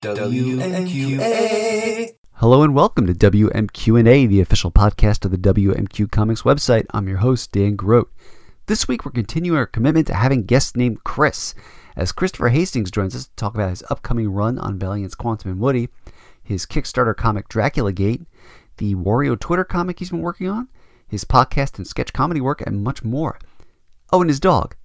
WMQA. 0.00 1.90
Hello 2.34 2.62
and 2.62 2.72
welcome 2.72 3.08
to 3.08 3.12
WMQ&A, 3.12 4.26
the 4.26 4.40
official 4.40 4.70
podcast 4.70 5.24
of 5.24 5.32
the 5.32 5.36
WMQ 5.38 6.12
Comics 6.12 6.42
website. 6.42 6.86
I'm 6.92 7.08
your 7.08 7.16
host, 7.16 7.50
Dan 7.50 7.74
Grote. 7.74 8.08
This 8.66 8.86
week 8.86 9.04
we're 9.04 9.10
continuing 9.10 9.58
our 9.58 9.66
commitment 9.66 10.06
to 10.06 10.14
having 10.14 10.44
guests 10.44 10.76
named 10.76 11.02
Chris, 11.02 11.52
as 11.96 12.12
Christopher 12.12 12.50
Hastings 12.50 12.92
joins 12.92 13.16
us 13.16 13.26
to 13.26 13.34
talk 13.34 13.56
about 13.56 13.70
his 13.70 13.82
upcoming 13.90 14.30
run 14.30 14.56
on 14.60 14.78
Valiant's 14.78 15.16
Quantum 15.16 15.50
and 15.50 15.60
Woody, 15.60 15.88
his 16.44 16.64
Kickstarter 16.64 17.16
comic 17.16 17.48
Dracula 17.48 17.92
Gate, 17.92 18.22
the 18.76 18.94
Wario 18.94 19.36
Twitter 19.36 19.64
comic 19.64 19.98
he's 19.98 20.10
been 20.10 20.22
working 20.22 20.48
on, 20.48 20.68
his 21.08 21.24
podcast 21.24 21.76
and 21.76 21.88
sketch 21.88 22.12
comedy 22.12 22.40
work, 22.40 22.60
and 22.60 22.84
much 22.84 23.02
more. 23.02 23.40
Oh, 24.12 24.20
and 24.20 24.30
his 24.30 24.38
dog, 24.38 24.76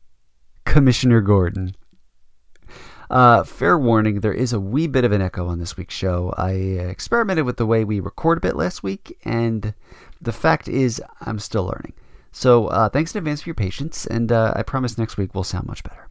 Commissioner 0.66 1.22
Gordon. 1.22 1.76
Uh, 3.14 3.44
fair 3.44 3.78
warning, 3.78 4.22
there 4.22 4.34
is 4.34 4.54
a 4.54 4.60
wee 4.60 4.88
bit 4.88 5.04
of 5.04 5.12
an 5.12 5.22
echo 5.22 5.46
on 5.46 5.60
this 5.60 5.78
week's 5.78 5.94
show. 5.94 6.34
I 6.36 6.54
experimented 6.54 7.46
with 7.46 7.58
the 7.58 7.66
way 7.68 7.84
we 7.84 8.00
record 8.00 8.40
a 8.40 8.42
bit 8.42 8.56
last 8.56 8.82
week, 8.82 9.20
and 9.24 9.76
the 10.20 10.32
fact 10.32 10.68
is, 10.68 11.00
I'm 11.22 11.38
still 11.38 11.66
learning. 11.66 11.94
So, 12.32 12.70
uh, 12.70 12.90
thanks 12.90 13.14
in 13.14 13.20
advance 13.20 13.44
for 13.44 13.50
your 13.50 13.54
patience, 13.54 14.08
and 14.08 14.32
uh, 14.32 14.54
I 14.56 14.64
promise 14.64 14.98
next 14.98 15.18
week 15.18 15.36
will 15.36 15.44
sound 15.44 15.68
much 15.68 15.84
better. 15.84 16.10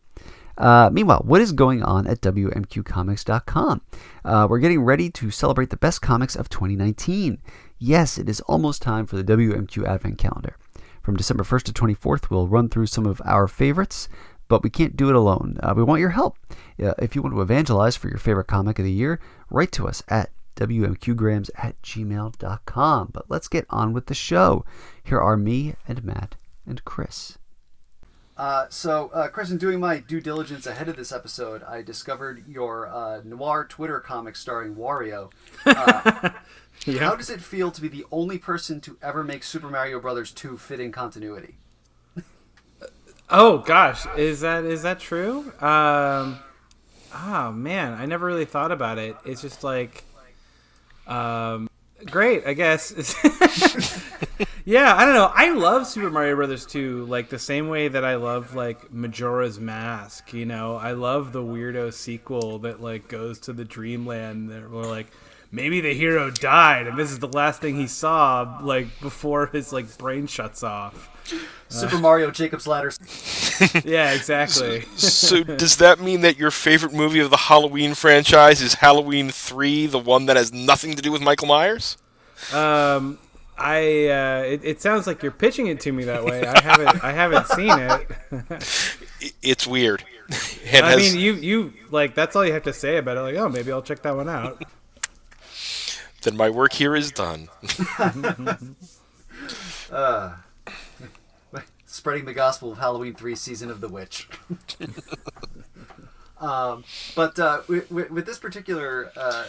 Uh, 0.56 0.90
meanwhile, 0.92 1.22
what 1.24 1.40
is 1.40 1.50
going 1.50 1.82
on 1.82 2.06
at 2.06 2.20
WMQComics.com? 2.20 3.80
Uh, 4.24 4.46
we're 4.48 4.60
getting 4.60 4.82
ready 4.82 5.10
to 5.10 5.32
celebrate 5.32 5.70
the 5.70 5.76
best 5.76 6.02
comics 6.02 6.36
of 6.36 6.48
2019. 6.50 7.42
Yes, 7.80 8.16
it 8.16 8.28
is 8.28 8.40
almost 8.42 8.80
time 8.80 9.06
for 9.06 9.20
the 9.20 9.24
WMQ 9.24 9.84
Advent 9.88 10.18
Calendar. 10.18 10.54
From 11.02 11.16
December 11.16 11.42
1st 11.42 11.64
to 11.64 11.72
24th, 11.72 12.30
we'll 12.30 12.46
run 12.46 12.68
through 12.68 12.86
some 12.86 13.06
of 13.06 13.20
our 13.24 13.48
favorites, 13.48 14.08
but 14.52 14.62
we 14.62 14.68
can't 14.68 14.98
do 14.98 15.08
it 15.08 15.14
alone. 15.14 15.56
Uh, 15.62 15.72
we 15.74 15.82
want 15.82 16.00
your 16.00 16.10
help. 16.10 16.36
Uh, 16.78 16.92
if 16.98 17.16
you 17.16 17.22
want 17.22 17.34
to 17.34 17.40
evangelize 17.40 17.96
for 17.96 18.08
your 18.08 18.18
favorite 18.18 18.48
comic 18.48 18.78
of 18.78 18.84
the 18.84 18.92
year, 18.92 19.18
write 19.48 19.72
to 19.72 19.88
us 19.88 20.02
at 20.08 20.28
WMQgrams 20.56 21.48
at 21.56 21.80
gmail.com. 21.80 23.08
But 23.14 23.30
let's 23.30 23.48
get 23.48 23.64
on 23.70 23.94
with 23.94 24.08
the 24.08 24.14
show. 24.14 24.62
Here 25.02 25.18
are 25.18 25.38
me 25.38 25.74
and 25.88 26.04
Matt 26.04 26.34
and 26.66 26.84
Chris. 26.84 27.38
Uh, 28.36 28.66
so, 28.68 29.10
uh, 29.14 29.28
Chris, 29.28 29.50
in 29.50 29.56
doing 29.56 29.80
my 29.80 30.00
due 30.00 30.20
diligence 30.20 30.66
ahead 30.66 30.90
of 30.90 30.96
this 30.96 31.12
episode, 31.12 31.62
I 31.62 31.80
discovered 31.80 32.44
your 32.46 32.88
uh, 32.88 33.22
noir 33.24 33.64
Twitter 33.66 34.00
comic 34.00 34.36
starring 34.36 34.74
Wario. 34.74 35.32
Uh, 35.64 36.28
How 36.98 37.16
does 37.16 37.30
it 37.30 37.40
feel 37.40 37.70
to 37.70 37.80
be 37.80 37.88
the 37.88 38.04
only 38.12 38.36
person 38.36 38.82
to 38.82 38.98
ever 39.00 39.24
make 39.24 39.44
Super 39.44 39.70
Mario 39.70 39.98
Brothers 39.98 40.30
2 40.30 40.58
fit 40.58 40.78
in 40.78 40.92
continuity? 40.92 41.56
Oh 43.34 43.56
gosh, 43.56 44.04
is 44.14 44.42
that 44.42 44.64
is 44.64 44.82
that 44.82 45.00
true? 45.00 45.50
Um, 45.58 46.38
oh 47.14 47.50
man, 47.50 47.94
I 47.94 48.04
never 48.04 48.26
really 48.26 48.44
thought 48.44 48.70
about 48.70 48.98
it. 48.98 49.16
It's 49.24 49.40
just 49.40 49.64
like, 49.64 50.04
um, 51.06 51.70
great, 52.04 52.46
I 52.46 52.52
guess. 52.52 52.92
yeah, 54.66 54.94
I 54.94 55.06
don't 55.06 55.14
know. 55.14 55.32
I 55.34 55.48
love 55.48 55.86
Super 55.86 56.10
Mario 56.10 56.36
Brothers 56.36 56.66
2 56.66 57.06
like 57.06 57.30
the 57.30 57.38
same 57.38 57.70
way 57.70 57.88
that 57.88 58.04
I 58.04 58.16
love 58.16 58.54
like 58.54 58.92
Majora's 58.92 59.58
Mask. 59.58 60.34
You 60.34 60.44
know, 60.44 60.76
I 60.76 60.92
love 60.92 61.32
the 61.32 61.42
weirdo 61.42 61.90
sequel 61.94 62.58
that 62.58 62.82
like 62.82 63.08
goes 63.08 63.38
to 63.40 63.54
the 63.54 63.64
Dreamland. 63.64 64.50
That 64.50 64.70
we're 64.70 64.82
like. 64.82 65.06
Maybe 65.54 65.82
the 65.82 65.92
hero 65.92 66.30
died, 66.30 66.86
and 66.86 66.98
this 66.98 67.10
is 67.10 67.18
the 67.18 67.28
last 67.28 67.60
thing 67.60 67.76
he 67.76 67.86
saw, 67.86 68.58
like 68.62 68.86
before 69.00 69.46
his 69.48 69.72
like 69.72 69.98
brain 69.98 70.26
shuts 70.26 70.62
off. 70.62 71.10
Super 71.68 71.98
Mario 71.98 72.30
Jacob's 72.30 72.66
Ladder. 72.66 72.90
Yeah, 73.84 74.12
exactly. 74.12 74.80
so 74.96 75.44
does 75.44 75.76
that 75.76 76.00
mean 76.00 76.22
that 76.22 76.36
your 76.36 76.50
favorite 76.50 76.92
movie 76.92 77.20
of 77.20 77.30
the 77.30 77.36
Halloween 77.36 77.94
franchise 77.94 78.60
is 78.60 78.74
Halloween 78.74 79.30
3, 79.30 79.86
the 79.86 80.00
one 80.00 80.26
that 80.26 80.36
has 80.36 80.52
nothing 80.52 80.94
to 80.96 81.02
do 81.02 81.12
with 81.12 81.22
Michael 81.22 81.46
Myers? 81.46 81.96
Um, 82.52 83.18
I 83.56 84.08
uh, 84.08 84.42
it, 84.44 84.64
it 84.64 84.80
sounds 84.82 85.06
like 85.06 85.22
you're 85.22 85.30
pitching 85.30 85.68
it 85.68 85.78
to 85.80 85.92
me 85.92 86.04
that 86.04 86.24
way. 86.24 86.44
I 86.44 86.60
haven't 86.60 87.04
I 87.04 87.12
haven't 87.12 87.46
seen 87.48 87.70
it. 87.70 88.98
It's 89.42 89.66
weird. 89.68 90.02
It 90.28 90.82
I 90.82 90.90
has- 90.92 91.12
mean, 91.12 91.20
you 91.22 91.34
you 91.34 91.72
like 91.90 92.14
that's 92.16 92.34
all 92.34 92.44
you 92.44 92.52
have 92.54 92.64
to 92.64 92.72
say 92.72 92.96
about 92.96 93.16
it. 93.18 93.20
Like, 93.20 93.36
oh, 93.36 93.48
maybe 93.48 93.70
I'll 93.70 93.82
check 93.82 94.02
that 94.02 94.16
one 94.16 94.28
out. 94.28 94.64
Then 96.22 96.36
my 96.36 96.50
work 96.50 96.72
here 96.72 96.96
is 96.96 97.10
done. 97.12 97.48
Spreading 101.86 102.24
the 102.24 102.32
gospel 102.34 102.72
of 102.72 102.78
Halloween 102.78 103.14
3 103.14 103.36
Season 103.36 103.70
of 103.70 103.80
the 103.80 103.88
Witch. 103.88 104.28
um, 106.40 106.84
but 107.14 107.38
uh, 107.38 107.60
with, 107.68 107.90
with, 107.90 108.10
with 108.10 108.26
this 108.26 108.38
particular 108.38 109.12
uh, 109.16 109.46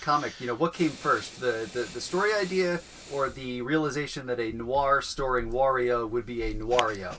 comic, 0.00 0.40
you 0.40 0.46
know, 0.46 0.54
what 0.54 0.74
came 0.74 0.90
first? 0.90 1.40
The, 1.40 1.70
the, 1.72 1.82
the 1.94 2.00
story 2.00 2.32
idea 2.34 2.80
or 3.12 3.30
the 3.30 3.62
realization 3.62 4.26
that 4.26 4.40
a 4.40 4.52
noir 4.52 5.02
storing 5.02 5.52
Wario 5.52 6.08
would 6.10 6.26
be 6.26 6.42
a 6.42 6.54
noirio? 6.54 7.16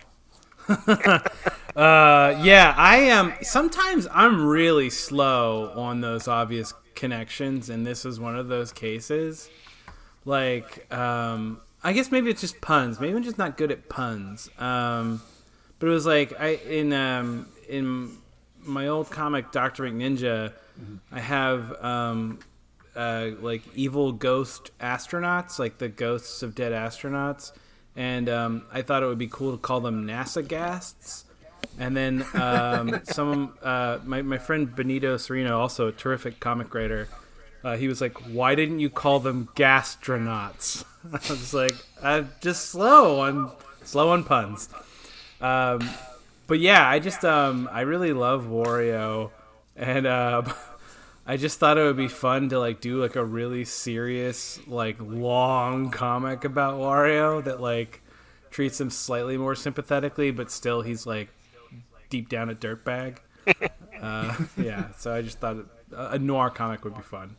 Uh, 1.76 2.40
yeah, 2.42 2.74
I 2.78 2.98
am. 2.98 3.34
sometimes 3.42 4.08
I'm 4.10 4.46
really 4.46 4.90
slow 4.90 5.74
on 5.76 6.00
those 6.00 6.26
obvious 6.26 6.74
connections, 6.96 7.70
and 7.70 7.86
this 7.86 8.06
is 8.06 8.20
one 8.20 8.36
of 8.36 8.48
those 8.48 8.72
cases. 8.72 9.50
Like, 10.24 10.92
um, 10.94 11.62
I 11.84 11.94
guess 11.94 12.12
maybe 12.12 12.30
it's 12.32 12.42
just 12.42 12.62
puns. 12.62 13.00
Maybe 13.00 13.16
I'm 13.16 13.24
just 13.24 13.38
not 13.38 13.58
good 13.58 13.72
at 13.72 13.90
puns. 13.90 14.50
Um, 14.58 15.22
but 15.80 15.88
it 15.88 15.92
was 15.92 16.06
like 16.06 16.40
I 16.40 16.56
in 16.68 16.94
um, 16.94 17.48
in 17.70 18.18
my 18.60 18.88
old 18.88 19.12
comic 19.12 19.52
Doctor 19.52 19.84
McNinja, 19.84 20.54
I 21.12 21.20
have 21.20 21.72
um, 21.84 22.40
uh, 22.96 23.32
like 23.40 23.62
evil 23.76 24.12
ghost 24.12 24.72
astronauts, 24.80 25.60
like 25.60 25.78
the 25.78 25.90
ghosts 25.90 26.42
of 26.42 26.56
dead 26.56 26.72
astronauts, 26.72 27.52
and 27.96 28.30
um, 28.30 28.64
I 28.72 28.82
thought 28.82 29.04
it 29.04 29.08
would 29.08 29.18
be 29.18 29.28
cool 29.28 29.52
to 29.52 29.58
call 29.58 29.82
them 29.82 30.08
NASA 30.08 30.46
gasts. 30.48 31.25
And 31.80 31.96
then 31.96 32.26
um, 32.34 33.02
some 33.04 33.58
uh, 33.62 34.00
my 34.06 34.22
my 34.22 34.38
friend 34.38 34.74
Benito 34.76 35.16
Cereno, 35.16 35.58
also 35.58 35.88
a 35.88 35.92
terrific 35.92 36.40
comic 36.40 36.74
writer, 36.74 37.08
uh, 37.64 37.78
he 37.78 37.88
was 37.88 38.02
like, 38.02 38.14
"Why 38.30 38.56
didn't 38.56 38.80
you 38.80 38.90
call 38.90 39.20
them 39.20 39.50
gastronauts?" 39.56 40.84
I 41.06 41.32
was 41.32 41.54
like, 41.54 41.76
"I'm 42.02 42.30
just 42.42 42.70
slow 42.70 43.20
on 43.22 43.52
slow 43.84 44.10
on 44.10 44.24
puns." 44.24 44.70
Um, 45.42 45.90
but 46.48 46.60
yeah, 46.60 46.88
I 46.88 47.00
just 47.00 47.26
um, 47.26 47.70
I 47.72 47.82
really 47.82 48.14
love 48.14 48.46
Wario, 48.46 49.32
and 49.76 50.06
uh, 50.06 50.44
I 51.26 51.38
just 51.38 51.60
thought 51.60 51.78
it 51.78 51.84
would 51.84 51.98
be 51.98 52.08
fun 52.08 52.50
to 52.50 52.60
like 52.60 52.82
do 52.82 53.02
like 53.02 53.16
a 53.16 53.26
really 53.26 53.66
serious 53.66 54.60
like 54.68 54.98
long 55.00 55.90
comic 55.90 56.46
about 56.46 56.76
Wario 56.80 57.44
that 57.44 57.60
like 57.60 58.02
treats 58.52 58.80
him 58.80 58.90
slightly 58.90 59.38
more 59.38 59.56
sympathetically, 59.56 60.32
but 60.32 60.52
still 60.52 60.82
he's 60.82 61.06
like 61.06 61.30
deep 62.16 62.30
down 62.30 62.50
a 62.50 62.56
dirtbag. 62.56 63.18
uh, 64.02 64.36
yeah, 64.58 64.92
so 64.98 65.14
I 65.14 65.22
just 65.22 65.40
thought 65.40 65.58
a 65.92 66.12
a 66.12 66.20
noir 66.20 66.50
comic 66.50 66.86
would 66.86 66.96
be 66.96 67.02
fun. 67.02 67.36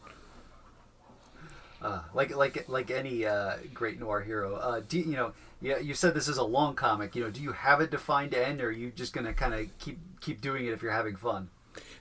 Uh, 1.81 2.03
like 2.13 2.37
like 2.37 2.69
like 2.69 2.91
any 2.91 3.25
uh, 3.25 3.57
great 3.73 3.99
noir 3.99 4.21
hero. 4.21 4.57
Uh, 4.57 4.83
do 4.87 4.99
you, 4.99 5.05
you 5.05 5.17
know? 5.17 5.33
Yeah, 5.63 5.79
you 5.79 5.95
said 5.95 6.15
this 6.15 6.29
is 6.29 6.37
a 6.37 6.45
long 6.45 6.75
comic. 6.75 7.17
You 7.17 7.25
know, 7.25 7.31
do 7.31 7.41
you 7.41 7.53
have 7.53 7.81
a 7.81 7.87
defined 7.87 8.35
end, 8.35 8.61
or 8.61 8.69
are 8.69 8.71
you 8.71 8.91
just 8.91 9.15
gonna 9.15 9.33
kind 9.33 9.55
of 9.55 9.79
keep 9.79 9.99
keep 10.21 10.43
doing 10.43 10.67
it 10.67 10.73
if 10.73 10.83
you're 10.83 10.93
having 10.93 11.17
fun? 11.17 11.49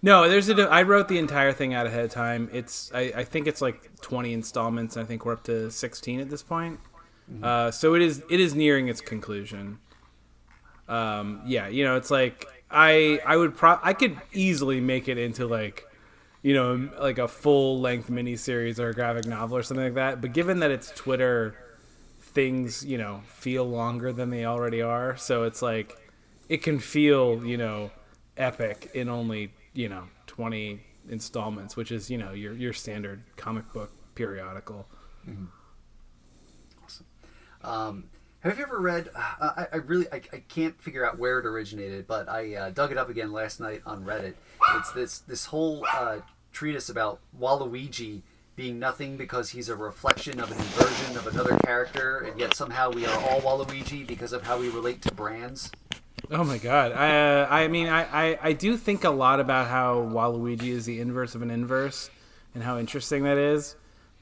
No, 0.01 0.27
there's 0.27 0.49
a. 0.49 0.63
I 0.63 0.83
wrote 0.83 1.07
the 1.07 1.17
entire 1.17 1.53
thing 1.53 1.73
out 1.73 1.87
ahead 1.87 2.03
of 2.03 2.11
time. 2.11 2.49
It's. 2.51 2.91
I, 2.93 3.13
I 3.15 3.23
think 3.23 3.47
it's 3.47 3.61
like 3.61 4.01
20 4.01 4.33
installments. 4.33 4.97
I 4.97 5.05
think 5.05 5.25
we're 5.25 5.33
up 5.33 5.43
to 5.45 5.71
16 5.71 6.19
at 6.19 6.29
this 6.29 6.43
point. 6.43 6.79
Uh, 7.41 7.71
so 7.71 7.95
it 7.95 8.01
is. 8.01 8.21
It 8.29 8.41
is 8.41 8.53
nearing 8.53 8.89
its 8.89 8.99
conclusion. 8.99 9.79
Um, 10.87 11.41
yeah, 11.45 11.67
you 11.67 11.83
know, 11.83 11.95
it's 11.95 12.11
like 12.11 12.47
I. 12.69 13.19
I 13.25 13.37
would. 13.37 13.55
Pro- 13.55 13.79
I 13.81 13.93
could 13.93 14.17
easily 14.33 14.81
make 14.81 15.07
it 15.07 15.17
into 15.17 15.45
like, 15.47 15.85
you 16.41 16.53
know, 16.53 16.89
like 16.99 17.17
a 17.17 17.27
full 17.27 17.79
length 17.79 18.09
miniseries 18.09 18.79
or 18.79 18.89
a 18.89 18.93
graphic 18.93 19.25
novel 19.25 19.57
or 19.57 19.63
something 19.63 19.85
like 19.85 19.95
that. 19.95 20.21
But 20.21 20.33
given 20.33 20.59
that 20.59 20.71
it's 20.71 20.91
Twitter, 20.91 21.55
things 22.19 22.85
you 22.85 22.97
know 22.97 23.21
feel 23.27 23.65
longer 23.65 24.11
than 24.11 24.29
they 24.29 24.45
already 24.45 24.81
are. 24.81 25.15
So 25.17 25.43
it's 25.43 25.61
like, 25.61 25.97
it 26.49 26.63
can 26.63 26.79
feel 26.79 27.45
you 27.45 27.57
know 27.57 27.91
epic 28.37 28.91
in 28.93 29.07
only 29.07 29.51
you 29.73 29.87
know 29.87 30.03
20 30.27 30.81
installments 31.09 31.77
which 31.77 31.89
is 31.89 32.09
you 32.09 32.17
know 32.17 32.33
your 32.33 32.53
your 32.53 32.73
standard 32.73 33.23
comic 33.37 33.71
book 33.71 33.91
periodical 34.15 34.85
Um, 37.63 38.05
have 38.49 38.57
you 38.57 38.63
ever 38.63 38.79
read? 38.79 39.09
Uh, 39.15 39.51
I, 39.57 39.67
I 39.73 39.75
really 39.77 40.05
I, 40.11 40.21
I 40.31 40.43
can't 40.47 40.79
figure 40.81 41.05
out 41.05 41.17
where 41.17 41.39
it 41.39 41.45
originated, 41.45 42.07
but 42.07 42.29
I 42.29 42.55
uh, 42.55 42.69
dug 42.69 42.91
it 42.91 42.97
up 42.97 43.09
again 43.09 43.31
last 43.31 43.59
night 43.59 43.81
on 43.85 44.05
Reddit. 44.05 44.35
It's 44.75 44.91
this 44.91 45.19
this 45.19 45.45
whole 45.45 45.85
uh, 45.91 46.19
treatise 46.51 46.89
about 46.89 47.19
Waluigi 47.39 48.21
being 48.55 48.79
nothing 48.79 49.17
because 49.17 49.49
he's 49.49 49.67
a 49.67 49.75
reflection 49.75 50.39
of 50.39 50.49
an 50.51 50.57
inversion 50.57 51.17
of 51.17 51.27
another 51.27 51.57
character, 51.65 52.19
and 52.19 52.39
yet 52.39 52.55
somehow 52.55 52.91
we 52.91 53.05
are 53.05 53.19
all 53.29 53.41
Waluigi 53.41 54.07
because 54.07 54.31
of 54.31 54.43
how 54.43 54.59
we 54.59 54.69
relate 54.69 55.01
to 55.01 55.13
brands. 55.13 55.71
oh 56.31 56.43
my 56.43 56.57
god 56.57 56.91
i 56.93 57.41
uh, 57.41 57.47
i 57.51 57.67
mean 57.67 57.87
I, 57.87 58.31
I 58.31 58.39
i 58.41 58.53
do 58.53 58.77
think 58.77 59.03
a 59.03 59.11
lot 59.11 59.39
about 59.39 59.67
how 59.67 59.97
waluigi 60.11 60.69
is 60.69 60.85
the 60.85 60.99
inverse 60.99 61.35
of 61.35 61.43
an 61.43 61.51
inverse 61.51 62.09
and 62.55 62.63
how 62.63 62.79
interesting 62.79 63.23
that 63.23 63.37
is. 63.37 63.75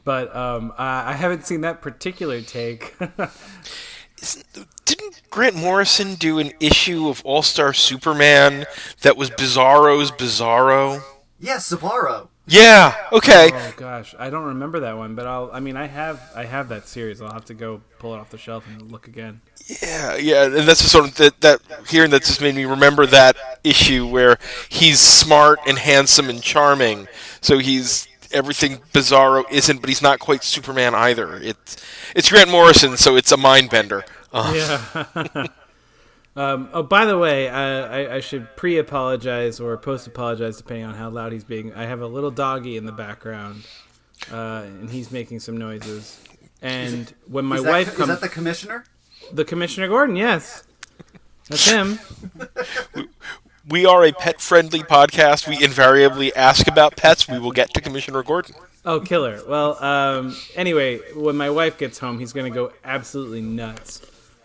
But 0.04 0.36
um, 0.36 0.74
I, 0.78 1.12
I 1.12 1.14
haven't 1.14 1.46
seen 1.46 1.62
that 1.62 1.82
particular 1.82 2.42
take. 2.42 2.96
Isn't- 4.24 4.68
Didn't 4.86 5.22
Grant 5.30 5.56
Morrison 5.56 6.16
do 6.16 6.40
an 6.40 6.52
issue 6.60 7.10
of 7.10 7.22
All 7.26 7.42
Star 7.44 7.74
Superman 7.74 8.66
that 9.02 9.18
was 9.18 9.30
Bizarro's 9.30 10.12
Bizarro? 10.12 11.02
Yes, 11.40 11.72
Bizarro. 11.72 12.30
Yeah. 12.46 12.96
Okay. 13.14 13.50
oh 13.54 13.74
gosh, 13.78 14.14
I 14.20 14.30
don't 14.30 14.44
remember 14.46 14.82
that 14.82 14.98
one, 14.98 15.16
but 15.16 15.26
I'll. 15.26 15.50
I 15.54 15.60
mean, 15.62 15.78
I 15.78 15.88
have 15.88 16.22
I 16.36 16.44
have 16.46 16.68
that 16.70 16.88
series. 16.90 17.22
I'll 17.22 17.32
have 17.32 17.46
to 17.46 17.54
go 17.54 17.82
pull 18.00 18.14
it 18.14 18.18
off 18.18 18.30
the 18.32 18.38
shelf 18.38 18.66
and 18.68 18.92
look 18.92 19.08
again. 19.08 19.40
Yeah, 19.82 20.16
yeah, 20.18 20.44
and 20.46 20.68
that's 20.68 20.82
just 20.82 20.92
sort 20.92 21.06
of 21.08 21.16
that, 21.16 21.40
that 21.40 21.62
hearing 21.90 22.12
that 22.12 22.24
just 22.24 22.42
made 22.42 22.56
me 22.56 22.66
remember 22.66 23.06
that 23.06 23.38
issue 23.64 24.06
where 24.06 24.38
he's 24.68 25.00
smart 25.00 25.60
and 25.66 25.78
handsome 25.80 26.30
and 26.30 26.42
charming. 26.44 27.08
So 27.40 27.60
he's 27.60 28.10
everything 28.34 28.78
Bizarro 28.94 29.44
isn't, 29.52 29.80
but 29.80 29.90
he's 29.90 30.02
not 30.02 30.20
quite 30.20 30.44
Superman 30.44 30.94
either. 30.96 31.36
It's 31.36 31.78
it's 32.16 32.30
Grant 32.30 32.50
Morrison, 32.50 32.98
so 32.98 33.16
it's 33.16 33.32
a 33.32 33.38
mind 33.38 33.70
bender. 33.70 34.04
Uh, 34.32 34.54
Yeah. 34.56 35.48
um, 36.36 36.70
oh, 36.74 36.84
by 36.84 37.06
the 37.06 37.18
way, 37.18 37.50
I, 37.50 38.02
I, 38.04 38.16
I 38.16 38.20
should 38.20 38.56
pre-apologize 38.56 39.60
or 39.60 39.78
post-apologize 39.78 40.58
depending 40.58 40.86
on 40.86 40.96
how 40.96 41.10
loud 41.10 41.32
he's 41.32 41.44
being. 41.44 41.74
I 41.74 41.86
have 41.86 42.02
a 42.02 42.08
little 42.08 42.32
doggy 42.32 42.78
in 42.78 42.86
the 42.86 42.92
background, 42.92 43.66
uh, 44.32 44.64
and 44.66 44.90
he's 44.90 45.12
making 45.12 45.40
some 45.40 45.58
noises. 45.58 46.20
And 46.62 47.14
when 47.28 47.46
my 47.46 47.58
is 47.58 47.64
that, 47.64 47.70
wife 47.72 47.88
is 47.90 47.96
comes, 47.96 48.08
that 48.08 48.22
the 48.22 48.30
commissioner? 48.30 48.86
the 49.32 49.46
Commissioner 49.46 49.88
Gordon, 49.88 50.16
yes, 50.16 50.64
that's 51.50 51.70
him. 51.70 52.00
We 53.68 53.86
are 53.86 54.04
a 54.04 54.12
pet-friendly 54.12 54.82
podcast. 54.82 55.48
We 55.48 55.64
invariably 55.64 56.36
ask 56.36 56.68
about 56.68 56.98
pets. 56.98 57.28
We 57.30 57.40
will 57.40 57.52
get 57.52 57.74
to 57.76 57.82
Commissioner 57.82 58.22
Gordon. 58.24 58.56
Oh, 58.86 59.00
killer. 59.00 59.42
Well, 59.48 59.82
um, 59.84 60.36
anyway, 60.56 61.00
when 61.16 61.38
my 61.38 61.50
wife 61.50 61.78
gets 61.78 61.98
home, 62.00 62.20
he's 62.20 62.34
gonna 62.34 62.50
go 62.50 62.74
absolutely 62.84 63.42
nuts. 63.42 64.02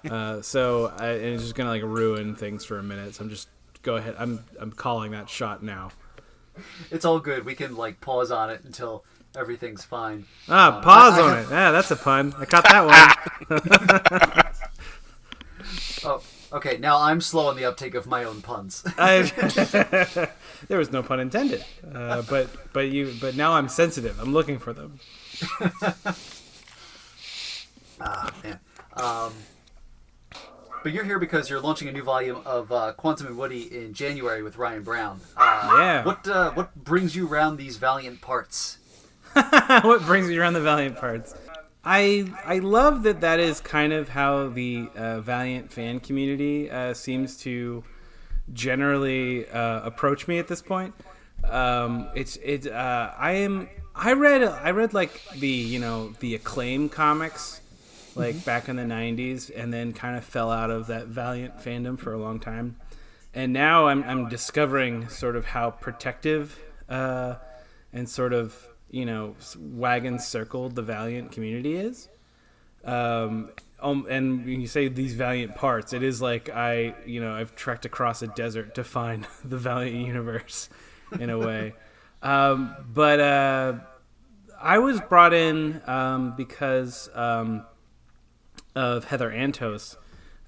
Uh, 0.08 0.40
so, 0.42 0.92
I, 0.96 1.08
and 1.08 1.24
it's 1.34 1.42
just 1.42 1.56
gonna 1.56 1.70
like 1.70 1.82
ruin 1.82 2.36
things 2.36 2.64
for 2.64 2.78
a 2.78 2.82
minute. 2.82 3.16
So 3.16 3.24
I'm 3.24 3.30
just 3.30 3.48
go 3.82 3.96
ahead. 3.96 4.14
I'm 4.18 4.44
I'm 4.60 4.70
calling 4.70 5.10
that 5.10 5.28
shot 5.28 5.64
now. 5.64 5.90
It's 6.92 7.04
all 7.04 7.18
good. 7.18 7.44
We 7.44 7.56
can 7.56 7.74
like 7.76 8.00
pause 8.00 8.30
on 8.30 8.50
it 8.50 8.60
until 8.64 9.04
everything's 9.36 9.84
fine. 9.84 10.26
Ah, 10.48 10.76
Um, 10.76 10.82
pause 10.84 11.14
I- 11.14 11.18
I 11.18 11.22
on 11.22 11.36
have- 11.36 11.50
it. 11.50 11.54
Yeah, 11.54 11.70
that's 11.72 11.90
a 11.90 11.96
pun. 11.96 12.32
I 12.38 12.44
caught 12.44 12.64
that 12.68 12.86
one. 13.50 14.52
Oh, 16.04 16.22
okay. 16.52 16.78
Now 16.78 17.00
I'm 17.00 17.20
slow 17.20 17.46
on 17.48 17.56
the 17.56 17.64
uptake 17.64 17.94
of 17.94 18.06
my 18.06 18.24
own 18.24 18.42
puns. 18.42 18.84
I, 18.98 19.22
there 20.68 20.78
was 20.78 20.90
no 20.92 21.02
pun 21.02 21.20
intended. 21.20 21.64
Uh, 21.94 22.22
but 22.22 22.48
but 22.72 22.88
you 22.90 23.14
but 23.20 23.34
now 23.36 23.52
I'm 23.54 23.68
sensitive. 23.68 24.18
I'm 24.20 24.32
looking 24.32 24.58
for 24.58 24.72
them. 24.72 24.98
ah, 28.00 28.32
man. 28.42 28.60
Um, 28.94 29.32
but 30.82 30.92
you're 30.92 31.04
here 31.04 31.18
because 31.18 31.50
you're 31.50 31.60
launching 31.60 31.88
a 31.88 31.92
new 31.92 32.02
volume 32.02 32.40
of 32.44 32.70
uh, 32.70 32.92
Quantum 32.92 33.26
and 33.26 33.36
Woody 33.36 33.62
in 33.76 33.94
January 33.94 34.42
with 34.42 34.56
Ryan 34.56 34.82
Brown. 34.82 35.20
Uh, 35.36 35.76
Yeah. 35.78 36.04
What 36.04 36.26
uh, 36.28 36.52
what 36.52 36.74
brings 36.84 37.14
you 37.16 37.28
around 37.28 37.56
these 37.56 37.76
valiant 37.76 38.20
parts? 38.20 38.78
what 39.34 40.02
brings 40.06 40.28
me 40.28 40.38
around 40.38 40.54
the 40.54 40.60
Valiant 40.60 40.96
parts? 40.96 41.34
I 41.90 42.30
I 42.44 42.58
love 42.58 43.04
that 43.04 43.22
that 43.22 43.40
is 43.40 43.60
kind 43.60 43.94
of 43.94 44.10
how 44.10 44.48
the 44.48 44.90
uh, 44.94 45.20
Valiant 45.20 45.72
fan 45.72 46.00
community 46.00 46.70
uh, 46.70 46.92
seems 46.92 47.38
to 47.38 47.82
generally 48.52 49.48
uh, 49.48 49.80
approach 49.80 50.28
me 50.28 50.38
at 50.38 50.48
this 50.48 50.60
point. 50.60 50.94
Um, 51.44 52.10
it's 52.14 52.36
it's 52.42 52.66
uh, 52.66 53.14
I 53.16 53.32
am 53.32 53.70
I 53.94 54.12
read 54.12 54.42
I 54.42 54.72
read 54.72 54.92
like 54.92 55.22
the 55.38 55.48
you 55.48 55.78
know 55.78 56.10
the 56.20 56.34
acclaim 56.34 56.90
comics 56.90 57.62
like 58.18 58.44
back 58.44 58.68
in 58.68 58.76
the 58.76 58.82
90s 58.82 59.50
and 59.54 59.72
then 59.72 59.92
kind 59.92 60.16
of 60.16 60.24
fell 60.24 60.50
out 60.50 60.70
of 60.70 60.88
that 60.88 61.06
Valiant 61.06 61.58
fandom 61.58 61.98
for 61.98 62.12
a 62.12 62.18
long 62.18 62.40
time. 62.40 62.76
And 63.32 63.52
now 63.52 63.86
I'm, 63.86 64.02
I'm 64.02 64.28
discovering 64.28 65.08
sort 65.08 65.36
of 65.36 65.44
how 65.44 65.70
protective 65.70 66.58
uh, 66.88 67.36
and 67.92 68.08
sort 68.08 68.32
of, 68.32 68.66
you 68.90 69.04
know, 69.04 69.36
wagon 69.58 70.18
circled 70.18 70.74
the 70.74 70.82
Valiant 70.82 71.32
community 71.32 71.76
is. 71.76 72.08
Um, 72.84 73.50
um, 73.80 74.06
and 74.08 74.44
when 74.44 74.60
you 74.60 74.66
say 74.66 74.88
these 74.88 75.14
Valiant 75.14 75.54
parts, 75.54 75.92
it 75.92 76.02
is 76.02 76.20
like 76.20 76.48
I, 76.48 76.94
you 77.06 77.20
know, 77.20 77.32
I've 77.32 77.54
trekked 77.54 77.84
across 77.84 78.22
a 78.22 78.26
desert 78.28 78.74
to 78.76 78.84
find 78.84 79.26
the 79.44 79.56
Valiant 79.56 80.06
universe 80.06 80.68
in 81.20 81.30
a 81.30 81.38
way. 81.38 81.74
Um, 82.22 82.74
but 82.92 83.20
uh, 83.20 83.74
I 84.60 84.78
was 84.78 85.00
brought 85.00 85.32
in 85.32 85.80
um, 85.86 86.34
because 86.36 87.08
um, 87.14 87.64
of 88.74 89.04
Heather 89.04 89.30
Antos, 89.30 89.96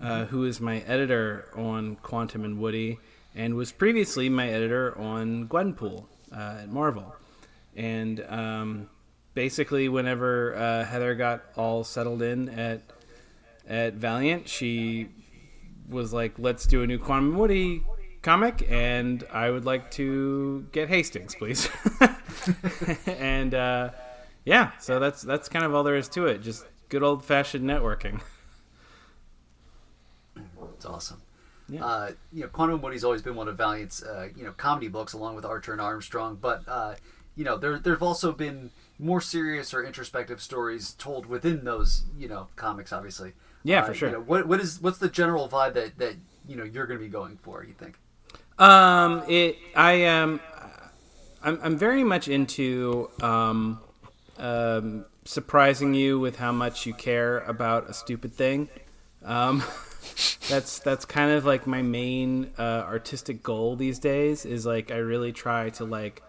uh, 0.01 0.25
who 0.25 0.45
is 0.45 0.61
my 0.61 0.79
editor 0.81 1.49
on 1.55 1.97
Quantum 1.97 2.45
and 2.45 2.59
Woody, 2.59 2.99
and 3.35 3.55
was 3.55 3.71
previously 3.71 4.29
my 4.29 4.49
editor 4.49 4.97
on 4.99 5.47
Gwenpool 5.47 6.07
uh, 6.33 6.59
at 6.63 6.69
Marvel. 6.69 7.15
And 7.77 8.25
um, 8.29 8.91
basically, 9.35 9.89
whenever 9.89 10.55
uh, 10.55 10.85
Heather 10.85 11.15
got 11.15 11.43
all 11.57 11.85
settled 11.85 12.23
in 12.23 12.49
at 12.49 12.83
at 13.69 13.95
Valiant, 13.95 14.49
she 14.49 15.09
was 15.89 16.13
like, 16.13 16.39
"Let's 16.39 16.67
do 16.67 16.83
a 16.83 16.87
new 16.87 16.99
Quantum 16.99 17.37
Woody 17.37 17.85
comic, 18.23 18.67
and 18.69 19.25
I 19.33 19.51
would 19.51 19.65
like 19.65 19.91
to 19.93 20.67
get 20.73 20.89
Hastings, 20.89 21.35
please." 21.35 21.69
and 23.07 23.55
uh, 23.55 23.91
yeah, 24.45 24.73
so 24.79 24.99
that's 24.99 25.23
that's 25.23 25.49
kind 25.49 25.65
of 25.65 25.75
all 25.75 25.85
there 25.85 25.97
is 25.97 26.09
to 26.11 26.27
it. 26.27 26.43
Just 26.43 26.67
good 26.89 27.03
old 27.03 27.25
fashioned 27.25 27.69
networking. 27.69 28.21
It's 30.75 30.85
awesome. 30.85 31.23
Yeah. 31.69 31.85
Uh, 31.85 32.11
you 32.33 32.43
know, 32.43 32.49
Quantum 32.49 32.83
Woody's 32.83 33.05
always 33.05 33.23
been 33.23 33.37
one 33.37 33.47
of 33.47 33.57
Valiant's 33.57 34.03
uh, 34.03 34.29
you 34.37 34.45
know 34.45 34.53
comedy 34.53 34.89
books, 34.89 35.13
along 35.13 35.37
with 35.37 35.45
Archer 35.45 35.73
and 35.73 35.81
Armstrong. 35.81 36.37
But 36.41 36.63
uh, 36.67 36.95
you 37.41 37.47
know, 37.47 37.57
there 37.57 37.79
there've 37.79 38.03
also 38.03 38.33
been 38.33 38.71
more 38.99 39.23
serious 39.23 39.73
or 39.73 39.83
introspective 39.83 40.43
stories 40.43 40.93
told 40.93 41.25
within 41.25 41.65
those 41.65 42.05
you 42.19 42.29
know 42.29 42.49
comics, 42.55 42.93
obviously. 42.93 43.33
Yeah, 43.65 43.81
Uh, 43.81 43.87
for 43.87 43.95
sure. 43.95 44.09
You 44.11 44.17
know, 44.17 44.21
what 44.21 44.47
what 44.47 44.61
is 44.61 44.79
what's 44.83 44.99
the 44.99 45.09
general 45.09 45.49
vibe 45.49 45.73
that 45.73 45.97
that 45.97 46.17
you 46.47 46.55
know 46.55 46.65
you're 46.65 46.87
going 46.87 46.99
to 46.99 47.03
be 47.03 47.11
going 47.11 47.39
for? 47.39 47.65
You 47.65 47.73
think? 47.73 47.99
Um, 48.59 49.23
it 49.27 49.57
I 49.75 49.93
am. 49.93 50.39
I'm 51.43 51.59
I'm 51.63 51.79
very 51.79 52.05
much 52.05 52.29
into 52.29 53.09
um, 53.23 53.81
um, 54.37 55.07
surprising 55.25 55.95
you 55.95 56.21
with 56.21 56.37
how 56.37 56.53
much 56.53 56.85
you 56.85 56.93
care 56.93 57.39
about 57.39 57.89
a 57.89 57.95
stupid 57.95 58.35
thing. 58.35 58.69
Um, 59.25 59.63
that's 60.51 60.79
that's 60.81 61.07
kind 61.07 61.31
of 61.31 61.47
like 61.47 61.67
my 61.67 61.81
main 61.81 62.51
uh, 62.59 62.85
artistic 62.87 63.43
goal 63.43 63.77
these 63.77 63.99
days. 63.99 64.45
Is 64.45 64.67
like 64.67 64.91
I 64.91 64.99
really 64.99 65.33
try 65.33 65.71
to 65.71 65.87
like 65.87 66.23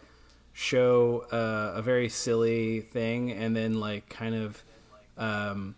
show 0.62 1.26
uh, 1.32 1.74
a 1.76 1.82
very 1.82 2.08
silly 2.08 2.82
thing 2.82 3.32
and 3.32 3.56
then 3.56 3.80
like 3.80 4.08
kind 4.10 4.36
of 4.36 4.64
um, 5.18 5.76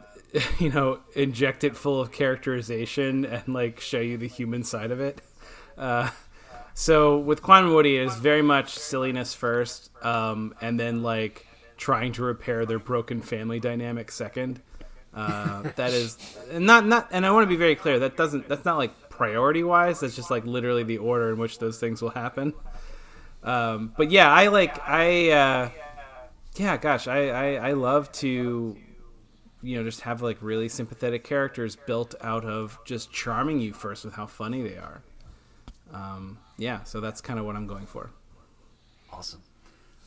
you 0.58 0.70
know 0.70 1.00
inject 1.14 1.64
it 1.64 1.76
full 1.76 2.00
of 2.00 2.12
characterization 2.12 3.24
and 3.24 3.48
like 3.48 3.80
show 3.80 4.00
you 4.00 4.18
the 4.18 4.28
human 4.28 4.62
side 4.62 4.90
of 4.90 5.00
it. 5.00 5.22
Uh, 5.76 6.10
so 6.74 7.18
with 7.18 7.42
Quantum 7.42 7.72
Woody, 7.72 7.96
it 7.96 8.06
is 8.06 8.14
very 8.16 8.42
much 8.42 8.74
silliness 8.74 9.34
first, 9.34 9.90
um, 10.04 10.54
and 10.60 10.78
then 10.78 11.02
like 11.02 11.46
trying 11.76 12.12
to 12.12 12.22
repair 12.22 12.66
their 12.66 12.78
broken 12.78 13.22
family 13.22 13.58
dynamic 13.58 14.12
second. 14.12 14.60
Uh, 15.14 15.62
that 15.76 15.92
is 15.92 16.18
not 16.52 16.86
not, 16.86 17.08
and 17.10 17.24
I 17.24 17.30
want 17.30 17.44
to 17.44 17.48
be 17.48 17.56
very 17.56 17.74
clear. 17.74 17.98
That 17.98 18.16
doesn't 18.16 18.48
that's 18.48 18.64
not 18.64 18.76
like 18.76 19.08
priority 19.08 19.64
wise. 19.64 20.00
That's 20.00 20.14
just 20.14 20.30
like 20.30 20.44
literally 20.44 20.84
the 20.84 20.98
order 20.98 21.32
in 21.32 21.38
which 21.38 21.58
those 21.58 21.80
things 21.80 22.02
will 22.02 22.10
happen. 22.10 22.52
Um, 23.42 23.92
but 23.96 24.10
yeah, 24.10 24.30
I 24.30 24.48
like 24.48 24.78
I 24.86 25.30
uh, 25.30 25.70
yeah, 26.56 26.76
gosh, 26.76 27.06
I, 27.06 27.28
I 27.28 27.68
I 27.68 27.72
love 27.72 28.10
to 28.12 28.76
you 29.62 29.76
know 29.76 29.84
just 29.84 30.02
have 30.02 30.22
like 30.22 30.38
really 30.40 30.68
sympathetic 30.68 31.24
characters 31.24 31.76
built 31.76 32.14
out 32.20 32.44
of 32.44 32.78
just 32.84 33.12
charming 33.12 33.60
you 33.60 33.72
first 33.72 34.04
with 34.04 34.14
how 34.14 34.26
funny 34.26 34.62
they 34.62 34.76
are. 34.76 35.02
Um, 35.92 36.38
yeah, 36.56 36.82
so 36.84 37.00
that's 37.00 37.20
kind 37.20 37.38
of 37.38 37.46
what 37.46 37.56
I'm 37.56 37.66
going 37.66 37.86
for. 37.86 38.10
Awesome. 39.12 39.42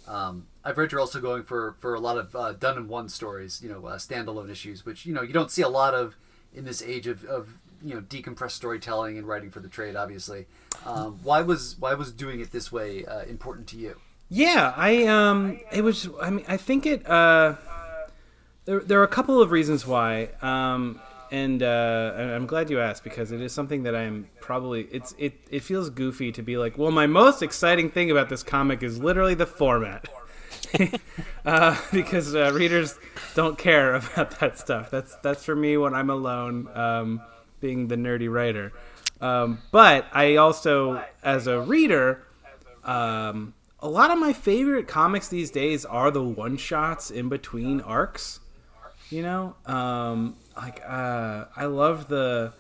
Um, 0.08 0.48
I've 0.64 0.78
read 0.78 0.92
you're 0.92 1.02
also 1.02 1.22
going 1.22 1.44
for 1.44 1.76
for 1.80 1.94
a 1.94 2.00
lot 2.00 2.18
of 2.18 2.36
uh, 2.36 2.52
done 2.54 2.78
in 2.78 2.88
one 2.88 3.10
stories, 3.10 3.62
you 3.64 3.70
know, 3.70 3.86
uh, 3.86 3.98
standalone 3.98 4.50
issues, 4.50 4.86
which 4.86 5.06
you 5.06 5.14
know 5.14 5.22
you 5.22 5.34
don't 5.34 5.52
see 5.52 5.62
a 5.62 5.70
lot 5.70 5.94
of 5.94 6.18
in 6.54 6.66
this 6.66 6.82
age 6.82 7.08
of, 7.08 7.24
of 7.26 7.58
you 7.84 7.96
know 7.96 8.02
decompressed 8.02 8.52
storytelling 8.52 9.18
and 9.18 9.28
writing 9.28 9.50
for 9.52 9.60
the 9.60 9.68
trade. 9.68 9.96
Obviously, 9.96 10.48
um, 10.86 11.20
why 11.24 11.42
was 11.42 11.76
why 11.80 11.94
was 11.94 12.12
doing 12.12 12.40
it 12.40 12.52
this 12.52 12.72
way 12.72 13.06
uh, 13.06 13.22
important 13.24 13.68
to 13.68 13.78
you? 13.78 13.96
Yeah, 14.30 14.74
I 14.76 15.06
um, 15.08 15.60
it 15.72 15.84
was. 15.84 16.10
I 16.22 16.30
mean, 16.30 16.46
I 16.48 16.58
think 16.58 16.86
it. 16.86 17.08
Uh, 17.08 17.56
there, 18.66 18.80
there 18.80 19.00
are 19.00 19.04
a 19.04 19.08
couple 19.10 19.42
of 19.42 19.52
reasons 19.52 19.86
why. 19.86 20.30
Um, 20.42 21.02
and 21.32 21.64
uh, 21.64 22.14
I'm 22.18 22.46
glad 22.46 22.70
you 22.70 22.82
asked 22.82 23.04
because 23.06 23.32
it 23.32 23.42
is 23.42 23.54
something 23.54 23.84
that 23.84 23.96
I'm 23.96 24.28
probably. 24.42 24.84
It's 24.92 25.16
it. 25.18 25.34
It 25.50 25.64
feels 25.64 25.90
goofy 25.90 26.32
to 26.34 26.42
be 26.42 26.58
like, 26.58 26.78
well, 26.78 26.92
my 26.92 27.08
most 27.08 27.42
exciting 27.42 27.90
thing 27.90 28.12
about 28.12 28.30
this 28.30 28.44
comic 28.44 28.84
is 28.84 29.00
literally 29.00 29.34
the 29.34 29.46
format. 29.46 30.08
uh, 31.46 31.78
because 31.92 32.36
uh, 32.36 32.52
readers 32.54 32.98
don't 33.34 33.58
care 33.58 33.96
about 34.14 34.40
that 34.40 34.60
stuff. 34.60 34.92
That's 34.92 35.16
that's 35.18 35.44
for 35.44 35.56
me 35.56 35.78
when 35.78 35.94
I'm 35.94 36.10
alone, 36.10 36.70
um, 36.74 37.22
being 37.62 37.88
the 37.88 37.96
nerdy 37.96 38.30
writer. 38.32 38.74
Um, 39.22 39.60
but 39.72 40.08
I 40.12 40.36
also, 40.36 41.04
as 41.24 41.48
a 41.48 41.62
reader, 41.62 42.24
um, 42.84 43.54
a 43.80 43.88
lot 43.88 44.12
of 44.12 44.20
my 44.20 44.34
favorite 44.34 44.88
comics 44.88 45.28
these 45.28 45.52
days 45.52 45.86
are 45.86 46.12
the 46.12 46.24
one 46.24 46.58
shots 46.58 47.10
in 47.12 47.30
between 47.30 47.82
arcs. 47.82 48.40
You 49.10 49.22
know, 49.24 49.56
um, 49.66 50.36
like 50.56 50.82
uh, 50.88 51.46
I 51.56 51.66
love 51.66 52.08
the, 52.08 52.54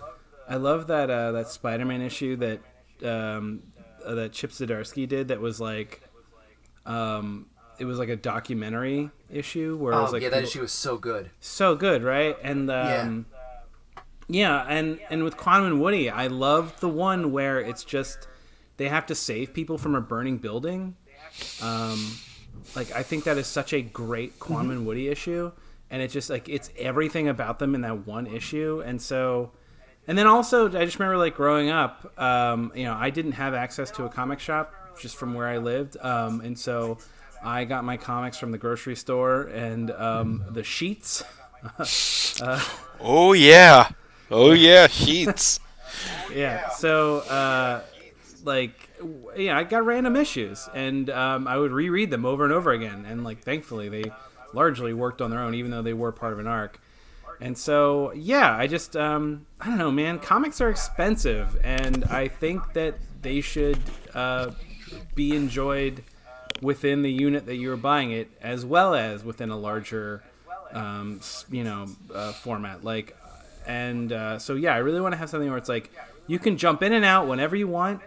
I 0.49 0.55
love 0.57 0.87
that 0.87 1.09
uh, 1.09 1.31
that 1.31 1.47
Spider-Man 1.47 2.01
issue 2.01 2.35
that 2.37 2.59
um, 3.03 3.63
uh, 4.05 4.15
that 4.15 4.33
Chip 4.33 4.51
Zdarsky 4.51 5.07
did. 5.07 5.29
That 5.29 5.39
was 5.39 5.61
like, 5.61 6.01
um, 6.85 7.45
it 7.79 7.85
was 7.85 7.99
like 7.99 8.09
a 8.09 8.17
documentary 8.17 9.09
issue 9.29 9.77
where 9.77 9.93
it 9.93 10.01
was 10.01 10.09
Oh 10.09 10.13
like 10.13 10.23
yeah, 10.23 10.29
that 10.29 10.35
people- 10.35 10.49
issue 10.49 10.61
was 10.61 10.71
so 10.73 10.97
good. 10.97 11.29
so 11.39 11.75
good, 11.75 12.03
right? 12.03 12.35
And 12.43 12.69
um, 12.69 13.25
yeah. 14.33 14.65
and 14.67 14.99
and 15.09 15.23
with 15.23 15.37
Quantum 15.37 15.67
and 15.67 15.81
Woody, 15.81 16.09
I 16.09 16.27
love 16.27 16.79
the 16.79 16.89
one 16.89 17.31
where 17.31 17.59
it's 17.59 17.83
just 17.83 18.27
they 18.77 18.89
have 18.89 19.05
to 19.07 19.15
save 19.15 19.53
people 19.53 19.77
from 19.77 19.95
a 19.95 20.01
burning 20.01 20.37
building. 20.37 20.95
Um, 21.61 22.17
like 22.75 22.91
I 22.93 23.03
think 23.03 23.25
that 23.25 23.37
is 23.37 23.47
such 23.47 23.73
a 23.73 23.81
great 23.81 24.39
Quantum 24.39 24.71
and 24.71 24.85
Woody 24.85 25.07
issue, 25.07 25.51
and 25.89 26.01
it 26.01 26.09
just 26.09 26.29
like 26.29 26.49
it's 26.49 26.69
everything 26.77 27.27
about 27.27 27.59
them 27.59 27.75
in 27.75 27.81
that 27.81 28.07
one 28.07 28.27
issue, 28.27 28.81
and 28.85 29.01
so. 29.01 29.51
And 30.07 30.17
then 30.17 30.25
also, 30.25 30.65
I 30.67 30.83
just 30.83 30.97
remember 30.97 31.19
like 31.19 31.35
growing 31.35 31.69
up, 31.69 32.19
um, 32.19 32.71
you 32.73 32.85
know, 32.85 32.93
I 32.93 33.11
didn't 33.11 33.33
have 33.33 33.53
access 33.53 33.91
to 33.91 34.05
a 34.05 34.09
comic 34.09 34.39
shop 34.39 34.73
just 34.99 35.15
from 35.15 35.35
where 35.35 35.47
I 35.47 35.59
lived, 35.59 35.95
um, 36.01 36.41
and 36.41 36.57
so 36.57 36.97
I 37.43 37.65
got 37.65 37.83
my 37.83 37.97
comics 37.97 38.37
from 38.37 38.51
the 38.51 38.57
grocery 38.57 38.95
store 38.95 39.43
and 39.43 39.91
um, 39.91 40.43
the 40.49 40.63
sheets. 40.63 41.23
Oh 42.99 43.33
yeah, 43.33 43.89
oh 44.31 44.51
yeah, 44.51 44.87
sheets. 44.87 45.59
Yeah. 46.33 46.69
So, 46.69 47.17
uh, 47.19 47.81
like, 48.45 48.89
yeah, 49.35 49.57
I 49.57 49.63
got 49.63 49.85
random 49.85 50.15
issues, 50.15 50.69
and 50.73 51.09
um, 51.09 51.47
I 51.47 51.57
would 51.57 51.71
reread 51.71 52.09
them 52.09 52.25
over 52.25 52.43
and 52.45 52.53
over 52.53 52.71
again. 52.71 53.05
And 53.05 53.23
like, 53.23 53.41
thankfully, 53.43 53.89
they 53.89 54.11
largely 54.53 54.93
worked 54.93 55.21
on 55.21 55.29
their 55.29 55.39
own, 55.41 55.53
even 55.55 55.71
though 55.71 55.81
they 55.81 55.93
were 55.93 56.11
part 56.11 56.33
of 56.33 56.39
an 56.39 56.47
arc. 56.47 56.79
And 57.39 57.57
so, 57.57 58.13
yeah, 58.13 58.55
I 58.55 58.67
just, 58.67 58.95
um, 58.95 59.45
I 59.59 59.65
don't 59.65 59.77
know, 59.77 59.91
man. 59.91 60.19
Comics 60.19 60.61
are 60.61 60.69
expensive, 60.69 61.59
and 61.63 62.05
I 62.05 62.27
think 62.27 62.73
that 62.73 62.95
they 63.21 63.41
should 63.41 63.79
uh, 64.13 64.51
be 65.15 65.35
enjoyed 65.35 66.03
within 66.61 67.01
the 67.01 67.11
unit 67.11 67.47
that 67.47 67.55
you're 67.55 67.77
buying 67.77 68.11
it, 68.11 68.29
as 68.41 68.63
well 68.63 68.93
as 68.93 69.23
within 69.23 69.49
a 69.49 69.57
larger, 69.57 70.23
um, 70.71 71.19
you 71.49 71.63
know, 71.63 71.87
uh, 72.13 72.31
format. 72.31 72.83
Like, 72.83 73.17
and 73.65 74.11
uh, 74.11 74.39
so 74.39 74.55
yeah, 74.55 74.73
I 74.73 74.77
really 74.77 75.01
want 75.01 75.13
to 75.13 75.17
have 75.17 75.29
something 75.29 75.49
where 75.49 75.57
it's 75.57 75.69
like 75.69 75.91
you 76.27 76.39
can 76.39 76.57
jump 76.57 76.83
in 76.83 76.93
and 76.93 77.05
out 77.05 77.27
whenever 77.27 77.55
you 77.55 77.67
want, 77.67 78.01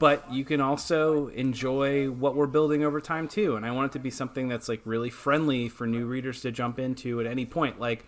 but 0.00 0.32
you 0.32 0.44
can 0.44 0.60
also 0.60 1.28
enjoy 1.28 2.10
what 2.10 2.34
we're 2.34 2.46
building 2.46 2.84
over 2.84 3.00
time 3.00 3.28
too. 3.28 3.56
And 3.56 3.64
I 3.64 3.70
want 3.70 3.92
it 3.92 3.92
to 3.94 3.98
be 3.98 4.10
something 4.10 4.48
that's 4.48 4.68
like 4.68 4.80
really 4.84 5.10
friendly 5.10 5.68
for 5.68 5.86
new 5.86 6.06
readers 6.06 6.40
to 6.42 6.50
jump 6.50 6.78
into 6.78 7.20
at 7.20 7.26
any 7.26 7.46
point. 7.46 7.80
Like, 7.80 8.04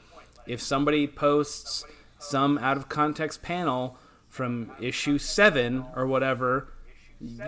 if 0.46 0.60
somebody 0.60 1.06
posts 1.06 1.84
some 2.18 2.58
out 2.58 2.76
of 2.76 2.88
context 2.88 3.42
panel 3.42 3.98
from 4.28 4.70
issue 4.80 5.18
seven 5.18 5.84
or 5.96 6.06
whatever 6.06 6.68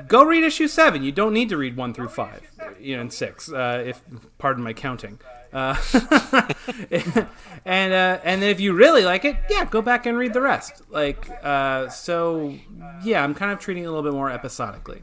go 0.06 0.24
read 0.24 0.44
issue 0.44 0.68
seven. 0.68 1.02
You 1.02 1.12
don't 1.12 1.32
need 1.32 1.48
to 1.48 1.56
read 1.56 1.76
one 1.76 1.94
through 1.94 2.08
five, 2.08 2.42
you 2.78 2.96
know, 2.96 3.02
and 3.02 3.12
six. 3.12 3.50
Uh, 3.50 3.82
if 3.86 4.02
pardon 4.38 4.62
my 4.62 4.72
counting. 4.72 5.18
Uh, 5.52 5.76
and 7.64 7.92
uh, 7.92 8.18
and 8.24 8.42
then 8.42 8.50
if 8.50 8.60
you 8.60 8.72
really 8.72 9.04
like 9.04 9.24
it, 9.24 9.36
yeah, 9.50 9.64
go 9.64 9.82
back 9.82 10.06
and 10.06 10.16
read 10.16 10.32
the 10.32 10.40
rest. 10.40 10.82
Like 10.90 11.28
uh, 11.42 11.88
so, 11.88 12.54
yeah, 13.02 13.22
I'm 13.22 13.34
kind 13.34 13.52
of 13.52 13.58
treating 13.58 13.84
it 13.84 13.86
a 13.86 13.90
little 13.90 14.10
bit 14.10 14.16
more 14.16 14.30
episodically. 14.30 15.02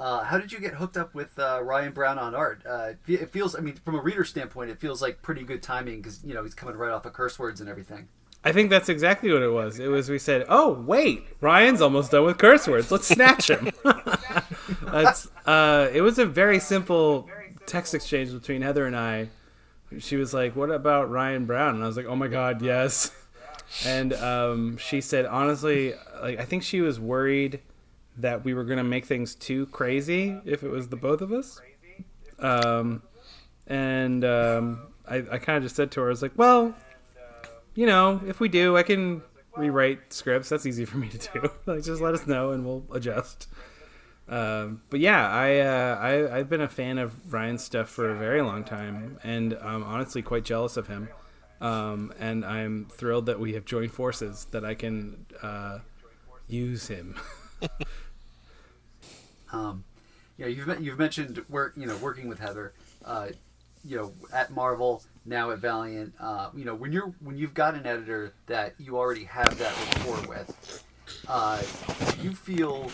Uh, 0.00 0.24
how 0.24 0.38
did 0.38 0.50
you 0.50 0.58
get 0.58 0.72
hooked 0.72 0.96
up 0.96 1.14
with 1.14 1.38
uh, 1.38 1.60
Ryan 1.62 1.92
Brown 1.92 2.18
on 2.18 2.34
art? 2.34 2.62
Uh, 2.66 2.92
it 3.06 3.30
feels, 3.30 3.54
I 3.54 3.60
mean, 3.60 3.74
from 3.74 3.94
a 3.94 4.00
reader 4.00 4.24
standpoint, 4.24 4.70
it 4.70 4.80
feels 4.80 5.02
like 5.02 5.20
pretty 5.20 5.42
good 5.42 5.62
timing 5.62 5.98
because 6.00 6.24
you 6.24 6.32
know 6.32 6.42
he's 6.42 6.54
coming 6.54 6.74
right 6.76 6.90
off 6.90 7.04
of 7.04 7.12
curse 7.12 7.38
words 7.38 7.60
and 7.60 7.68
everything. 7.68 8.08
I 8.42 8.52
think 8.52 8.70
that's 8.70 8.88
exactly 8.88 9.30
what 9.30 9.42
it 9.42 9.52
was. 9.52 9.78
It 9.78 9.88
was 9.88 10.08
we 10.08 10.18
said, 10.18 10.46
"Oh 10.48 10.72
wait, 10.72 11.26
Ryan's 11.42 11.82
almost 11.82 12.12
done 12.12 12.24
with 12.24 12.38
curse 12.38 12.66
words. 12.66 12.90
Let's 12.90 13.08
snatch 13.08 13.50
him." 13.50 13.70
that's 14.84 15.28
it 15.92 16.00
was 16.02 16.18
a 16.18 16.26
very 16.26 16.58
simple 16.58 17.28
text 17.66 17.94
exchange 17.94 18.32
between 18.32 18.62
Heather 18.62 18.86
and 18.86 18.96
I. 18.96 19.28
She 19.98 20.16
was 20.16 20.32
like, 20.32 20.54
"What 20.54 20.70
about 20.70 21.10
Ryan 21.10 21.46
Brown?" 21.46 21.74
And 21.76 21.84
I 21.84 21.86
was 21.86 21.96
like, 21.96 22.06
"Oh 22.06 22.16
my 22.16 22.28
god, 22.28 22.62
yes." 22.62 23.12
And 23.86 24.12
um, 24.14 24.76
she 24.78 25.00
said, 25.00 25.26
honestly, 25.26 25.94
like 26.20 26.38
I 26.40 26.44
think 26.44 26.62
she 26.62 26.80
was 26.80 26.98
worried 26.98 27.60
that 28.16 28.44
we 28.44 28.54
were 28.54 28.64
to 28.78 28.84
make 28.84 29.04
things 29.04 29.34
too 29.34 29.66
crazy 29.66 30.38
if 30.44 30.62
it 30.62 30.70
was 30.70 30.88
the 30.88 30.96
both 30.96 31.20
of 31.20 31.32
us. 31.32 31.60
Um, 32.38 33.02
and 33.66 34.24
um, 34.24 34.88
I, 35.08 35.16
I 35.30 35.38
kind 35.38 35.56
of 35.56 35.62
just 35.62 35.76
said 35.76 35.90
to 35.92 36.00
her, 36.00 36.06
I 36.06 36.10
was 36.10 36.22
like, 36.22 36.36
well, 36.36 36.74
you 37.74 37.86
know, 37.86 38.20
if 38.26 38.40
we 38.40 38.48
do, 38.48 38.76
I 38.76 38.82
can 38.82 39.22
rewrite 39.56 40.12
scripts. 40.12 40.48
That's 40.48 40.66
easy 40.66 40.84
for 40.84 40.98
me 40.98 41.08
to 41.08 41.18
do. 41.32 41.50
like, 41.66 41.84
just 41.84 42.00
let 42.00 42.14
us 42.14 42.26
know 42.26 42.50
and 42.50 42.64
we'll 42.64 42.84
adjust. 42.92 43.48
Um, 44.30 44.82
but 44.90 45.00
yeah, 45.00 45.28
I, 45.28 45.58
uh, 45.58 45.98
I 46.00 46.38
I've 46.38 46.48
been 46.48 46.60
a 46.60 46.68
fan 46.68 46.98
of 46.98 47.32
Ryan's 47.32 47.64
stuff 47.64 47.88
for 47.88 48.10
a 48.10 48.16
very 48.16 48.42
long 48.42 48.64
time, 48.64 49.18
and 49.24 49.54
I'm 49.60 49.82
honestly 49.82 50.22
quite 50.22 50.44
jealous 50.44 50.76
of 50.76 50.86
him. 50.86 51.08
Um, 51.60 52.14
and 52.18 52.44
I'm 52.44 52.86
thrilled 52.90 53.26
that 53.26 53.38
we 53.38 53.52
have 53.54 53.64
joined 53.64 53.92
forces. 53.92 54.46
That 54.52 54.64
I 54.64 54.74
can 54.74 55.26
uh, 55.42 55.80
use 56.48 56.88
him. 56.88 57.16
Um, 59.52 59.84
know, 60.40 60.46
you've 60.46 60.80
you've 60.80 60.98
mentioned 60.98 61.44
work, 61.48 61.74
you 61.76 61.86
know, 61.86 61.96
working 61.96 62.28
with 62.28 62.38
Heather, 62.38 62.72
uh, 63.04 63.28
you 63.84 63.96
know, 63.96 64.12
at 64.32 64.50
Marvel 64.50 65.02
now 65.24 65.50
at 65.50 65.58
Valiant. 65.58 66.14
Uh, 66.20 66.50
you 66.54 66.64
know, 66.64 66.74
when 66.74 66.92
you're 66.92 67.12
when 67.20 67.36
you've 67.36 67.54
got 67.54 67.74
an 67.74 67.86
editor 67.86 68.32
that 68.46 68.74
you 68.78 68.96
already 68.96 69.24
have 69.24 69.58
that 69.58 69.74
rapport 69.94 70.28
with, 70.28 70.84
uh, 71.28 71.62
do 72.12 72.22
you 72.22 72.34
feel 72.34 72.90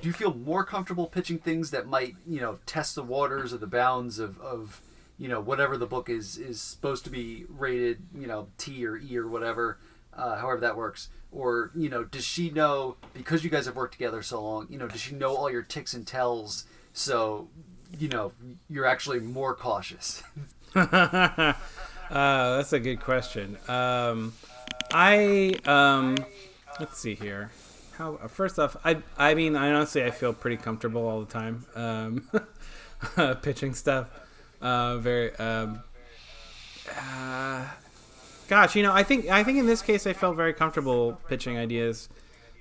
do 0.00 0.08
you 0.08 0.12
feel 0.12 0.34
more 0.34 0.64
comfortable 0.64 1.06
pitching 1.06 1.38
things 1.38 1.70
that 1.70 1.86
might 1.86 2.14
you 2.26 2.40
know 2.40 2.58
test 2.66 2.94
the 2.94 3.02
waters 3.02 3.52
or 3.52 3.58
the 3.58 3.66
bounds 3.66 4.18
of, 4.18 4.40
of 4.40 4.80
you 5.18 5.28
know 5.28 5.40
whatever 5.40 5.76
the 5.76 5.86
book 5.86 6.08
is 6.08 6.38
is 6.38 6.60
supposed 6.60 7.04
to 7.04 7.10
be 7.10 7.44
rated 7.48 8.02
you 8.14 8.26
know 8.26 8.48
T 8.58 8.86
or 8.86 8.96
E 8.96 9.16
or 9.16 9.28
whatever 9.28 9.78
uh, 10.14 10.36
however 10.36 10.60
that 10.60 10.76
works? 10.76 11.08
Or 11.30 11.70
you 11.74 11.88
know 11.88 12.04
does 12.04 12.24
she 12.24 12.50
know 12.50 12.96
because 13.14 13.42
you 13.44 13.50
guys 13.50 13.66
have 13.66 13.76
worked 13.76 13.92
together 13.92 14.22
so 14.22 14.42
long 14.42 14.66
you 14.70 14.78
know 14.78 14.88
does 14.88 15.00
she 15.00 15.14
know 15.14 15.34
all 15.34 15.50
your 15.50 15.62
ticks 15.62 15.94
and 15.94 16.06
tells? 16.06 16.64
So 16.92 17.48
you 17.98 18.08
know 18.08 18.32
you're 18.68 18.86
actually 18.86 19.20
more 19.20 19.54
cautious. 19.54 20.22
Uh, 22.12 22.58
that's 22.58 22.74
a 22.74 22.80
good 22.80 23.00
question. 23.00 23.56
Um, 23.68 24.34
I 24.92 25.54
um, 25.64 26.16
let's 26.80 26.98
see 26.98 27.14
here. 27.14 27.50
How 27.98 28.16
first 28.28 28.58
off, 28.58 28.76
I 28.84 29.02
I 29.16 29.34
mean, 29.34 29.56
I 29.56 29.72
honestly 29.72 30.02
I 30.04 30.10
feel 30.10 30.32
pretty 30.32 30.56
comfortable 30.56 31.06
all 31.06 31.20
the 31.20 31.32
time 31.32 31.66
um, 31.74 32.30
pitching 33.42 33.74
stuff. 33.74 34.08
Uh, 34.60 34.98
very. 34.98 35.34
Um, 35.36 35.82
uh, 36.96 37.66
gosh, 38.48 38.74
you 38.76 38.82
know, 38.82 38.92
I 38.92 39.02
think 39.02 39.28
I 39.28 39.44
think 39.44 39.58
in 39.58 39.66
this 39.66 39.82
case 39.82 40.06
I 40.06 40.12
felt 40.12 40.36
very 40.36 40.52
comfortable 40.52 41.20
pitching 41.28 41.58
ideas 41.58 42.08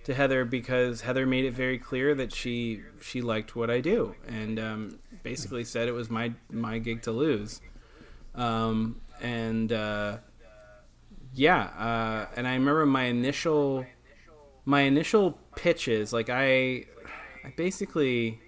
to 0.04 0.14
Heather 0.14 0.46
because 0.46 1.02
Heather 1.02 1.26
made 1.26 1.46
it 1.46 1.54
very 1.54 1.78
clear 1.78 2.16
that 2.16 2.34
she 2.34 2.82
she 3.02 3.22
liked 3.22 3.56
what 3.56 3.70
I 3.70 3.82
do 3.82 4.16
and 4.28 4.60
um, 4.60 5.00
basically 5.24 5.64
said 5.64 5.88
it 5.88 5.94
was 5.94 6.10
my 6.10 6.34
my 6.52 6.80
gig 6.80 7.04
to 7.04 7.12
lose. 7.12 7.62
Um, 8.36 9.02
and 9.22 9.72
uh, 9.72 10.18
yeah, 11.34 11.64
uh, 11.78 12.28
and 12.36 12.48
I 12.48 12.54
remember 12.54 12.86
my 12.86 13.04
initial 13.04 13.86
my 14.66 14.82
initial 14.82 15.38
pitches. 15.56 16.14
Like 16.14 16.30
I, 16.30 16.86
I 17.44 17.54
basically 17.56 18.40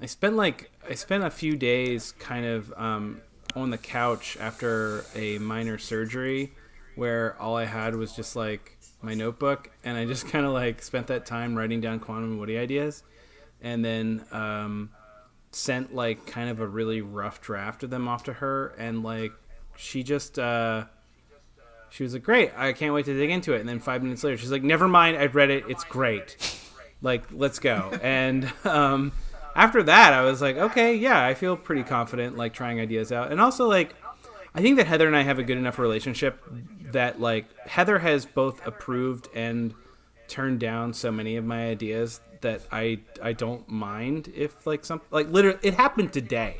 I 0.00 0.06
spent 0.06 0.36
like 0.36 0.70
I 0.88 0.94
spent 0.94 1.24
a 1.24 1.30
few 1.30 1.56
days 1.56 2.12
kind 2.18 2.44
of 2.44 2.72
um, 2.76 3.20
on 3.54 3.70
the 3.70 3.78
couch 3.78 4.36
after 4.40 5.04
a 5.14 5.38
minor 5.38 5.78
surgery, 5.78 6.52
where 6.96 7.40
all 7.40 7.56
I 7.56 7.66
had 7.66 7.94
was 7.94 8.14
just 8.14 8.34
like 8.34 8.78
my 9.00 9.14
notebook, 9.14 9.70
and 9.84 9.96
I 9.96 10.04
just 10.04 10.28
kind 10.32 10.44
of 10.44 10.52
like 10.52 10.82
spent 10.82 11.06
that 11.08 11.26
time 11.26 11.56
writing 11.56 11.80
down 11.80 12.00
quantum 12.00 12.32
and 12.32 12.40
Woody 12.40 12.58
ideas, 12.58 13.02
and 13.60 13.84
then. 13.84 14.24
Um, 14.32 14.90
sent 15.54 15.94
like 15.94 16.26
kind 16.26 16.48
of 16.48 16.60
a 16.60 16.66
really 16.66 17.02
rough 17.02 17.40
draft 17.40 17.82
of 17.82 17.90
them 17.90 18.08
off 18.08 18.24
to 18.24 18.32
her 18.32 18.68
and 18.78 19.02
like 19.02 19.32
she 19.76 20.02
just 20.02 20.38
uh 20.38 20.84
she 21.92 22.02
was 22.02 22.12
like 22.14 22.24
great 22.24 22.50
i 22.56 22.72
can't 22.72 22.92
wait 22.92 23.04
to 23.04 23.14
dig 23.16 23.30
into 23.30 23.52
it 23.52 23.60
and 23.60 23.68
then 23.68 23.78
five 23.78 24.02
minutes 24.02 24.24
later 24.24 24.36
she's 24.36 24.50
like 24.50 24.64
never 24.64 24.88
mind 24.88 25.16
i've 25.16 25.36
read 25.36 25.50
it 25.50 25.64
it's 25.68 25.84
great 25.84 26.36
Like, 27.02 27.24
let's 27.32 27.58
go. 27.58 27.90
and 28.02 28.50
um, 28.64 29.12
after 29.54 29.82
that, 29.82 30.12
I 30.12 30.22
was 30.22 30.40
like, 30.40 30.56
okay, 30.56 30.94
yeah, 30.94 31.24
I 31.24 31.34
feel 31.34 31.56
pretty 31.56 31.82
confident 31.82 32.36
like 32.36 32.54
trying 32.54 32.80
ideas 32.80 33.12
out, 33.12 33.32
and 33.32 33.40
also 33.40 33.68
like. 33.68 33.94
I 34.54 34.60
think 34.60 34.76
that 34.76 34.86
Heather 34.86 35.06
and 35.06 35.16
I 35.16 35.22
have 35.22 35.38
a 35.38 35.42
good 35.42 35.56
enough 35.56 35.78
relationship 35.78 36.38
that 36.92 37.18
like 37.18 37.46
Heather 37.66 37.98
has 38.00 38.26
both 38.26 38.64
approved 38.66 39.28
and 39.34 39.72
turned 40.28 40.60
down 40.60 40.92
so 40.92 41.10
many 41.10 41.36
of 41.36 41.44
my 41.44 41.68
ideas 41.68 42.20
that 42.42 42.60
I 42.70 42.98
I 43.22 43.32
don't 43.32 43.66
mind 43.66 44.30
if 44.36 44.66
like 44.66 44.84
some 44.84 45.00
like 45.10 45.30
literally 45.30 45.58
it 45.62 45.72
happened 45.72 46.12
today. 46.12 46.58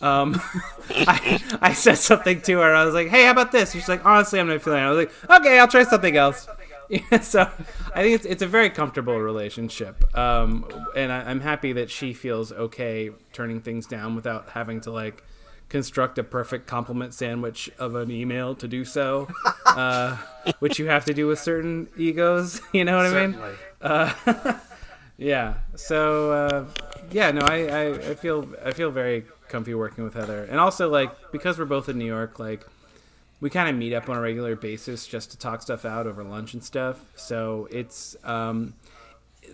Um, 0.00 0.40
I, 0.90 1.40
I 1.60 1.72
said 1.72 1.98
something 1.98 2.40
to 2.42 2.58
her. 2.58 2.74
I 2.74 2.84
was 2.84 2.94
like, 2.94 3.08
"Hey, 3.08 3.24
how 3.24 3.32
about 3.32 3.52
this?" 3.52 3.72
She's 3.72 3.88
like, 3.88 4.04
"Honestly, 4.04 4.38
I'm 4.40 4.48
not 4.48 4.62
feeling." 4.62 4.80
it. 4.80 4.86
I 4.86 4.90
was 4.90 5.06
like, 5.06 5.40
"Okay, 5.40 5.58
I'll 5.58 5.68
try 5.68 5.84
something 5.84 6.16
else." 6.16 6.48
so 7.20 7.50
I 7.94 8.02
think 8.02 8.14
it's 8.14 8.24
it's 8.24 8.42
a 8.42 8.46
very 8.46 8.70
comfortable 8.70 9.18
relationship, 9.20 10.16
um, 10.16 10.66
and 10.96 11.12
I, 11.12 11.22
I'm 11.22 11.40
happy 11.40 11.72
that 11.74 11.90
she 11.90 12.14
feels 12.14 12.50
okay 12.52 13.10
turning 13.32 13.60
things 13.60 13.86
down 13.86 14.14
without 14.14 14.50
having 14.50 14.80
to 14.82 14.90
like 14.90 15.22
construct 15.68 16.18
a 16.18 16.24
perfect 16.24 16.66
compliment 16.66 17.12
sandwich 17.12 17.70
of 17.78 17.94
an 17.94 18.10
email 18.10 18.54
to 18.54 18.66
do 18.66 18.84
so, 18.86 19.28
uh, 19.66 20.16
which 20.60 20.78
you 20.78 20.86
have 20.86 21.04
to 21.04 21.12
do 21.12 21.26
with 21.26 21.38
certain 21.38 21.88
egos. 21.96 22.62
You 22.72 22.84
know 22.84 22.96
what 22.96 23.06
I 23.06 23.26
mean? 23.26 23.38
Uh, 23.82 24.58
yeah. 25.18 25.54
So 25.76 26.32
uh, 26.32 26.64
yeah, 27.10 27.30
no, 27.32 27.42
I, 27.42 27.66
I, 27.66 27.88
I 27.92 28.14
feel 28.14 28.48
I 28.64 28.70
feel 28.70 28.90
very 28.90 29.24
comfy 29.48 29.74
working 29.74 30.04
with 30.04 30.14
Heather, 30.14 30.44
and 30.44 30.58
also 30.60 30.88
like 30.88 31.10
because 31.32 31.58
we're 31.58 31.64
both 31.64 31.88
in 31.88 31.98
New 31.98 32.06
York, 32.06 32.38
like 32.38 32.66
we 33.40 33.50
kind 33.50 33.68
of 33.68 33.76
meet 33.76 33.94
up 33.94 34.08
on 34.08 34.16
a 34.16 34.20
regular 34.20 34.56
basis 34.56 35.06
just 35.06 35.30
to 35.30 35.38
talk 35.38 35.62
stuff 35.62 35.84
out 35.84 36.06
over 36.06 36.24
lunch 36.24 36.54
and 36.54 36.62
stuff. 36.62 37.00
So 37.14 37.68
it's 37.70 38.16
um, 38.24 38.74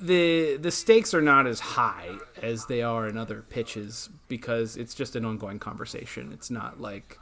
the 0.00 0.56
the 0.56 0.70
stakes 0.70 1.14
are 1.14 1.22
not 1.22 1.46
as 1.46 1.60
high 1.60 2.10
as 2.42 2.66
they 2.66 2.82
are 2.82 3.06
in 3.06 3.16
other 3.16 3.42
pitches 3.42 4.08
because 4.28 4.76
it's 4.76 4.94
just 4.94 5.16
an 5.16 5.24
ongoing 5.24 5.58
conversation. 5.58 6.32
It's 6.32 6.50
not 6.50 6.80
like 6.80 7.18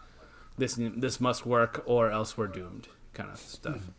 this 0.58 0.78
this 0.78 1.20
must 1.20 1.44
work 1.46 1.82
or 1.86 2.10
else 2.10 2.36
we're 2.36 2.46
doomed 2.46 2.88
kind 3.14 3.30
of 3.30 3.38
stuff. 3.38 3.90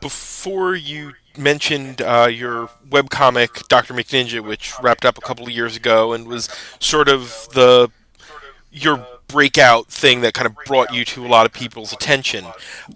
Before 0.00 0.74
you 0.74 1.12
mentioned 1.36 2.02
uh, 2.02 2.28
your 2.30 2.68
webcomic, 2.88 3.68
Dr. 3.68 3.94
McNinja, 3.94 4.40
which 4.40 4.72
wrapped 4.80 5.04
up 5.04 5.18
a 5.18 5.20
couple 5.20 5.46
of 5.46 5.52
years 5.52 5.76
ago 5.76 6.12
and 6.12 6.26
was 6.26 6.48
sort 6.78 7.08
of 7.08 7.48
the 7.52 7.90
your 8.72 9.06
breakout 9.26 9.86
thing 9.86 10.20
that 10.20 10.34
kind 10.34 10.46
of 10.46 10.54
brought 10.66 10.92
you 10.92 11.04
to 11.04 11.24
a 11.24 11.28
lot 11.28 11.46
of 11.46 11.52
people's 11.52 11.92
attention. 11.92 12.44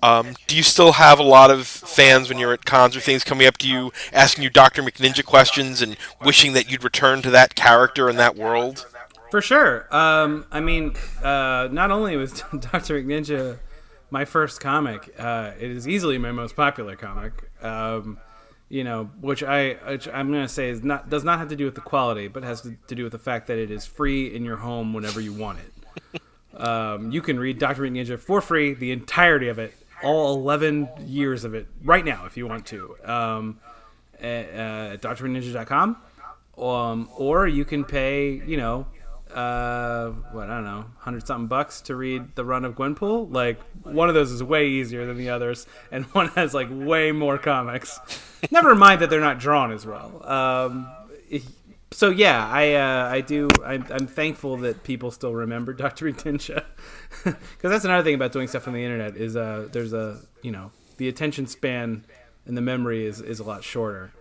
Um, 0.03 0.35
do 0.47 0.57
you 0.57 0.63
still 0.63 0.93
have 0.93 1.19
a 1.19 1.23
lot 1.23 1.51
of 1.51 1.67
fans 1.67 2.29
when 2.29 2.39
you're 2.39 2.53
at 2.53 2.65
cons 2.65 2.97
or 2.97 3.01
things 3.01 3.25
coming 3.25 3.47
up 3.47 3.59
to 3.59 3.69
you, 3.69 3.93
asking 4.13 4.45
you 4.45 4.51
Dr. 4.51 4.83
McNinja 4.83 5.25
questions 5.25 5.81
and 5.81 5.97
wishing 6.25 6.53
that 6.53 6.71
you'd 6.71 6.85
return 6.85 7.23
to 7.23 7.31
that 7.31 7.55
character 7.55 8.09
and 8.09 8.19
that 8.19 8.37
world? 8.37 8.87
For 9.31 9.41
sure. 9.41 9.89
Um, 9.95 10.47
I 10.51 10.61
mean, 10.61 10.95
uh, 11.23 11.69
not 11.71 11.91
only 11.91 12.17
was 12.17 12.33
Dr. 12.41 13.03
McNinja 13.03 13.59
my 14.15 14.25
first 14.25 14.61
comic, 14.61 15.13
uh, 15.19 15.51
it 15.59 15.73
is 15.73 15.89
easily 15.89 16.19
my 16.19 16.31
most 16.31 16.55
popular 16.55 16.95
comic. 16.95 17.51
Um, 17.61 18.21
you 18.69 18.85
know, 18.85 19.11
which 19.21 19.43
I 19.43 19.73
which 19.89 20.07
I'm 20.07 20.31
going 20.31 20.47
to 20.47 20.49
say 20.49 20.71
is 20.71 20.85
not 20.85 21.11
does 21.11 21.25
not 21.25 21.41
have 21.41 21.49
to 21.49 21.57
do 21.57 21.65
with 21.65 21.75
the 21.75 21.81
quality, 21.81 22.29
but 22.29 22.45
has 22.45 22.61
to, 22.61 22.95
do 22.95 23.03
with 23.03 23.11
the 23.11 23.19
fact 23.19 23.49
that 23.49 23.59
it 23.59 23.73
is 23.73 23.85
free 23.85 24.33
in 24.33 24.45
your 24.45 24.57
home 24.57 24.95
whenever 24.95 25.21
you 25.21 25.33
want 25.33 25.59
it. 25.59 26.23
um, 26.61 27.11
you 27.11 27.21
can 27.23 27.41
read 27.41 27.59
Dr. 27.59 27.83
McNinja 27.83 28.17
for 28.17 28.41
free, 28.41 28.73
the 28.73 28.93
entirety 28.93 29.49
of 29.49 29.59
it, 29.59 29.75
all 30.05 30.37
11 30.37 30.89
years 31.01 31.43
of 31.43 31.55
it, 31.55 31.67
right 31.83 32.05
now 32.05 32.25
if 32.25 32.37
you 32.37 32.47
want 32.47 32.67
to, 32.67 32.97
um, 33.05 33.59
at, 34.21 34.47
uh, 34.55 34.97
at. 35.05 35.97
Um, 36.57 37.09
or 37.17 37.49
you 37.49 37.65
can 37.65 37.85
pay, 37.85 38.41
you 38.47 38.57
know, 38.57 38.87
uh, 39.35 40.11
what 40.33 40.49
I 40.49 40.55
don't 40.55 40.65
know, 40.65 40.85
hundred 40.99 41.27
something 41.27 41.49
bucks 41.49 41.81
to 41.83 41.97
read 41.97 42.35
the 42.35 42.45
run 42.45 42.65
of 42.65 42.75
Gwenpool. 42.75 43.33
Like 43.33 43.61
one 43.83 44.09
of 44.09 44.15
those 44.15 44.31
is 44.31 44.43
way 44.43 44.69
easier 44.69 45.07
than 45.07 45.17
the 45.17 45.31
others, 45.31 45.67
and 45.91 46.05
one 46.13 46.29
has 46.29 46.55
like 46.55 46.69
way 46.71 47.13
more 47.13 47.39
comics. 47.39 47.99
Never 48.51 48.75
mind 48.75 49.01
that 49.01 49.11
they're 49.11 49.21
not 49.21 49.39
drawn 49.39 49.73
as 49.73 49.87
well. 49.87 50.27
Um, 50.27 50.89
so 51.91 52.11
yeah, 52.11 52.49
I 52.49 52.75
uh, 52.75 53.09
I 53.09 53.21
do. 53.21 53.49
I'm, 53.65 53.87
I'm 53.91 54.07
thankful 54.07 54.57
that 54.59 54.83
people 54.83 55.11
still 55.11 55.33
remember 55.33 55.73
Doctor 55.75 56.11
McNinja, 56.11 56.65
because 57.23 57.37
that's 57.63 57.85
another 57.85 58.03
thing 58.03 58.15
about 58.15 58.33
doing 58.33 58.49
stuff 58.49 58.67
on 58.67 58.75
the 58.75 58.83
internet 58.83 59.17
is 59.17 59.37
uh, 59.37 59.69
there's 59.71 59.93
a 59.93 60.21
you 60.43 60.51
know 60.51 60.71
the 60.97 61.09
attention 61.09 61.47
span 61.47 62.05
and 62.47 62.57
the 62.57 62.61
memory 62.61 63.07
is 63.07 63.21
is 63.21 63.41
a 63.41 63.45
lot 63.45 63.65
shorter. 63.65 64.13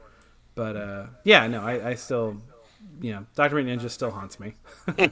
But 0.56 0.76
uh, 0.76 1.06
yeah, 1.24 1.48
no, 1.48 1.62
I, 1.62 1.90
I 1.90 1.94
still 1.96 2.42
you 3.02 3.12
know, 3.12 3.26
Doctor 3.36 3.56
McNinja 3.58 3.90
still 3.90 4.12
haunts 4.12 4.40
me. 4.40 4.56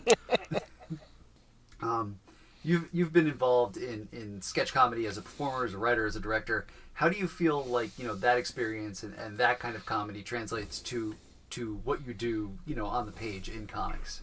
Um, 1.82 2.20
you've 2.64 2.88
you've 2.94 3.14
been 3.14 3.28
involved 3.28 3.78
in, 3.78 4.08
in 4.12 4.42
sketch 4.42 4.74
comedy 4.74 5.06
as 5.06 5.18
a 5.18 5.22
performer, 5.22 5.66
as 5.66 5.74
a 5.74 5.78
writer, 5.78 6.06
as 6.06 6.16
a 6.16 6.20
director. 6.20 6.68
How 6.94 7.10
do 7.10 7.18
you 7.18 7.28
feel 7.28 7.64
like 7.64 7.98
you 7.98 8.06
know 8.06 8.16
that 8.16 8.38
experience 8.38 9.04
and, 9.04 9.14
and 9.16 9.38
that 9.38 9.60
kind 9.60 9.76
of 9.76 9.86
comedy 9.86 10.22
translates 10.22 10.80
to 10.82 11.16
to 11.52 11.82
what 11.84 12.06
you 12.06 12.14
do 12.14 12.58
you 12.66 12.76
know 12.76 12.86
on 12.86 13.06
the 13.06 13.12
page 13.12 13.50
in 13.50 13.68
comics? 13.68 14.22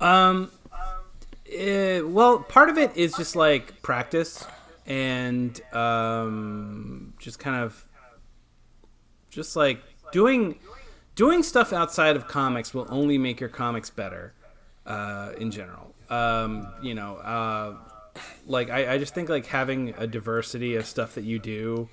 Um, 0.00 0.50
eh, 1.50 2.00
well, 2.00 2.38
part 2.38 2.70
of 2.70 2.78
it 2.78 2.96
is 2.96 3.14
just 3.14 3.36
like 3.36 3.82
practice 3.82 4.46
and 4.86 5.60
um, 5.74 7.14
just 7.18 7.38
kind 7.38 7.56
of 7.56 7.84
just 9.30 9.56
like 9.56 9.82
doing 10.12 10.58
doing 11.14 11.42
stuff 11.42 11.72
outside 11.72 12.16
of 12.16 12.26
comics 12.26 12.74
will 12.74 12.86
only 12.88 13.18
make 13.18 13.40
your 13.40 13.48
comics 13.48 13.90
better 13.90 14.34
uh, 14.86 15.32
in 15.38 15.50
general. 15.50 15.94
Um, 16.08 16.72
you 16.82 16.94
know, 16.94 17.16
uh, 17.16 17.76
like 18.46 18.70
I, 18.70 18.94
I 18.94 18.98
just 18.98 19.14
think 19.14 19.28
like 19.28 19.46
having 19.46 19.94
a 19.96 20.06
diversity 20.06 20.76
of 20.76 20.86
stuff 20.86 21.14
that 21.14 21.24
you 21.24 21.38
do, 21.38 21.88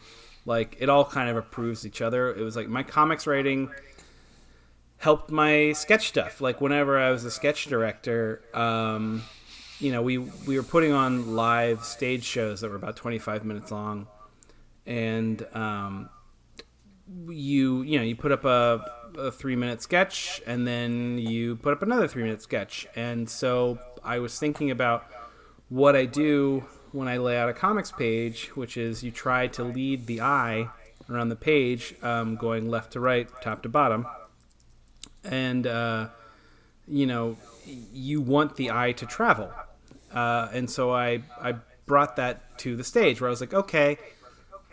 like 0.45 0.77
it 0.80 0.89
all 0.89 1.06
kind 1.06 1.30
of 1.30 1.38
approves 1.38 1.86
each 1.86 2.01
other. 2.01 2.34
It 2.34 2.41
was 2.41 2.56
like 2.56 2.67
my 2.67 2.84
comics 2.84 3.27
writing 3.27 3.69
helped 4.97 5.30
my 5.30 5.73
sketch 5.73 6.08
stuff. 6.08 6.41
Like 6.41 6.62
whenever 6.62 6.97
I 6.99 7.12
was 7.12 7.23
a 7.23 7.32
sketch 7.32 7.65
director, 7.65 8.41
um, 8.53 9.23
you 9.80 9.91
know, 9.91 10.01
we 10.01 10.17
we 10.17 10.58
were 10.58 10.63
putting 10.63 10.91
on 10.91 11.36
live 11.36 11.84
stage 11.84 12.23
shows 12.23 12.62
that 12.62 12.69
were 12.69 12.75
about 12.75 12.95
25 12.95 13.45
minutes 13.45 13.71
long, 13.71 14.08
and 14.86 15.45
um, 15.53 16.10
you 17.27 17.84
you 17.84 17.99
know 17.99 18.03
you 18.03 18.15
put 18.15 18.32
up 18.32 18.43
a, 18.43 18.84
a 19.17 19.32
three 19.32 19.56
minute 19.56 19.82
sketch 19.82 20.41
and 20.45 20.67
then 20.67 21.17
you 21.17 21.56
put 21.56 21.73
up 21.73 21.82
another 21.82 22.08
three 22.08 22.23
minute 22.23 22.41
sketch, 22.41 22.88
and 22.95 23.30
so 23.30 23.80
I 24.03 24.19
was 24.19 24.39
thinking 24.39 24.71
about 24.71 25.06
what 25.69 25.95
I 25.95 26.06
do 26.06 26.65
when 26.91 27.08
I 27.08 27.17
lay 27.17 27.38
out 27.38 27.49
a 27.49 27.53
comics 27.53 27.91
page, 27.91 28.56
which 28.56 28.77
is 28.77 29.03
you 29.03 29.12
try 29.12 29.47
to 29.47 29.63
lead 29.63 30.08
the 30.08 30.21
eye 30.21 30.69
around 31.10 31.30
the 31.30 31.36
page, 31.36 31.95
um, 32.01 32.36
going 32.36 32.69
left 32.69 32.93
to 32.93 32.99
right, 32.99 33.27
top 33.41 33.63
to 33.63 33.69
bottom. 33.69 34.06
And 35.23 35.67
uh, 35.67 36.10
you 36.88 37.06
know 37.06 37.38
you 37.65 38.21
want 38.21 38.56
the 38.56 38.71
eye 38.71 38.93
to 38.93 39.06
travel. 39.06 39.51
Uh, 40.13 40.47
and 40.53 40.69
so 40.69 40.91
I, 40.91 41.23
I 41.41 41.56
brought 41.88 42.17
that 42.17 42.60
to 42.60 42.75
the 42.75 42.84
stage 42.84 43.19
where 43.19 43.30
i 43.30 43.32
was 43.32 43.41
like 43.41 43.53
okay 43.53 43.97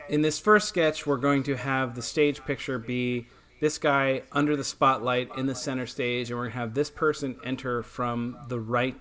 in 0.08 0.20
this 0.20 0.38
first 0.38 0.68
sketch 0.68 1.06
we're 1.06 1.16
going 1.16 1.42
to 1.44 1.56
have 1.56 1.94
the 1.94 2.02
stage 2.02 2.44
picture 2.44 2.78
be 2.78 3.26
this 3.60 3.78
guy 3.78 4.22
under 4.32 4.56
the 4.56 4.64
spotlight 4.64 5.28
in 5.36 5.46
the 5.46 5.54
center 5.54 5.86
stage 5.86 6.30
and 6.30 6.38
we're 6.38 6.48
to 6.48 6.54
have 6.54 6.74
this 6.74 6.90
person 6.90 7.36
enter 7.44 7.82
from 7.82 8.36
the 8.48 8.58
right 8.58 8.98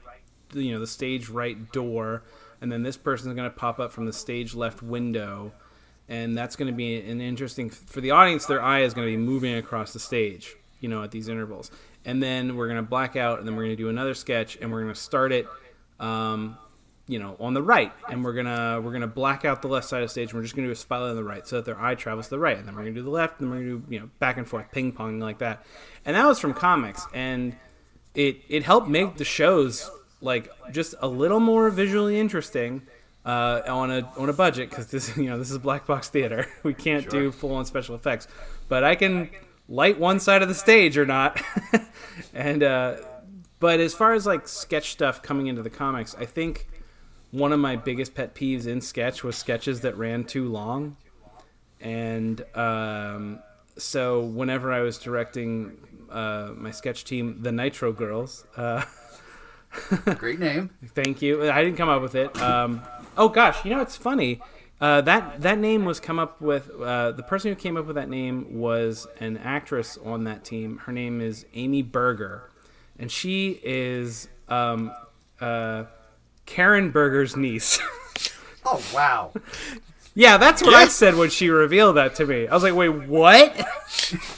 you 0.54 0.72
know 0.72 0.80
the 0.80 0.88
stage 0.88 1.30
right 1.30 1.72
door 1.72 2.24
and 2.62 2.72
then 2.72 2.84
this 2.84 2.98
person 2.98 3.30
is 3.30 3.36
going 3.36 3.50
to 3.50 3.56
pop 3.56 3.80
up 3.80 3.92
from 3.92 4.06
the 4.06 4.14
stage 4.14 4.54
left 4.54 4.82
window 4.82 5.52
and 6.08 6.38
that's 6.38 6.56
to 6.68 6.76
be 6.76 7.00
an 7.00 7.22
interesting 7.22 7.70
for 7.70 8.02
the 8.02 8.12
audience 8.12 8.46
their 8.46 8.62
eye 8.62 8.82
is 8.82 8.94
to 9.08 9.12
be 9.12 9.18
moving 9.18 9.56
across 9.56 9.94
the 9.94 10.00
stage 10.00 10.56
you 10.84 10.90
know, 10.90 11.02
at 11.02 11.10
these 11.10 11.30
intervals. 11.30 11.72
And 12.06 12.22
then 12.22 12.58
we're 12.58 12.68
to 12.76 12.88
black 12.88 13.16
out, 13.16 13.40
and 13.40 13.48
then 13.48 13.56
we're 13.56 13.64
to 13.72 13.82
do 13.82 13.90
another 13.90 14.14
sketch, 14.14 14.58
and 14.58 14.70
we're 14.70 14.82
to 14.94 15.00
start 15.00 15.32
it, 15.32 15.48
um, 16.00 16.58
you 17.08 17.20
know, 17.20 17.36
on 17.40 17.54
the 17.54 17.62
right, 17.62 17.92
and 18.10 18.24
we're 18.24 18.34
gonna 18.34 18.80
we're 18.82 18.94
gonna 18.94 19.08
black 19.08 19.46
out 19.46 19.62
the 19.62 19.68
left 19.68 19.88
side 19.88 20.02
of 20.02 20.10
the 20.10 20.12
stage, 20.12 20.30
and 20.30 20.38
we're 20.38 20.44
just 20.44 20.56
to 20.56 20.62
do 20.62 20.72
a 20.72 20.76
spotlight 20.76 21.12
on 21.12 21.16
the 21.16 21.24
right, 21.24 21.48
so 21.48 21.58
that 21.58 21.66
their 21.66 21.80
eye 21.80 21.96
travels 21.96 22.28
to 22.28 22.32
the 22.32 22.40
right, 22.40 22.58
and 22.58 22.68
then 22.68 22.76
we're 22.76 22.86
to 22.86 22.92
do 22.92 23.02
the 23.02 23.10
left, 23.10 23.40
and 23.40 23.52
then 23.52 23.58
we're 23.58 23.64
to 23.64 23.80
do 23.80 23.94
you 23.94 24.00
know 24.00 24.10
back 24.20 24.38
and 24.38 24.48
forth, 24.48 24.72
ping 24.72 24.92
pong 24.92 25.20
like 25.20 25.40
that. 25.40 25.66
And 26.06 26.16
that 26.16 26.26
was 26.26 26.40
from 26.40 26.54
comics, 26.54 27.06
and 27.14 27.56
it 28.16 28.42
it 28.48 28.64
helped 28.64 28.88
make 28.88 29.18
the 29.18 29.26
shows 29.26 29.90
like 30.22 30.50
just 30.72 30.96
a 31.00 31.08
little 31.08 31.40
more 31.40 31.70
visually 31.70 32.20
interesting. 32.20 32.84
Uh, 33.26 33.62
on 33.70 33.90
a 33.90 34.12
on 34.18 34.28
a 34.28 34.34
budget 34.34 34.70
because 34.70 34.88
this 34.88 35.16
you 35.18 35.30
know 35.30 35.38
this 35.38 35.50
is 35.50 35.58
black 35.58 35.88
box 35.88 36.10
theater 36.10 36.46
we 36.64 36.74
can't 36.74 37.10
do 37.10 37.32
full 37.32 37.56
on 37.56 37.64
special 37.64 37.96
effects 37.96 38.28
but 38.68 38.84
I 38.84 38.96
can 38.96 39.30
light 39.68 40.00
one 40.00 40.20
side 40.20 40.42
of 40.42 40.48
the 40.48 40.56
stage 40.56 40.98
or 40.98 41.06
not. 41.06 41.42
and 42.34 42.64
uh, 42.64 42.98
but 43.60 43.80
as 43.80 43.94
far 43.94 44.14
as 44.14 44.26
like 44.26 44.48
sketch 44.48 44.92
stuff 44.92 45.22
coming 45.22 45.48
into 45.48 45.62
the 45.62 45.70
comics, 45.70 46.16
I 46.16 46.26
think 46.26 46.68
one 47.34 47.52
of 47.52 47.60
my 47.60 47.76
biggest 47.76 48.14
pet 48.14 48.36
peeves 48.36 48.68
in 48.68 48.80
sketch 48.80 49.24
was 49.24 49.36
sketches 49.36 49.82
that 49.82 49.98
ran 49.98 50.24
too 50.24 50.48
long. 50.48 50.96
and 51.82 52.46
um, 52.56 53.40
so 53.76 54.22
whenever 54.22 54.72
I 54.72 54.82
was 54.82 55.00
directing 55.00 55.78
uh, 56.12 56.52
my 56.56 56.70
sketch 56.70 57.04
team, 57.06 57.42
the 57.42 57.52
Nitro 57.52 57.92
Girls. 57.92 58.46
Uh, 58.56 58.84
Great 60.18 60.40
name. 60.40 60.70
Thank 60.94 61.24
you. 61.24 61.50
I 61.50 61.64
didn't 61.64 61.78
come 61.78 61.90
up 61.90 62.04
with 62.04 62.14
it. 62.14 62.40
Um, 62.40 62.84
oh 63.18 63.30
gosh, 63.30 63.66
you 63.66 63.72
know 63.72 63.82
it's 63.82 63.98
funny. 63.98 64.40
Uh, 64.80 65.02
that 65.02 65.42
that 65.42 65.58
name 65.58 65.86
was 65.86 66.00
come 66.00 66.20
up 66.20 66.40
with. 66.40 66.70
Uh, 66.70 67.12
the 67.14 67.24
person 67.24 67.50
who 67.50 67.56
came 67.56 67.78
up 67.78 67.88
with 67.88 67.96
that 67.96 68.10
name 68.10 68.60
was 68.60 69.08
an 69.20 69.38
actress 69.38 69.98
on 70.06 70.26
that 70.26 70.44
team. 70.46 70.78
Her 70.86 70.92
name 70.92 71.20
is 71.20 71.48
Amy 71.56 71.82
Berger, 71.82 72.52
and 73.00 73.12
she 73.12 73.60
is 73.64 74.28
um, 74.48 74.92
uh, 75.42 75.86
Karen 76.46 76.92
Berger's 76.92 77.36
niece. 77.36 77.80
Oh 78.66 78.82
wow. 78.96 79.34
yeah, 80.16 80.38
that's 80.38 80.62
what 80.62 80.74
I 80.74 80.88
said 80.88 81.16
when 81.16 81.30
she 81.30 81.50
revealed 81.50 81.98
that 81.98 82.16
to 82.16 82.26
me. 82.26 82.48
I 82.48 82.54
was 82.54 82.64
like, 82.64 82.74
"Wait, 82.74 82.88
what? 82.88 83.54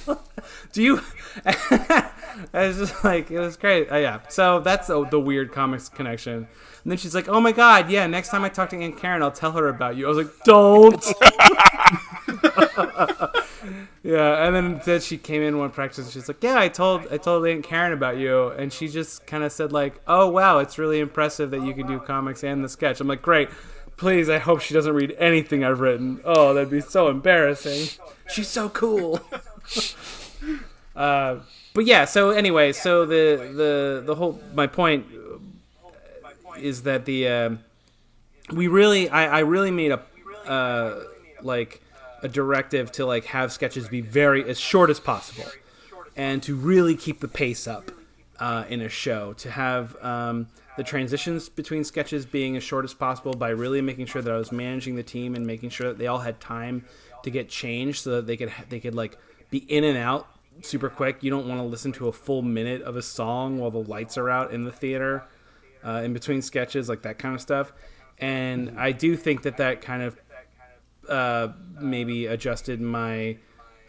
Do 0.74 0.82
you?" 0.82 1.00
I 1.46 2.10
was 2.54 2.78
just 2.78 3.04
like, 3.04 3.30
it 3.30 3.40
was 3.40 3.56
great. 3.56 3.92
Uh, 3.92 3.98
yeah, 3.98 4.22
so 4.30 4.62
that's 4.62 4.88
the, 4.88 5.06
the 5.06 5.20
weird 5.20 5.52
comics 5.52 5.90
connection. 5.90 6.34
And 6.38 6.48
then 6.92 6.98
she's 6.98 7.14
like, 7.14 7.28
"Oh 7.30 7.40
my 7.40 7.52
god, 7.52 7.92
yeah. 7.92 8.08
Next 8.08 8.30
time 8.30 8.44
I 8.44 8.50
talk 8.50 8.72
to 8.72 8.78
Aunt 8.78 8.98
Karen, 8.98 9.22
I'll 9.22 9.32
tell 9.32 9.52
her 9.52 9.68
about 9.68 9.96
you." 9.96 10.08
I 10.08 10.10
was 10.10 10.18
like, 10.18 10.34
"Don't." 10.44 11.06
Yeah, 14.06 14.46
and 14.46 14.56
then, 14.56 14.82
then 14.86 15.02
she 15.02 15.18
came 15.18 15.42
in 15.42 15.58
one 15.58 15.72
practice. 15.72 16.06
and 16.06 16.14
She's 16.14 16.28
like, 16.28 16.44
"Yeah, 16.44 16.60
I 16.60 16.68
told 16.68 17.08
I 17.12 17.18
told 17.18 17.44
Aunt 17.48 17.64
Karen 17.64 17.92
about 17.92 18.18
you," 18.18 18.50
and 18.50 18.72
she 18.72 18.88
just 18.88 19.26
kind 19.26 19.44
of 19.44 19.52
said 19.52 19.72
like, 19.72 20.00
"Oh 20.06 20.30
wow, 20.30 20.60
it's 20.60 20.78
really 20.78 21.00
impressive 21.00 21.50
that 21.50 21.64
you 21.64 21.74
can 21.74 21.88
do 21.88 22.00
comics 22.00 22.44
and 22.44 22.64
the 22.64 22.70
sketch." 22.70 23.02
I'm 23.02 23.08
like, 23.08 23.24
"Great." 23.24 23.50
Please, 23.98 24.30
I 24.30 24.38
hope 24.38 24.62
she 24.62 24.76
doesn't 24.76 24.94
read 24.94 25.16
anything 25.18 25.64
I've 25.64 25.80
written. 25.80 26.20
Oh, 26.24 26.54
that'd 26.54 26.70
be 26.70 26.82
so 26.82 27.08
embarrassing. 27.08 27.88
She's 28.30 28.50
so 28.50 28.70
cool. 28.70 29.22
uh, 30.96 31.38
but 31.74 31.86
yeah, 31.86 32.06
so 32.06 32.30
anyway, 32.30 32.74
so 32.74 33.08
the 33.08 33.54
the 33.56 34.04
the 34.06 34.14
whole 34.14 34.40
my 34.54 34.68
point 34.68 35.08
is 36.60 36.84
that 36.84 37.06
the 37.06 37.28
um 37.28 37.60
we 38.52 38.68
really 38.68 39.10
I, 39.10 39.38
I 39.38 39.40
really 39.40 39.72
made 39.72 39.92
a 39.92 40.02
uh, 40.46 41.04
like 41.42 41.82
a 42.22 42.28
directive 42.28 42.92
to 42.94 43.06
like 43.06 43.26
have 43.26 43.52
sketches 43.52 43.88
be 43.88 44.02
very 44.02 44.48
as 44.48 44.60
short 44.60 44.90
as 44.90 45.00
possible 45.00 45.50
and 46.16 46.42
to 46.44 46.56
really 46.56 46.96
keep 46.96 47.20
the 47.20 47.28
pace 47.28 47.68
up 47.68 47.92
uh, 48.40 48.66
in 48.70 48.82
a 48.82 48.90
show 48.90 49.34
to 49.34 49.52
have 49.52 49.96
um, 50.04 50.48
the 50.78 50.84
transitions 50.84 51.50
between 51.50 51.84
sketches 51.84 52.26
being 52.26 52.58
as 52.58 52.64
short 52.64 52.86
as 52.86 52.94
possible 52.94 53.34
by 53.34 53.50
really 53.50 53.82
making 53.82 54.06
sure 54.06 54.22
that 54.22 54.34
I 54.34 54.38
was 54.38 54.52
managing 54.52 54.96
the 54.96 55.04
team 55.04 55.36
and 55.36 55.46
making 55.46 55.70
sure 55.70 55.88
that 55.88 55.98
they 55.98 56.08
all 56.08 56.20
had 56.20 56.40
time 56.40 56.86
to 57.24 57.30
get 57.30 57.50
changed 57.50 58.04
so 58.04 58.12
that 58.18 58.28
they 58.28 58.38
could 58.38 58.52
they 58.70 58.80
could 58.80 58.96
like 58.96 59.18
be 59.50 59.60
in 59.60 59.84
and 59.84 59.98
out 59.98 60.28
super 60.62 60.90
quick. 60.90 61.24
You 61.24 61.32
don't 61.32 61.48
want 61.48 61.60
to 61.60 61.66
listen 61.66 61.92
to 61.94 62.08
a 62.08 62.12
full 62.14 62.42
minute 62.42 62.82
of 62.82 62.96
a 62.96 63.02
song 63.02 63.58
while 63.58 63.72
the 63.72 63.84
lights 63.84 64.18
are 64.18 64.30
out 64.30 64.52
in 64.52 64.64
the 64.64 64.72
theater 64.72 65.24
uh, 65.84 66.02
in 66.04 66.14
between 66.14 66.42
sketches, 66.42 66.90
like 66.90 67.04
that 67.04 67.18
kind 67.20 67.36
of 67.36 67.42
stuff. 67.42 67.74
And 68.18 68.80
I 68.80 68.92
do 68.92 69.18
think 69.18 69.44
that 69.44 69.58
that 69.58 69.82
kind 69.82 70.02
of 70.02 70.20
uh, 71.10 71.50
maybe 71.80 72.28
adjusted 72.28 72.82
my 72.82 73.38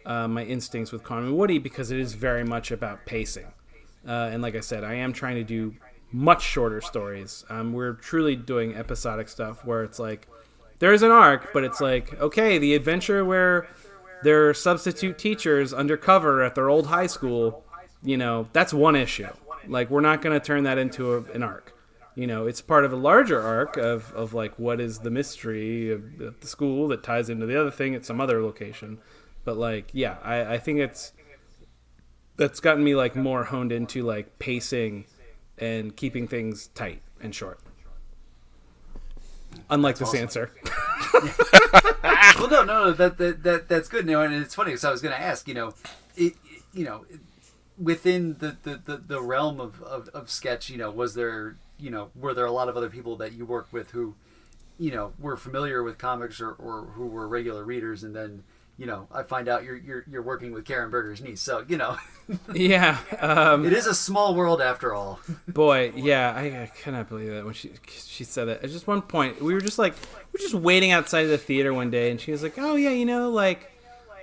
uh, 0.04 0.28
my 0.28 0.44
instincts 0.44 0.92
with 0.92 1.02
Quantum 1.02 1.36
Woody 1.36 1.58
because 1.58 1.90
it 1.90 1.98
is 1.98 2.14
very 2.14 2.44
much 2.44 2.70
about 2.70 3.04
pacing. 3.06 3.46
Uh, 4.06 4.30
and 4.32 4.40
like 4.40 4.54
I 4.54 4.60
said, 4.60 4.84
I 4.84 4.94
am 4.94 5.12
trying 5.12 5.34
to 5.34 5.44
do 5.44 5.74
much 6.12 6.42
shorter 6.42 6.80
stories. 6.80 7.44
Um, 7.50 7.72
we're 7.72 7.94
truly 7.94 8.36
doing 8.36 8.76
episodic 8.76 9.28
stuff 9.28 9.64
where 9.64 9.82
it's 9.82 9.98
like 9.98 10.28
there's 10.78 11.02
an 11.02 11.10
arc, 11.10 11.52
but 11.52 11.64
it's 11.64 11.80
like 11.80 12.18
okay, 12.20 12.58
the 12.58 12.74
adventure 12.74 13.24
where 13.24 13.68
they're 14.22 14.54
substitute 14.54 15.18
teachers 15.18 15.72
undercover 15.74 16.42
at 16.42 16.54
their 16.54 16.68
old 16.68 16.86
high 16.86 17.06
school. 17.06 17.64
You 18.02 18.16
know, 18.16 18.48
that's 18.52 18.72
one 18.72 18.94
issue. 18.94 19.28
Like 19.66 19.90
we're 19.90 20.00
not 20.00 20.22
going 20.22 20.38
to 20.38 20.44
turn 20.44 20.64
that 20.64 20.78
into 20.78 21.14
a, 21.14 21.22
an 21.32 21.42
arc. 21.42 21.75
You 22.16 22.26
know, 22.26 22.46
it's 22.46 22.60
part 22.62 22.84
of 22.84 22.92
a 22.92 22.96
larger 22.96 23.40
arc 23.40 23.76
of, 23.76 24.10
of 24.14 24.32
like 24.34 24.58
what 24.58 24.80
is 24.80 25.00
the 25.00 25.10
mystery 25.10 25.92
of, 25.92 26.18
of 26.20 26.40
the 26.40 26.46
school 26.46 26.88
that 26.88 27.02
ties 27.04 27.28
into 27.28 27.44
the 27.46 27.60
other 27.60 27.70
thing 27.70 27.94
at 27.94 28.04
some 28.06 28.20
other 28.20 28.42
location. 28.42 28.98
But 29.44 29.56
like, 29.58 29.90
yeah, 29.92 30.16
I, 30.24 30.54
I 30.54 30.58
think 30.58 30.78
it's 30.80 31.12
that's 32.36 32.58
gotten 32.58 32.82
me 32.82 32.94
like 32.94 33.14
more 33.16 33.44
honed 33.44 33.70
into 33.70 34.02
like 34.02 34.38
pacing 34.38 35.04
and 35.58 35.94
keeping 35.94 36.26
things 36.26 36.68
tight 36.68 37.02
and 37.20 37.34
short. 37.34 37.60
Unlike 39.70 39.98
this 39.98 40.14
answer. 40.14 40.52
well, 42.38 42.48
no, 42.50 42.64
no, 42.64 42.64
no. 42.64 42.92
That, 42.92 43.18
that 43.18 43.42
that 43.42 43.68
that's 43.68 43.88
good. 43.88 44.06
No, 44.06 44.20
and 44.22 44.34
it's 44.34 44.54
funny 44.54 44.68
because 44.70 44.84
I 44.84 44.90
was 44.90 45.00
going 45.02 45.14
to 45.14 45.20
ask. 45.20 45.46
You 45.48 45.54
know, 45.54 45.68
it, 46.16 46.34
it- 46.44 46.62
you 46.72 46.84
know, 46.84 47.06
within 47.78 48.36
the 48.38 48.56
the, 48.62 48.80
the, 48.84 48.96
the 48.98 49.20
realm 49.22 49.60
of, 49.60 49.82
of, 49.82 50.08
of 50.10 50.28
sketch, 50.30 50.68
you 50.68 50.76
know, 50.76 50.90
was 50.90 51.14
there, 51.14 51.56
you 51.78 51.90
know, 51.90 52.10
were 52.14 52.34
there 52.34 52.46
a 52.46 52.52
lot 52.52 52.68
of 52.68 52.76
other 52.76 52.90
people 52.90 53.16
that 53.16 53.32
you 53.32 53.44
worked 53.44 53.72
with 53.72 53.90
who, 53.90 54.14
you 54.78 54.90
know, 54.90 55.12
were 55.18 55.36
familiar 55.36 55.82
with 55.82 55.98
comics 55.98 56.40
or, 56.40 56.52
or 56.52 56.86
who 56.94 57.06
were 57.06 57.28
regular 57.28 57.64
readers, 57.64 58.02
and 58.02 58.14
then. 58.14 58.44
You 58.78 58.84
know, 58.84 59.08
I 59.10 59.22
find 59.22 59.48
out 59.48 59.64
you're 59.64 59.78
you're, 59.78 60.04
you're 60.06 60.20
working 60.20 60.52
with 60.52 60.66
Karen 60.66 60.90
Berger's 60.90 61.22
niece, 61.22 61.40
so 61.40 61.64
you 61.66 61.78
know, 61.78 61.96
yeah. 62.54 62.98
Um, 63.20 63.64
it 63.64 63.72
is 63.72 63.86
a 63.86 63.94
small 63.94 64.34
world 64.34 64.60
after 64.60 64.92
all. 64.92 65.18
Boy, 65.48 65.92
yeah, 65.96 66.34
I, 66.36 66.64
I 66.64 66.70
cannot 66.82 67.08
believe 67.08 67.30
that 67.30 67.44
when 67.46 67.54
she 67.54 67.70
she 67.86 68.22
said 68.22 68.48
that. 68.48 68.62
At 68.62 68.70
just 68.70 68.86
one 68.86 69.00
point, 69.00 69.40
we 69.40 69.54
were 69.54 69.62
just 69.62 69.78
like 69.78 69.94
we 69.94 70.38
were 70.38 70.42
just 70.42 70.54
waiting 70.54 70.90
outside 70.90 71.24
of 71.24 71.30
the 71.30 71.38
theater 71.38 71.72
one 71.72 71.90
day, 71.90 72.10
and 72.10 72.20
she 72.20 72.32
was 72.32 72.42
like, 72.42 72.58
"Oh 72.58 72.76
yeah, 72.76 72.90
you 72.90 73.06
know, 73.06 73.30
like 73.30 73.72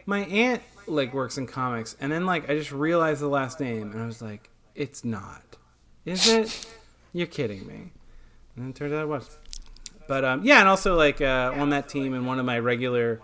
my 0.05 0.19
aunt 0.25 0.61
like 0.85 1.15
works 1.15 1.39
in 1.39 1.47
comics," 1.47 1.95
and 1.99 2.11
then 2.11 2.27
like 2.27 2.47
I 2.49 2.55
just 2.55 2.71
realized 2.71 3.21
the 3.21 3.27
last 3.27 3.59
name, 3.59 3.91
and 3.91 4.01
I 4.01 4.05
was 4.05 4.21
like, 4.21 4.51
"It's 4.75 5.03
not, 5.03 5.57
is 6.05 6.27
it? 6.27 6.75
You're 7.13 7.27
kidding 7.27 7.65
me." 7.65 7.91
And 8.55 8.69
it 8.69 8.75
turned 8.75 8.93
out 8.93 9.03
it 9.03 9.07
was. 9.07 9.37
But 10.07 10.25
um, 10.25 10.43
yeah, 10.43 10.59
and 10.59 10.67
also 10.67 10.95
like 10.95 11.21
uh, 11.21 11.53
on 11.55 11.69
that 11.69 11.87
team, 11.87 12.13
and 12.13 12.27
one 12.27 12.39
of 12.39 12.45
my 12.45 12.59
regular 12.59 13.21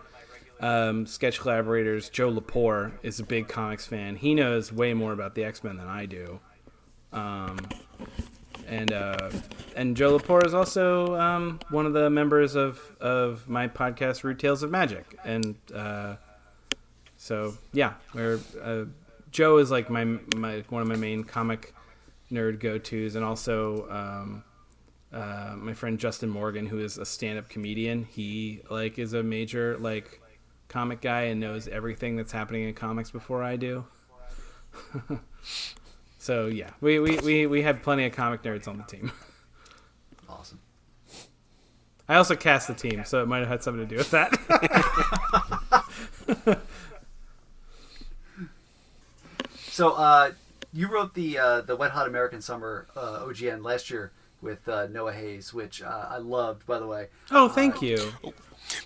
um, 0.60 1.06
sketch 1.06 1.40
collaborators, 1.40 2.10
Joe 2.10 2.32
Lepore, 2.32 2.94
is 3.04 3.20
a 3.20 3.24
big 3.24 3.48
comics 3.48 3.86
fan. 3.86 4.16
He 4.16 4.34
knows 4.34 4.72
way 4.72 4.94
more 4.94 5.12
about 5.12 5.36
the 5.36 5.44
X 5.44 5.64
Men 5.64 5.78
than 5.78 5.88
I 5.88 6.06
do. 6.06 6.40
Um, 7.12 7.60
and 8.68 8.92
uh, 8.92 9.30
and 9.76 9.98
Joe 9.98 10.18
Lepore 10.18 10.46
is 10.46 10.54
also 10.54 11.16
um, 11.16 11.60
one 11.70 11.86
of 11.86 11.94
the 11.94 12.10
members 12.10 12.56
of, 12.56 12.80
of 13.00 13.50
my 13.50 13.68
podcast, 13.68 14.24
Rude 14.24 14.40
Tales 14.40 14.64
of 14.64 14.70
Magic, 14.70 15.18
and 15.26 15.56
uh, 15.74 16.16
so 17.18 17.58
yeah, 17.74 17.94
where 18.14 18.40
uh, 18.62 18.86
Joe 19.32 19.58
is 19.58 19.72
like 19.72 19.90
my 19.90 20.06
my 20.36 20.64
one 20.70 20.82
of 20.82 20.88
my 20.88 20.96
main 20.96 21.24
comic 21.24 21.74
nerd 22.32 22.60
go 22.60 22.78
tos, 22.78 23.16
and 23.16 23.24
also 23.26 23.90
um, 23.90 24.44
uh, 25.12 25.56
my 25.58 25.74
friend 25.74 26.00
Justin 26.00 26.30
Morgan, 26.30 26.66
who 26.66 26.80
is 26.80 26.98
a 26.98 27.06
stand 27.06 27.40
up 27.40 27.50
comedian. 27.50 28.06
He 28.06 28.62
like 28.70 29.00
is 29.00 29.14
a 29.14 29.24
major 29.24 29.78
like 29.78 30.22
comic 30.68 31.02
guy 31.02 31.24
and 31.24 31.40
knows 31.40 31.68
everything 31.68 32.16
that's 32.16 32.32
happening 32.32 32.68
in 32.68 32.74
comics 32.74 33.12
before 33.12 33.44
I 33.44 33.56
do. 33.56 33.86
so 36.20 36.48
yeah, 36.48 36.72
we, 36.80 37.00
we, 37.00 37.18
we, 37.18 37.46
we 37.48 37.62
had 37.62 37.82
plenty 37.82 38.06
of 38.06 38.14
comic 38.14 38.44
nerds 38.44 38.68
on 38.68 38.78
the 38.78 38.84
team. 38.84 39.12
Awesome. 40.30 40.60
I 42.08 42.16
also 42.16 42.36
cast 42.36 42.68
the 42.68 42.74
team, 42.74 43.04
so 43.06 43.22
it 43.22 43.28
might 43.28 43.40
have 43.40 43.48
had 43.48 43.64
something 43.64 43.88
to 43.88 43.90
do 43.90 43.98
with 43.98 44.12
that. 44.12 44.36
So 49.80 49.92
uh, 49.92 50.32
you 50.74 50.88
wrote 50.88 51.14
the 51.14 51.38
uh, 51.38 51.62
the 51.62 51.76
Wet 51.76 51.92
Hot 51.92 52.08
American 52.08 52.42
Summer 52.42 52.88
uh, 52.96 53.20
OGN 53.26 53.64
last 53.64 53.90
year 53.90 54.12
with 54.42 54.68
uh, 54.70 54.88
Noah 54.88 55.14
Hayes, 55.14 55.54
which 55.54 55.82
uh, 55.82 56.06
I 56.10 56.18
loved, 56.18 56.66
by 56.66 56.80
the 56.80 56.88
way. 56.88 57.08
oh, 57.32 57.50
thank 57.50 57.82
you. 57.82 58.12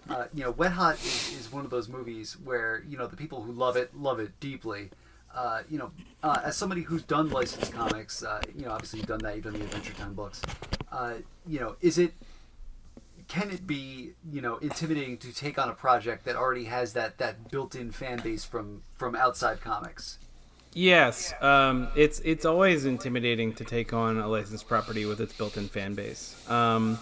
Uh, 0.09 0.25
you 0.33 0.43
know, 0.43 0.51
Wet 0.51 0.71
Hot 0.71 0.95
is, 0.95 1.37
is 1.39 1.51
one 1.51 1.65
of 1.65 1.71
those 1.71 1.89
movies 1.89 2.37
where 2.43 2.83
you 2.87 2.97
know 2.97 3.07
the 3.07 3.17
people 3.17 3.41
who 3.41 3.51
love 3.51 3.75
it 3.75 3.95
love 3.95 4.19
it 4.19 4.39
deeply. 4.39 4.89
Uh, 5.33 5.63
you 5.69 5.79
know, 5.79 5.91
uh, 6.21 6.41
as 6.43 6.55
somebody 6.55 6.83
who's 6.83 7.01
done 7.03 7.29
licensed 7.31 7.73
comics, 7.73 8.23
uh, 8.23 8.39
you 8.55 8.65
know, 8.65 8.71
obviously 8.71 8.99
you've 8.99 9.07
done 9.07 9.19
that, 9.19 9.35
you've 9.35 9.43
done 9.43 9.53
the 9.53 9.61
Adventure 9.61 9.93
Time 9.93 10.13
books. 10.13 10.41
Uh, 10.91 11.15
you 11.47 11.59
know, 11.59 11.75
is 11.81 11.97
it 11.97 12.13
can 13.27 13.49
it 13.49 13.65
be 13.65 14.11
you 14.31 14.41
know 14.41 14.57
intimidating 14.57 15.17
to 15.17 15.33
take 15.33 15.57
on 15.57 15.69
a 15.69 15.73
project 15.73 16.25
that 16.25 16.35
already 16.35 16.65
has 16.65 16.93
that 16.93 17.17
that 17.17 17.49
built-in 17.49 17.91
fan 17.91 18.19
base 18.19 18.45
from 18.45 18.83
from 18.95 19.15
outside 19.15 19.59
comics? 19.59 20.19
Yes, 20.75 21.33
um, 21.41 21.88
it's 21.95 22.19
it's 22.21 22.45
always 22.45 22.86
intimidating 22.86 23.53
to 23.53 23.63
take 23.63 23.93
on 23.93 24.17
a 24.17 24.27
licensed 24.27 24.67
property 24.67 25.05
with 25.05 25.21
its 25.21 25.33
built-in 25.33 25.67
fan 25.67 25.93
base. 25.93 26.36
Um, 26.49 26.97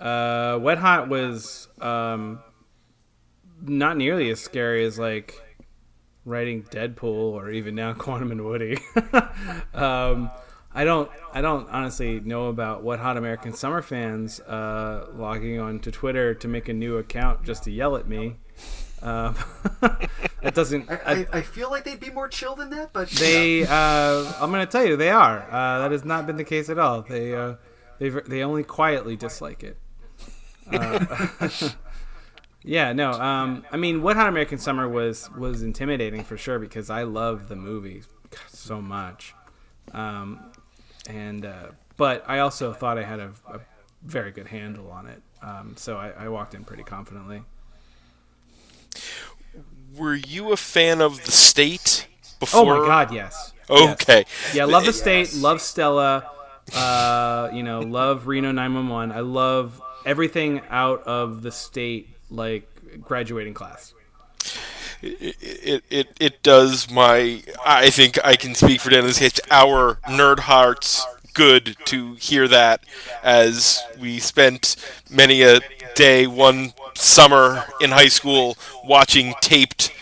uh, 0.00 0.58
Wet 0.60 0.78
Hot 0.78 1.08
was 1.08 1.68
um, 1.80 2.40
not 3.62 3.96
nearly 3.96 4.30
as 4.30 4.40
scary 4.40 4.84
as 4.84 4.98
like 4.98 5.40
writing 6.24 6.64
Deadpool 6.64 7.04
or 7.04 7.50
even 7.50 7.74
now 7.74 7.92
Quantum 7.98 8.32
and 8.32 8.44
Woody. 8.44 8.78
um, 9.74 10.30
I 10.72 10.84
don't 10.84 11.10
I 11.32 11.40
don't 11.40 11.68
honestly 11.70 12.18
know 12.18 12.48
about 12.48 12.82
Wet 12.82 12.98
Hot 12.98 13.16
American 13.16 13.52
Summer 13.52 13.80
fans 13.80 14.40
uh, 14.40 15.06
logging 15.14 15.60
on 15.60 15.78
to 15.80 15.92
Twitter 15.92 16.34
to 16.34 16.48
make 16.48 16.68
a 16.68 16.72
new 16.72 16.96
account 16.96 17.44
just 17.44 17.62
to 17.64 17.70
yell 17.70 17.96
at 17.96 18.08
me. 18.08 18.36
Um, 19.04 19.36
that 20.42 20.54
doesn't. 20.54 20.90
I, 20.90 20.94
I, 20.94 21.26
I, 21.32 21.42
feel 21.42 21.70
like 21.70 21.84
they'd 21.84 22.00
be 22.00 22.08
more 22.08 22.26
chill 22.26 22.56
than 22.56 22.70
that, 22.70 22.94
but 22.94 23.10
they. 23.10 23.64
Uh, 23.64 24.32
I'm 24.40 24.50
going 24.50 24.64
to 24.64 24.70
tell 24.70 24.84
you, 24.84 24.96
they 24.96 25.10
are. 25.10 25.42
Uh, 25.50 25.80
that 25.80 25.92
has 25.92 26.06
not 26.06 26.26
been 26.26 26.36
the 26.36 26.44
case 26.44 26.70
at 26.70 26.78
all. 26.78 27.02
They 27.02 27.34
uh, 27.34 27.56
they 27.98 28.08
they 28.08 28.42
only 28.42 28.64
quietly 28.64 29.14
dislike 29.14 29.62
it. 29.62 29.76
Uh, 30.72 31.48
yeah, 32.64 32.94
no. 32.94 33.10
Um, 33.12 33.66
I 33.70 33.76
mean, 33.76 34.02
Wet 34.02 34.16
Hot 34.16 34.26
American 34.26 34.56
Summer 34.56 34.88
was 34.88 35.30
was 35.36 35.62
intimidating 35.62 36.24
for 36.24 36.38
sure 36.38 36.58
because 36.58 36.88
I 36.88 37.02
love 37.02 37.48
the 37.48 37.56
movie 37.56 38.04
so 38.48 38.80
much. 38.80 39.34
Um, 39.92 40.50
and 41.08 41.44
uh, 41.44 41.68
but 41.98 42.24
I 42.26 42.38
also 42.38 42.72
thought 42.72 42.98
I 42.98 43.04
had 43.04 43.20
a, 43.20 43.32
a 43.48 43.60
very 44.02 44.32
good 44.32 44.46
handle 44.46 44.90
on 44.90 45.06
it, 45.06 45.22
um, 45.42 45.74
so 45.76 45.98
I, 45.98 46.08
I, 46.10 46.28
walked 46.28 46.54
in 46.54 46.64
pretty 46.64 46.82
confidently. 46.82 47.42
Were 49.96 50.14
you 50.14 50.52
a 50.52 50.56
fan 50.56 51.00
of 51.00 51.24
the 51.24 51.32
state 51.32 52.06
before? 52.40 52.76
Oh 52.76 52.80
my 52.80 52.86
God, 52.86 53.12
yes. 53.12 53.52
Okay. 53.70 54.24
Yes. 54.26 54.54
Yeah, 54.54 54.64
love 54.64 54.84
the 54.84 54.92
state. 54.92 55.32
Yes. 55.32 55.36
Love 55.40 55.60
Stella. 55.60 56.30
Uh, 56.74 57.50
you 57.52 57.62
know, 57.62 57.80
love 57.80 58.26
Reno 58.26 58.52
911. 58.52 59.12
I 59.12 59.20
love 59.20 59.80
everything 60.06 60.62
out 60.70 61.02
of 61.04 61.42
the 61.42 61.52
state, 61.52 62.08
like 62.30 62.68
graduating 63.00 63.54
class. 63.54 63.94
It, 65.02 65.36
it, 65.42 65.84
it, 65.90 66.16
it 66.18 66.42
does 66.42 66.90
my 66.90 67.42
I 67.66 67.90
think 67.90 68.18
I 68.24 68.36
can 68.36 68.54
speak 68.54 68.80
for 68.80 68.88
this 68.88 69.18
case 69.18 69.38
our 69.50 69.96
nerd 70.08 70.40
hearts 70.40 71.04
good 71.34 71.76
to 71.86 72.14
hear 72.14 72.48
that 72.48 72.82
as 73.22 73.82
we 74.00 74.18
spent 74.18 74.76
many 75.10 75.42
a 75.42 75.60
day 75.94 76.26
one 76.26 76.72
summer 76.94 77.64
in 77.80 77.90
high 77.90 78.08
school 78.08 78.56
watching 78.84 79.34
taped 79.40 79.92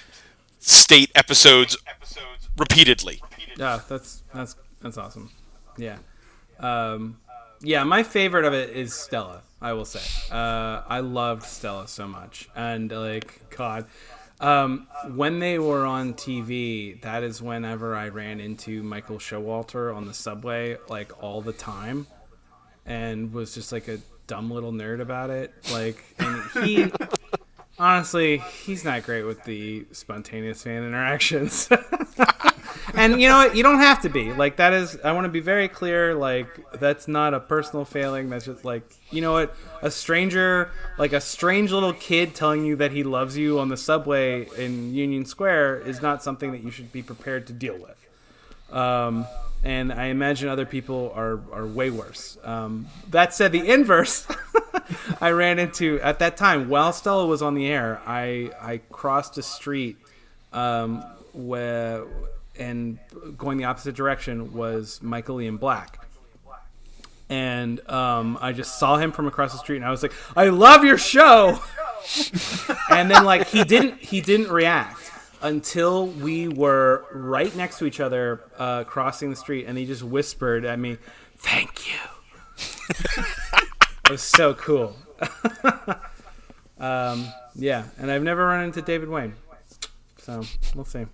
state 0.58 1.10
episodes 1.14 1.76
repeatedly. 2.56 3.20
Yeah, 3.56 3.80
that's 3.88 4.22
that's 4.34 4.56
that's 4.80 4.98
awesome. 4.98 5.30
Yeah. 5.76 5.98
Um, 6.58 7.18
yeah, 7.60 7.84
my 7.84 8.02
favorite 8.02 8.44
of 8.44 8.54
it 8.54 8.70
is 8.70 8.94
Stella. 8.94 9.42
I 9.60 9.74
will 9.74 9.84
say, 9.84 10.00
uh, 10.34 10.82
I 10.88 11.00
loved 11.00 11.44
Stella 11.44 11.86
so 11.86 12.08
much, 12.08 12.48
and 12.56 12.90
like 12.90 13.48
God, 13.50 13.86
um, 14.40 14.88
when 15.14 15.38
they 15.38 15.60
were 15.60 15.86
on 15.86 16.14
TV, 16.14 17.00
that 17.02 17.22
is 17.22 17.40
whenever 17.40 17.94
I 17.94 18.08
ran 18.08 18.40
into 18.40 18.82
Michael 18.82 19.18
Showalter 19.18 19.94
on 19.94 20.06
the 20.06 20.14
subway, 20.14 20.78
like 20.88 21.22
all 21.22 21.40
the 21.42 21.52
time, 21.52 22.08
and 22.84 23.32
was 23.32 23.54
just 23.54 23.70
like 23.70 23.86
a 23.86 23.98
dumb 24.32 24.50
little 24.50 24.72
nerd 24.72 25.02
about 25.02 25.28
it. 25.28 25.52
Like, 25.70 26.02
and 26.18 26.64
he. 26.64 26.90
honestly, 27.78 28.38
he's 28.64 28.82
not 28.82 29.02
great 29.02 29.24
with 29.24 29.44
the 29.44 29.84
spontaneous 29.92 30.62
fan 30.62 30.84
interactions. 30.84 31.68
and 32.94 33.20
you 33.20 33.28
know 33.28 33.36
what? 33.36 33.54
You 33.54 33.62
don't 33.62 33.80
have 33.80 34.00
to 34.02 34.08
be. 34.08 34.32
Like 34.32 34.56
that 34.56 34.72
is 34.72 34.98
I 35.04 35.12
want 35.12 35.26
to 35.26 35.28
be 35.28 35.40
very 35.40 35.68
clear 35.68 36.14
like 36.14 36.48
that's 36.80 37.08
not 37.08 37.34
a 37.34 37.40
personal 37.40 37.84
failing. 37.84 38.30
That's 38.30 38.46
just 38.46 38.64
like, 38.64 38.84
you 39.10 39.20
know 39.20 39.32
what? 39.32 39.54
A 39.82 39.90
stranger, 39.90 40.70
like 40.96 41.12
a 41.12 41.20
strange 41.20 41.70
little 41.70 41.92
kid 41.92 42.34
telling 42.34 42.64
you 42.64 42.76
that 42.76 42.92
he 42.92 43.02
loves 43.02 43.36
you 43.36 43.58
on 43.58 43.68
the 43.68 43.76
subway 43.76 44.46
in 44.56 44.94
Union 44.94 45.26
Square 45.26 45.80
is 45.80 46.00
not 46.00 46.22
something 46.22 46.52
that 46.52 46.62
you 46.62 46.70
should 46.70 46.90
be 46.90 47.02
prepared 47.02 47.46
to 47.48 47.52
deal 47.52 47.76
with. 47.76 48.06
Um, 48.70 49.26
and 49.64 49.92
I 49.92 50.06
imagine 50.06 50.48
other 50.48 50.66
people 50.66 51.12
are, 51.14 51.40
are 51.52 51.66
way 51.66 51.90
worse. 51.90 52.36
Um, 52.42 52.86
that 53.10 53.32
said, 53.32 53.52
the 53.52 53.68
inverse, 53.68 54.26
I 55.20 55.30
ran 55.30 55.58
into 55.58 56.00
at 56.00 56.18
that 56.18 56.36
time 56.36 56.68
while 56.68 56.92
Stella 56.92 57.26
was 57.26 57.42
on 57.42 57.54
the 57.54 57.66
air. 57.66 58.00
I 58.06 58.50
I 58.60 58.80
crossed 58.90 59.38
a 59.38 59.42
street 59.42 59.98
um, 60.52 61.02
where 61.32 62.04
and 62.58 62.98
going 63.36 63.58
the 63.58 63.64
opposite 63.64 63.94
direction 63.94 64.52
was 64.52 65.00
Michael 65.02 65.40
Ian 65.40 65.56
Black. 65.56 65.98
And 67.28 67.80
um, 67.88 68.36
I 68.42 68.52
just 68.52 68.78
saw 68.78 68.98
him 68.98 69.10
from 69.10 69.26
across 69.26 69.52
the 69.52 69.58
street, 69.58 69.76
and 69.76 69.86
I 69.86 69.90
was 69.90 70.02
like, 70.02 70.12
"I 70.36 70.48
love 70.48 70.84
your 70.84 70.98
show." 70.98 71.60
and 72.90 73.10
then 73.10 73.24
like 73.24 73.48
he 73.48 73.64
didn't 73.64 74.00
he 74.00 74.20
didn't 74.20 74.50
react 74.50 75.11
until 75.42 76.06
we 76.06 76.48
were 76.48 77.04
right 77.12 77.54
next 77.56 77.78
to 77.78 77.86
each 77.86 78.00
other, 78.00 78.42
uh, 78.58 78.84
crossing 78.84 79.30
the 79.30 79.36
street, 79.36 79.66
and 79.66 79.76
he 79.76 79.86
just 79.86 80.02
whispered 80.02 80.64
at 80.64 80.78
me, 80.78 80.98
"Thank 81.36 81.88
you." 81.88 81.98
it 84.04 84.10
was 84.10 84.22
so 84.22 84.54
cool. 84.54 84.96
um, 86.78 87.26
yeah, 87.54 87.84
and 87.98 88.10
I've 88.10 88.22
never 88.22 88.46
run 88.46 88.64
into 88.64 88.82
David 88.82 89.08
Wain 89.08 89.34
so 90.22 90.42
we'll 90.74 90.84
see. 90.84 91.06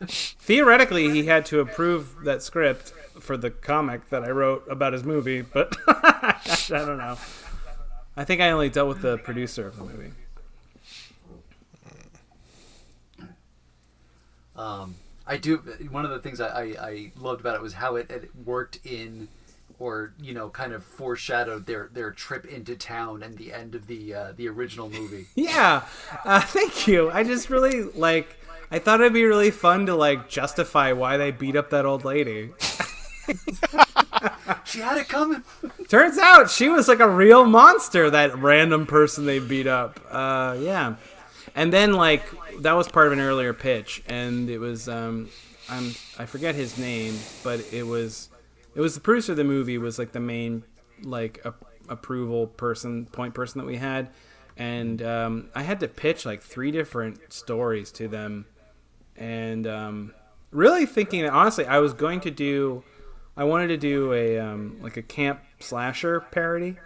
Theoretically, 0.06 1.10
he 1.10 1.26
had 1.26 1.46
to 1.46 1.60
approve 1.60 2.24
that 2.24 2.42
script 2.42 2.92
for 3.20 3.36
the 3.36 3.50
comic 3.50 4.10
that 4.10 4.24
I 4.24 4.30
wrote 4.30 4.64
about 4.68 4.92
his 4.92 5.04
movie, 5.04 5.42
but 5.42 5.76
I 5.86 6.40
don't 6.68 6.98
know. 6.98 7.16
I 8.16 8.24
think 8.24 8.40
I 8.40 8.50
only 8.50 8.68
dealt 8.68 8.88
with 8.88 9.02
the 9.02 9.18
producer 9.18 9.68
of 9.68 9.76
the 9.76 9.84
movie. 9.84 10.10
Um, 14.56 14.96
I 15.26 15.36
do. 15.36 15.58
One 15.90 16.04
of 16.04 16.10
the 16.10 16.18
things 16.18 16.40
I, 16.40 16.48
I, 16.48 16.62
I, 16.62 17.12
loved 17.16 17.40
about 17.40 17.54
it 17.54 17.62
was 17.62 17.74
how 17.74 17.96
it, 17.96 18.10
it 18.10 18.30
worked 18.44 18.80
in, 18.84 19.28
or 19.78 20.12
you 20.20 20.34
know, 20.34 20.48
kind 20.48 20.72
of 20.72 20.84
foreshadowed 20.84 21.66
their 21.66 21.88
their 21.92 22.10
trip 22.10 22.44
into 22.44 22.76
town 22.76 23.22
and 23.22 23.38
the 23.38 23.52
end 23.52 23.74
of 23.74 23.86
the 23.86 24.14
uh, 24.14 24.32
the 24.36 24.48
original 24.48 24.90
movie. 24.90 25.26
yeah, 25.34 25.84
uh, 26.24 26.40
thank 26.40 26.86
you. 26.86 27.10
I 27.10 27.22
just 27.22 27.50
really 27.50 27.84
like 27.84 28.36
I 28.70 28.78
thought 28.78 29.00
it'd 29.00 29.12
be 29.12 29.24
really 29.24 29.50
fun 29.50 29.86
to 29.86 29.94
like 29.94 30.28
justify 30.28 30.92
why 30.92 31.16
they 31.18 31.30
beat 31.30 31.56
up 31.56 31.70
that 31.70 31.86
old 31.86 32.04
lady. 32.04 32.50
she 34.64 34.80
had 34.80 34.98
it 34.98 35.08
coming. 35.08 35.44
Turns 35.88 36.18
out 36.18 36.50
she 36.50 36.68
was 36.68 36.88
like 36.88 37.00
a 37.00 37.08
real 37.08 37.44
monster. 37.44 38.10
That 38.10 38.36
random 38.38 38.86
person 38.86 39.26
they 39.26 39.38
beat 39.38 39.66
up. 39.66 40.00
Uh, 40.10 40.56
yeah, 40.58 40.96
and 41.54 41.72
then 41.72 41.92
like 41.92 42.24
that 42.62 42.72
was 42.72 42.88
part 42.88 43.06
of 43.06 43.12
an 43.12 43.20
earlier 43.20 43.52
pitch, 43.52 44.02
and 44.06 44.48
it 44.48 44.58
was 44.58 44.88
um, 44.88 45.30
I'm 45.68 45.94
I 46.18 46.26
forget 46.26 46.54
his 46.54 46.78
name, 46.78 47.18
but 47.44 47.60
it 47.72 47.84
was 47.84 48.28
it 48.74 48.80
was 48.80 48.94
the 48.94 49.00
producer 49.00 49.32
of 49.32 49.36
the 49.38 49.44
movie 49.44 49.78
was 49.78 49.98
like 49.98 50.12
the 50.12 50.20
main 50.20 50.64
like 51.02 51.44
a, 51.44 51.54
approval 51.88 52.46
person 52.46 53.06
point 53.06 53.34
person 53.34 53.58
that 53.58 53.66
we 53.66 53.76
had 53.76 54.08
and 54.56 55.02
um, 55.02 55.48
I 55.54 55.62
had 55.62 55.80
to 55.80 55.88
pitch 55.88 56.24
like 56.24 56.42
three 56.42 56.70
different 56.70 57.32
stories 57.32 57.90
to 57.92 58.08
them 58.08 58.46
and 59.16 59.66
um, 59.66 60.14
really 60.50 60.86
thinking 60.86 61.28
honestly, 61.28 61.66
I 61.66 61.78
was 61.78 61.92
going 61.94 62.20
to 62.20 62.30
do, 62.30 62.84
I 63.36 63.44
wanted 63.44 63.68
to 63.68 63.76
do 63.76 64.12
a 64.12 64.38
um, 64.38 64.78
like 64.80 64.96
a 64.96 65.02
camp 65.02 65.40
slasher 65.60 66.20
parody, 66.20 66.76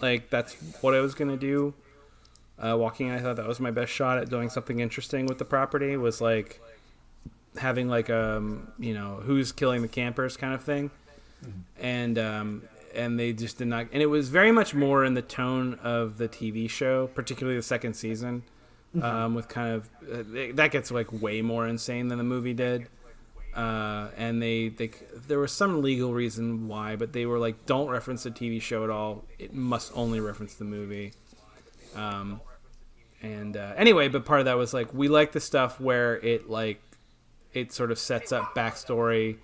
like 0.00 0.30
that's 0.30 0.54
what 0.80 0.94
I 0.94 1.00
was 1.00 1.14
gonna 1.14 1.36
do. 1.36 1.74
Uh, 2.60 2.76
walking, 2.76 3.10
I 3.10 3.20
thought 3.20 3.36
that 3.36 3.46
was 3.46 3.60
my 3.60 3.70
best 3.70 3.92
shot 3.92 4.18
at 4.18 4.28
doing 4.28 4.50
something 4.50 4.80
interesting 4.80 5.26
with 5.26 5.38
the 5.38 5.44
property. 5.44 5.96
Was 5.96 6.20
like 6.20 6.60
having 7.56 7.88
like 7.88 8.10
um 8.10 8.70
you 8.78 8.94
know 8.94 9.20
who's 9.22 9.52
killing 9.52 9.82
the 9.82 9.88
campers 9.88 10.36
kind 10.36 10.54
of 10.54 10.62
thing, 10.62 10.90
mm-hmm. 11.44 11.60
and 11.84 12.18
um 12.18 12.62
and 12.94 13.18
they 13.18 13.32
just 13.32 13.58
did 13.58 13.68
not. 13.68 13.86
And 13.92 14.02
it 14.02 14.06
was 14.06 14.28
very 14.28 14.50
much 14.50 14.74
more 14.74 15.04
in 15.04 15.14
the 15.14 15.22
tone 15.22 15.78
of 15.82 16.18
the 16.18 16.28
TV 16.28 16.68
show, 16.68 17.06
particularly 17.08 17.56
the 17.56 17.62
second 17.62 17.94
season 17.94 18.42
mm-hmm. 18.94 19.04
um, 19.04 19.34
with 19.34 19.48
kind 19.48 19.74
of 19.74 19.88
uh, 20.10 20.52
that 20.54 20.70
gets 20.70 20.90
like 20.90 21.12
way 21.12 21.42
more 21.42 21.66
insane 21.66 22.08
than 22.08 22.18
the 22.18 22.24
movie 22.24 22.54
did. 22.54 22.86
Uh, 23.54 24.08
and 24.16 24.40
they, 24.40 24.68
they 24.68 24.90
there 25.26 25.38
was 25.38 25.52
some 25.52 25.82
legal 25.82 26.12
reason 26.12 26.68
why, 26.68 26.96
but 26.96 27.12
they 27.12 27.26
were 27.26 27.38
like, 27.38 27.66
don't 27.66 27.88
reference 27.88 28.22
the 28.22 28.30
TV 28.30 28.60
show 28.60 28.84
at 28.84 28.90
all. 28.90 29.24
It 29.38 29.52
must 29.52 29.90
only 29.94 30.20
reference 30.20 30.54
the 30.54 30.64
movie. 30.64 31.12
Um, 31.96 32.40
and 33.22 33.56
uh, 33.56 33.74
anyway, 33.76 34.08
but 34.08 34.24
part 34.24 34.40
of 34.40 34.46
that 34.46 34.56
was 34.56 34.72
like 34.72 34.92
we 34.94 35.08
like 35.08 35.32
the 35.32 35.40
stuff 35.40 35.80
where 35.80 36.16
it 36.18 36.48
like 36.48 36.80
it 37.52 37.72
sort 37.72 37.90
of 37.90 37.98
sets 37.98 38.32
up 38.32 38.54
backstory 38.54 39.38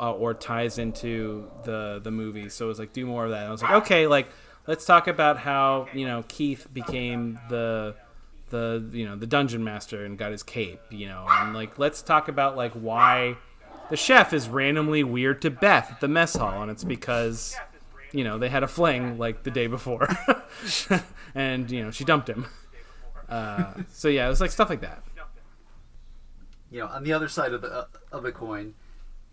uh, 0.00 0.12
or 0.12 0.34
ties 0.34 0.78
into 0.78 1.50
the 1.64 2.00
the 2.02 2.10
movie. 2.10 2.48
So 2.48 2.66
it 2.66 2.68
was 2.68 2.78
like 2.78 2.92
do 2.92 3.06
more 3.06 3.24
of 3.24 3.30
that. 3.30 3.40
And 3.40 3.48
I 3.48 3.50
was 3.50 3.62
like, 3.62 3.72
okay, 3.82 4.06
like 4.06 4.28
let's 4.66 4.84
talk 4.84 5.06
about 5.08 5.38
how 5.38 5.88
you 5.92 6.06
know 6.06 6.24
Keith 6.28 6.66
became 6.72 7.38
the 7.48 7.94
the 8.50 8.88
you 8.92 9.04
know 9.04 9.16
the 9.16 9.26
dungeon 9.26 9.64
master 9.64 10.04
and 10.04 10.18
got 10.18 10.30
his 10.30 10.42
cape 10.42 10.80
you 10.90 11.08
know 11.08 11.26
and 11.28 11.54
like 11.54 11.78
let's 11.78 12.02
talk 12.02 12.28
about 12.28 12.56
like 12.56 12.72
why 12.72 13.36
the 13.90 13.96
chef 13.96 14.32
is 14.32 14.48
randomly 14.48 15.02
weird 15.02 15.42
to 15.42 15.50
beth 15.50 15.90
at 15.90 16.00
the 16.00 16.08
mess 16.08 16.36
hall 16.36 16.62
and 16.62 16.70
it's 16.70 16.84
because 16.84 17.56
you 18.12 18.22
know 18.22 18.38
they 18.38 18.48
had 18.48 18.62
a 18.62 18.68
fling 18.68 19.18
like 19.18 19.42
the 19.42 19.50
day 19.50 19.66
before 19.66 20.08
and 21.34 21.70
you 21.70 21.82
know 21.82 21.90
she 21.90 22.04
dumped 22.04 22.28
him 22.28 22.46
uh, 23.34 23.74
so 23.90 24.08
yeah 24.08 24.26
it 24.26 24.28
was 24.28 24.40
like 24.40 24.50
stuff 24.50 24.70
like 24.70 24.80
that 24.80 25.02
you 26.70 26.80
know 26.80 26.86
on 26.86 27.04
the 27.04 27.12
other 27.12 27.28
side 27.28 27.52
of 27.52 27.62
the 27.62 27.68
uh, 27.68 27.84
of 28.12 28.22
the 28.22 28.32
coin 28.32 28.74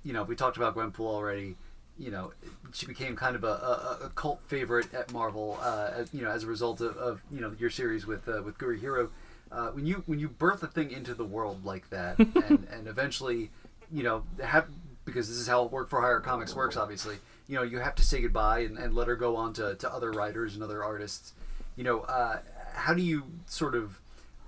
you 0.04 0.14
know, 0.14 0.24
we 0.24 0.36
talked 0.36 0.58
about 0.58 0.76
Gwenpool 0.76 1.06
already. 1.06 1.56
You 2.00 2.10
know, 2.10 2.32
she 2.74 2.86
became 2.86 3.16
kind 3.16 3.36
of 3.36 3.44
a, 3.44 3.48
a, 3.48 4.00
a 4.06 4.10
cult 4.16 4.42
favorite 4.48 4.94
at 4.94 5.12
Marvel. 5.14 5.60
Uh, 5.62 5.92
as, 5.98 6.14
you 6.14 6.22
know, 6.24 6.32
as 6.32 6.44
a 6.44 6.48
result 6.48 6.82
of, 6.82 6.98
of 6.98 7.22
you 7.32 7.40
know 7.40 7.54
your 7.60 7.70
series 7.70 8.08
with 8.08 8.28
uh, 8.28 8.42
with 8.44 8.58
Gurihiru. 8.58 9.10
Uh, 9.52 9.68
when 9.70 9.86
you 9.86 10.04
when 10.06 10.18
you 10.18 10.30
birth 10.30 10.64
a 10.64 10.68
thing 10.68 10.92
into 10.92 11.14
the 11.14 11.26
world 11.26 11.64
like 11.66 11.90
that, 11.90 12.18
and, 12.48 12.68
and 12.72 12.88
eventually, 12.88 13.52
you 13.92 14.02
know, 14.02 14.24
have 14.44 14.68
because 15.06 15.28
this 15.28 15.38
is 15.38 15.48
how 15.48 15.64
work 15.66 15.90
for 15.90 16.02
hire 16.02 16.20
comics 16.20 16.56
works. 16.56 16.78
Obviously, 16.78 17.18
you 17.48 17.56
know, 17.56 17.64
you 17.64 17.80
have 17.80 17.96
to 17.96 18.04
say 18.04 18.22
goodbye 18.22 18.60
and, 18.60 18.78
and 18.78 18.96
let 18.96 19.08
her 19.08 19.16
go 19.16 19.36
on 19.36 19.54
to, 19.54 19.76
to 19.76 19.94
other 19.94 20.12
writers 20.12 20.56
and 20.56 20.64
other 20.64 20.84
artists. 20.84 21.34
You 21.76 21.84
know, 21.84 22.00
uh, 22.02 22.40
how 22.74 22.94
do 22.94 23.02
you 23.02 23.24
sort 23.46 23.76
of 23.76 24.00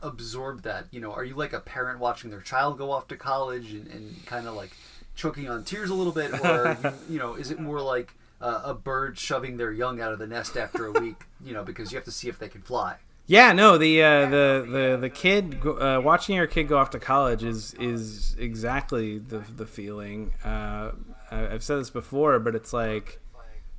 absorb 0.01 0.63
that? 0.63 0.85
You 0.91 1.01
know, 1.01 1.11
are 1.11 1.23
you 1.23 1.35
like 1.35 1.53
a 1.53 1.59
parent 1.59 1.99
watching 1.99 2.29
their 2.29 2.41
child 2.41 2.77
go 2.77 2.91
off 2.91 3.07
to 3.09 3.17
college 3.17 3.71
and, 3.71 3.87
and 3.87 4.25
kind 4.25 4.47
of 4.47 4.55
like 4.55 4.71
choking 5.15 5.49
on 5.49 5.63
tears 5.63 5.89
a 5.89 5.93
little 5.93 6.13
bit, 6.13 6.33
or 6.45 6.77
you, 6.83 7.13
you 7.15 7.19
know, 7.19 7.35
is 7.35 7.51
it 7.51 7.59
more 7.59 7.81
like 7.81 8.13
uh, 8.41 8.61
a 8.65 8.73
bird 8.73 9.17
shoving 9.17 9.57
their 9.57 9.71
young 9.71 10.01
out 10.01 10.13
of 10.13 10.19
the 10.19 10.27
nest 10.27 10.57
after 10.57 10.85
a 10.85 10.91
week? 10.91 11.23
You 11.43 11.53
know, 11.53 11.63
because 11.63 11.91
you 11.91 11.97
have 11.97 12.05
to 12.05 12.11
see 12.11 12.29
if 12.29 12.39
they 12.39 12.49
can 12.49 12.61
fly. 12.61 12.97
Yeah, 13.25 13.53
no, 13.53 13.77
the 13.77 14.03
uh, 14.03 14.29
the 14.29 14.67
the 14.69 14.97
the 14.99 15.09
kid 15.09 15.65
uh, 15.65 16.01
watching 16.03 16.35
your 16.35 16.47
kid 16.47 16.67
go 16.67 16.77
off 16.77 16.89
to 16.89 16.99
college 16.99 17.41
is 17.43 17.73
is 17.75 18.35
exactly 18.37 19.17
the 19.17 19.39
the 19.39 19.65
feeling. 19.65 20.33
Uh, 20.43 20.91
I've 21.31 21.63
said 21.63 21.79
this 21.79 21.89
before, 21.89 22.37
but 22.39 22.53
it's 22.53 22.73
like, 22.73 23.19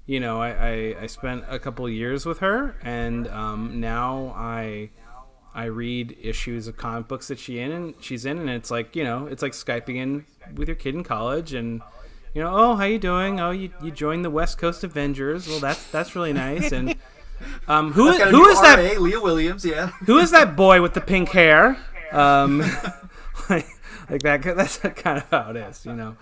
you 0.06 0.20
know, 0.20 0.40
I, 0.40 0.48
I, 0.50 0.96
I 1.02 1.06
spent 1.06 1.44
a 1.48 1.58
couple 1.58 1.88
years 1.88 2.26
with 2.26 2.38
her, 2.38 2.76
and 2.82 3.26
um, 3.28 3.80
now 3.80 4.34
I 4.36 4.90
I 5.54 5.64
read 5.66 6.16
issues 6.20 6.66
of 6.66 6.76
comic 6.76 7.08
books 7.08 7.28
that 7.28 7.38
she 7.38 7.60
in 7.60 7.72
and 7.72 7.94
she's 8.00 8.26
in, 8.26 8.38
and 8.38 8.50
it's 8.50 8.70
like 8.70 8.94
you 8.94 9.04
know, 9.04 9.26
it's 9.26 9.42
like 9.42 9.52
skyping 9.52 9.96
in 9.96 10.26
with 10.56 10.68
your 10.68 10.74
kid 10.74 10.94
in 10.94 11.04
college, 11.04 11.54
and 11.54 11.80
you 12.34 12.42
know, 12.42 12.52
oh, 12.54 12.74
how 12.74 12.84
you 12.84 12.98
doing? 12.98 13.40
Oh, 13.40 13.50
you 13.50 13.70
you 13.82 13.90
joined 13.90 14.24
the 14.24 14.30
West 14.30 14.58
Coast 14.58 14.84
Avengers. 14.84 15.48
Well, 15.48 15.60
that's 15.60 15.90
that's 15.90 16.14
really 16.14 16.32
nice, 16.32 16.72
and. 16.72 16.94
Um, 17.66 17.92
who 17.92 18.08
a 18.08 18.26
who 18.26 18.46
is 18.46 18.60
that? 18.60 19.00
Leah 19.00 19.20
Williams, 19.20 19.64
yeah. 19.64 19.86
who 20.06 20.18
is 20.18 20.30
that 20.30 20.56
boy 20.56 20.80
with 20.80 20.94
the 20.94 21.00
pink 21.00 21.30
hair? 21.30 21.76
Um, 22.12 22.60
like, 23.50 23.66
like 24.08 24.22
that. 24.22 24.42
That's 24.44 24.78
kind 24.78 25.18
of 25.18 25.28
how 25.30 25.50
it 25.50 25.56
is, 25.56 25.84
you 25.84 25.94
know. 25.94 26.16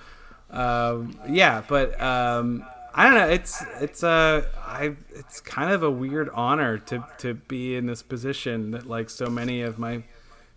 Um, 0.49 1.19
yeah, 1.29 1.63
but 1.69 2.01
um, 2.01 2.65
I 2.95 3.05
don't 3.05 3.15
know. 3.15 3.29
It's 3.29 3.63
it's 3.81 4.03
uh, 4.05 4.45
I 4.65 4.97
it's 5.15 5.41
kind 5.41 5.73
of 5.73 5.83
a 5.83 5.91
weird 5.91 6.29
honor 6.35 6.79
to 6.79 7.05
to 7.19 7.35
be 7.35 7.77
in 7.77 7.87
this 7.87 8.03
position 8.03 8.73
that 8.73 8.87
like 8.87 9.09
so 9.09 9.27
many 9.27 9.63
of 9.63 9.79
my 9.79 10.03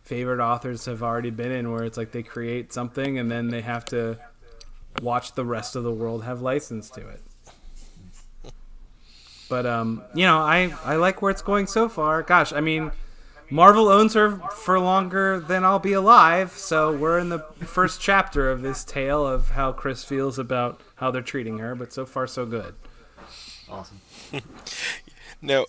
favorite 0.04 0.40
authors 0.44 0.86
have 0.86 1.02
already 1.02 1.30
been 1.30 1.52
in, 1.52 1.72
where 1.72 1.84
it's 1.84 1.98
like 1.98 2.12
they 2.12 2.24
create 2.24 2.74
something 2.74 3.18
and 3.18 3.32
then 3.32 3.50
they 3.50 3.62
have 3.62 3.86
to 3.86 4.18
watch 5.02 5.34
the 5.34 5.46
rest 5.46 5.76
of 5.76 5.84
the 5.84 5.92
world 5.92 6.24
have 6.24 6.42
license 6.42 6.90
to 6.92 7.08
it. 7.08 7.22
But 9.50 9.66
um, 9.66 10.04
you 10.14 10.26
know, 10.26 10.40
I 10.40 10.74
I 10.84 10.96
like 10.98 11.22
where 11.22 11.32
it's 11.32 11.42
going 11.42 11.68
so 11.68 11.88
far. 11.88 12.22
Gosh, 12.22 12.52
I 12.52 12.60
mean, 12.60 12.92
Marvel 13.50 13.88
owns 13.88 14.14
her 14.14 14.38
for 14.52 14.80
longer 14.80 15.40
than 15.40 15.64
I'll 15.64 15.80
be 15.80 15.94
alive, 15.94 16.52
so 16.52 16.96
we're 16.96 17.20
in 17.20 17.30
the 17.30 17.40
first 17.66 18.02
chapter 18.02 18.50
of 18.50 18.62
this 18.62 18.84
tale 18.84 19.26
of 19.26 19.52
how 19.52 19.72
Chris 19.72 20.04
feels 20.04 20.40
about 20.40 20.82
how 20.96 21.12
they're 21.12 21.22
treating 21.22 21.60
her. 21.60 21.76
But 21.76 21.94
so 21.94 22.06
far, 22.06 22.28
so 22.28 22.46
good. 22.46 22.76
Awesome. 23.70 24.02
Now, 25.42 25.66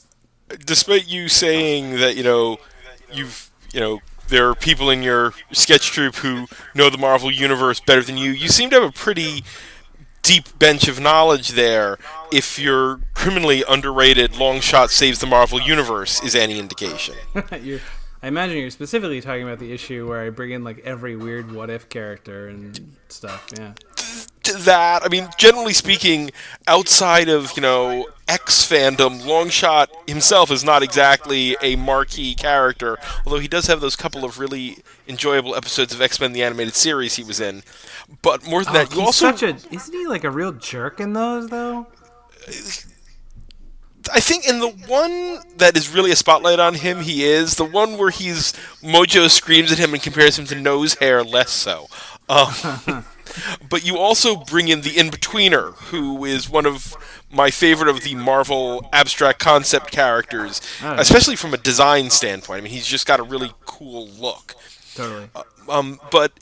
despite 0.65 1.07
you 1.07 1.29
saying 1.29 1.97
that 1.97 2.17
you 2.17 2.23
know 2.23 2.59
you've 3.13 3.51
you 3.73 3.81
know 3.81 4.01
there 4.29 4.49
are 4.49 4.55
people 4.55 4.91
in 4.91 5.03
your 5.03 5.35
sketch 5.53 5.91
troupe 5.91 6.17
who 6.17 6.47
know 6.75 6.89
the 6.89 6.99
Marvel 6.99 7.31
universe 7.31 7.81
better 7.81 8.03
than 8.03 8.17
you, 8.17 8.31
you 8.31 8.49
seem 8.49 8.71
to 8.71 8.81
have 8.81 8.89
a 8.89 8.93
pretty 8.93 9.45
deep 10.27 10.59
bench 10.59 10.89
of 10.89 10.99
knowledge 10.99 11.51
there. 11.51 11.99
If 12.33 12.59
your 12.59 13.01
criminally 13.15 13.63
underrated 13.69 14.33
Longshot 14.33 14.91
saves 14.91 15.21
the 15.21 15.27
Marvel 15.27 15.61
universe 15.61 16.23
is 16.25 16.35
any 16.35 16.59
indication. 16.59 17.15
I 17.35 18.29
imagine 18.29 18.59
you're 18.59 18.71
specifically 18.71 19.21
talking 19.21 19.45
about 19.45 19.61
the 19.61 19.73
issue 19.73 20.09
where 20.09 20.23
I 20.23 20.31
bring 20.31 20.51
in 20.51 20.65
like 20.65 20.81
every 20.81 21.15
weird 21.15 21.53
what 21.53 21.71
if 21.71 21.89
character 21.89 22.49
and 22.49 22.97
stuff. 23.09 23.47
Yeah. 23.57 23.75
To 24.45 24.53
that, 24.59 25.05
I 25.05 25.09
mean, 25.09 25.29
generally 25.37 25.73
speaking, 25.73 26.31
outside 26.67 27.29
of 27.29 27.53
you 27.57 27.63
know 27.63 28.09
X 28.29 28.67
fandom, 28.69 29.23
Longshot 29.23 29.89
himself 30.09 30.51
is 30.51 30.65
not 30.65 30.83
exactly 30.83 31.57
a 31.63 31.77
marquee 31.77 32.35
character. 32.35 32.99
Although 33.25 33.41
he 33.41 33.49
does 33.49 33.67
have 33.67 33.81
those 33.81 33.97
couple 33.97 34.25
of 34.25 34.39
really 34.39 34.79
enjoyable 35.09 35.55
episodes 35.55 35.93
of 35.93 36.01
X 36.01 36.21
Men: 36.21 36.33
The 36.33 36.43
Animated 36.43 36.75
Series 36.75 37.17
he 37.17 37.25
was 37.25 37.41
in. 37.41 37.63
But 38.23 38.47
more 38.47 38.65
than 38.65 38.73
that, 38.75 38.95
you 38.95 39.03
Oh, 39.03 39.07
He's 39.07 39.23
also 39.23 39.31
such 39.33 39.43
a 39.43 39.75
isn't 39.75 39.95
he 39.95 40.07
like 40.07 40.25
a 40.25 40.31
real 40.31 40.53
jerk 40.53 41.01
in 41.01 41.13
those 41.13 41.49
though? 41.49 41.87
I 44.13 44.21
think 44.21 44.49
in 44.49 44.61
the 44.61 44.69
one 44.87 45.41
that 45.57 45.77
is 45.77 45.93
really 45.93 46.13
a 46.13 46.17
spotlight 46.17 46.61
on 46.61 46.75
him, 46.75 47.01
he 47.01 47.25
is 47.25 47.57
the 47.57 47.65
one 47.65 47.99
where 47.99 48.11
he's 48.11 48.53
Mojo 48.81 49.29
screams 49.29 49.73
at 49.73 49.79
him 49.79 49.95
and 49.95 50.03
compares 50.03 50.39
him 50.39 50.47
to 50.47 50.55
nose 50.55 50.95
hair, 50.95 51.25
less 51.25 51.51
so. 51.51 51.89
Um, 52.29 53.05
but 53.69 53.85
you 53.87 53.99
also 53.99 54.37
bring 54.37 54.69
in 54.69 54.83
the 54.83 54.91
Inbetweener, 54.91 55.75
who 55.75 56.25
is 56.25 56.49
one 56.49 56.67
of 56.67 56.97
my 57.31 57.51
favorite 57.51 57.89
of 57.89 58.03
the 58.03 58.15
Marvel 58.15 58.89
abstract 58.93 59.39
concept 59.39 59.91
characters, 59.91 60.61
especially 60.83 61.37
from 61.37 61.55
a 61.55 61.59
design 61.59 62.11
standpoint. 62.11 62.59
I 62.59 62.61
mean, 62.63 62.73
he's 62.73 62.87
just 62.87 63.07
got 63.07 63.21
a 63.21 63.25
really 63.25 63.53
cool 63.65 64.09
look. 64.09 64.55
Totally. 64.95 65.29
Um, 65.69 66.01
but 66.11 66.33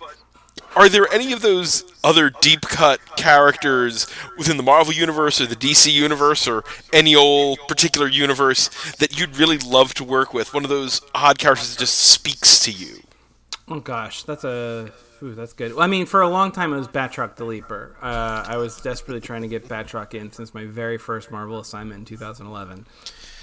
are 0.77 0.89
there 0.89 1.13
any 1.13 1.33
of 1.33 1.41
those 1.41 1.85
other 2.03 2.31
deep 2.41 2.63
cut 2.63 3.01
characters 3.17 4.07
within 4.37 4.57
the 4.57 4.63
Marvel 4.63 4.93
universe 4.93 5.41
or 5.41 5.47
the 5.47 5.57
DC 5.57 5.93
universe 5.93 6.49
or 6.49 6.65
any 6.93 7.15
old 7.15 7.59
particular 7.69 8.09
universe 8.09 8.69
that 8.97 9.19
you'd 9.19 9.37
really 9.37 9.59
love 9.59 9.95
to 9.95 10.05
work 10.05 10.35
with? 10.35 10.53
One 10.53 10.65
of 10.65 10.71
those 10.71 11.01
odd 11.15 11.39
characters 11.39 11.75
that 11.75 11.81
just 11.81 11.99
speaks 11.99 12.59
to 12.61 12.73
you. 12.73 13.03
Oh 13.69 13.81
gosh, 13.81 14.25
that's 14.25 14.45
a 14.45 14.93
ooh, 15.25 15.35
that's 15.35 15.53
good. 15.53 15.73
Well, 15.73 15.83
I 15.83 15.87
mean, 15.87 16.07
for 16.07 16.21
a 16.21 16.29
long 16.29 16.53
time 16.53 16.73
it 16.73 16.77
was 16.77 16.89
Batroc 16.89 17.37
the 17.37 17.45
Leaper. 17.45 17.97
Uh, 18.01 18.45
I 18.47 18.57
was 18.57 18.81
desperately 18.81 19.21
trying 19.21 19.43
to 19.43 19.49
get 19.49 19.69
Batroc 19.69 20.15
in 20.15 20.31
since 20.33 20.55
my 20.55 20.67
very 20.67 20.99
first 20.99 21.31
Marvel 21.31 21.59
assignment 21.59 22.01
in 22.01 22.05
2011, 22.05 22.87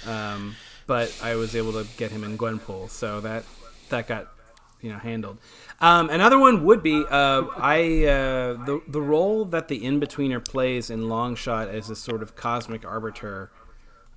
um, 0.06 0.54
but 0.86 1.14
I 1.22 1.34
was 1.34 1.56
able 1.56 1.72
to 1.72 1.86
get 1.96 2.10
him 2.10 2.24
in 2.24 2.38
Gwenpool, 2.38 2.88
so 2.88 3.20
that 3.20 3.44
that 3.88 4.06
got 4.06 4.28
you 4.80 4.90
know 4.90 4.98
handled. 4.98 5.38
Um, 5.80 6.10
another 6.10 6.38
one 6.38 6.64
would 6.64 6.82
be 6.82 7.04
uh, 7.10 7.42
I 7.56 8.04
uh, 8.04 8.64
the 8.64 8.80
the 8.86 9.02
role 9.02 9.44
that 9.46 9.68
the 9.68 9.80
Inbetweener 9.80 10.44
plays 10.44 10.90
in 10.90 11.02
Longshot 11.02 11.68
as 11.68 11.90
a 11.90 11.96
sort 11.96 12.22
of 12.22 12.36
cosmic 12.36 12.84
arbiter 12.84 13.50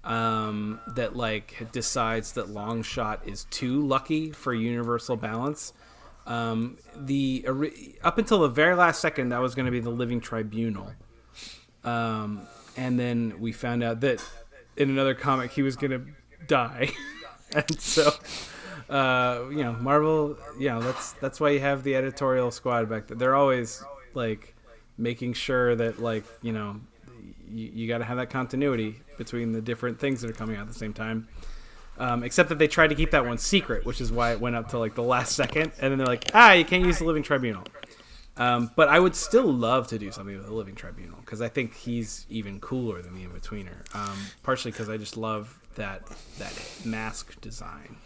um, 0.03 0.79
that 0.95 1.15
like 1.15 1.71
decides 1.71 2.33
that 2.33 2.47
Longshot 2.47 3.27
is 3.27 3.45
too 3.45 3.85
lucky 3.85 4.31
for 4.31 4.53
universal 4.53 5.15
balance. 5.15 5.73
Um, 6.25 6.77
the 6.95 7.45
up 8.03 8.17
until 8.17 8.39
the 8.39 8.47
very 8.47 8.75
last 8.75 8.99
second, 8.99 9.29
that 9.29 9.41
was 9.41 9.53
going 9.53 9.65
to 9.65 9.71
be 9.71 9.79
the 9.79 9.91
living 9.91 10.19
tribunal, 10.19 10.91
um, 11.83 12.47
and 12.75 12.99
then 12.99 13.39
we 13.39 13.51
found 13.51 13.83
out 13.83 14.01
that 14.01 14.23
in 14.75 14.89
another 14.89 15.13
comic 15.13 15.51
he 15.51 15.61
was 15.61 15.75
going 15.75 15.91
to 15.91 16.01
die, 16.47 16.89
and 17.53 17.79
so 17.79 18.11
uh, 18.89 19.43
you 19.49 19.63
know 19.63 19.73
Marvel, 19.73 20.37
you 20.59 20.69
know 20.69 20.81
that's 20.81 21.13
that's 21.13 21.39
why 21.39 21.49
you 21.49 21.59
have 21.59 21.83
the 21.83 21.95
editorial 21.95 22.49
squad 22.51 22.89
back 22.89 23.07
there. 23.07 23.17
They're 23.17 23.35
always 23.35 23.83
like 24.13 24.55
making 24.97 25.33
sure 25.33 25.75
that 25.75 26.01
like 26.01 26.25
you 26.41 26.53
know 26.53 26.79
you, 27.49 27.71
you 27.73 27.87
got 27.87 27.99
to 27.99 28.05
have 28.05 28.17
that 28.17 28.29
continuity 28.29 29.01
between 29.17 29.51
the 29.51 29.61
different 29.61 29.99
things 29.99 30.21
that 30.21 30.29
are 30.29 30.33
coming 30.33 30.55
out 30.55 30.63
at 30.63 30.67
the 30.67 30.73
same 30.73 30.93
time. 30.93 31.27
Um, 31.97 32.23
except 32.23 32.49
that 32.49 32.59
they 32.59 32.67
tried 32.67 32.87
to 32.87 32.95
keep 32.95 33.11
that 33.11 33.25
one 33.25 33.37
secret, 33.37 33.85
which 33.85 34.01
is 34.01 34.11
why 34.11 34.33
it 34.33 34.41
went 34.41 34.55
up 34.55 34.69
to 34.69 34.79
like 34.79 34.95
the 34.95 35.03
last 35.03 35.35
second, 35.35 35.71
and 35.79 35.91
then 35.91 35.97
they're 35.97 36.07
like, 36.07 36.29
ah, 36.33 36.51
you 36.51 36.65
can't 36.65 36.85
use 36.85 36.99
the 36.99 37.05
Living 37.05 37.23
Tribunal. 37.23 37.63
Um, 38.37 38.71
but 38.75 38.89
I 38.89 38.99
would 38.99 39.15
still 39.15 39.51
love 39.51 39.87
to 39.87 39.99
do 39.99 40.11
something 40.11 40.35
with 40.35 40.45
the 40.45 40.53
Living 40.53 40.75
Tribunal 40.75 41.17
because 41.21 41.41
I 41.41 41.47
think 41.47 41.73
he's 41.73 42.25
even 42.29 42.59
cooler 42.59 43.01
than 43.01 43.15
the 43.15 43.25
Inbetweener. 43.25 43.95
Um, 43.95 44.17
partially 44.43 44.71
because 44.71 44.89
I 44.89 44.97
just 44.97 45.15
love 45.15 45.61
that 45.75 46.05
that 46.37 46.53
mask 46.83 47.39
design. 47.39 47.97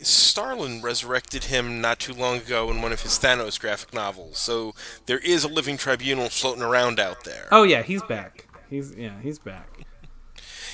Starlin 0.00 0.80
resurrected 0.82 1.44
him 1.44 1.80
not 1.80 1.98
too 1.98 2.14
long 2.14 2.38
ago 2.38 2.70
in 2.70 2.82
one 2.82 2.92
of 2.92 3.02
his 3.02 3.18
Thanos 3.18 3.60
graphic 3.60 3.92
novels, 3.92 4.38
so 4.38 4.74
there 5.06 5.18
is 5.18 5.44
a 5.44 5.48
living 5.48 5.76
tribunal 5.76 6.28
floating 6.28 6.62
around 6.62 6.98
out 6.98 7.24
there. 7.24 7.48
Oh 7.52 7.62
yeah, 7.62 7.82
he's 7.82 8.02
back. 8.02 8.48
He's 8.68 8.94
yeah, 8.96 9.20
he's 9.20 9.38
back. 9.38 9.84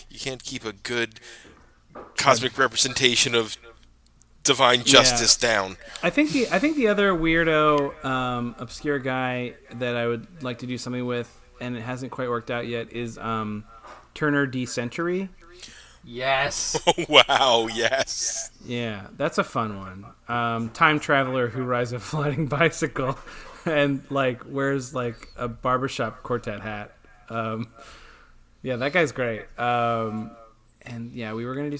You 0.09 0.19
can't 0.19 0.43
keep 0.43 0.65
a 0.65 0.73
good 0.73 1.21
cosmic 2.17 2.59
representation 2.59 3.35
of 3.35 3.57
divine 4.43 4.83
justice 4.83 5.37
down. 5.37 5.77
I 6.03 6.11
think 6.11 6.31
the 6.33 6.49
I 6.51 6.59
think 6.59 6.77
the 6.77 6.89
other 6.89 7.13
weirdo, 7.13 8.05
um, 8.05 8.55
obscure 8.59 8.99
guy 8.99 9.55
that 9.73 9.97
I 9.97 10.07
would 10.07 10.43
like 10.43 10.59
to 10.59 10.67
do 10.67 10.79
something 10.79 11.07
with, 11.07 11.31
and 11.61 11.77
it 11.77 11.83
hasn't 11.83 12.13
quite 12.13 12.29
worked 12.29 12.51
out 12.51 12.67
yet, 12.67 12.93
is 12.93 13.19
um, 13.19 13.65
Turner 14.15 14.47
D 14.47 14.67
Century. 14.67 15.29
Yes. 16.05 16.81
wow, 17.09 17.69
yes. 17.73 18.51
Yeah, 18.65 19.09
that's 19.17 19.37
a 19.37 19.45
fun 19.45 19.79
one. 19.79 20.07
Um, 20.29 20.71
time 20.71 21.01
traveler 21.01 21.49
who 21.49 21.65
rides 21.65 21.93
a 21.93 21.99
flying 22.01 22.47
bicycle 22.47 23.19
and 23.67 24.03
like 24.11 24.43
wears 24.47 24.95
like 24.95 25.29
a 25.37 25.49
barbershop 25.49 26.23
quartet 26.23 26.61
hat. 26.61 26.95
Um, 27.29 27.69
yeah, 28.63 28.77
that 28.77 28.93
guy's 28.95 29.13
great. 29.13 29.43
Um, 29.59 30.31
and 30.89 31.13
yeah, 31.13 31.33
we 31.35 31.45
were 31.45 31.55
gonna 31.55 31.71
do 31.71 31.79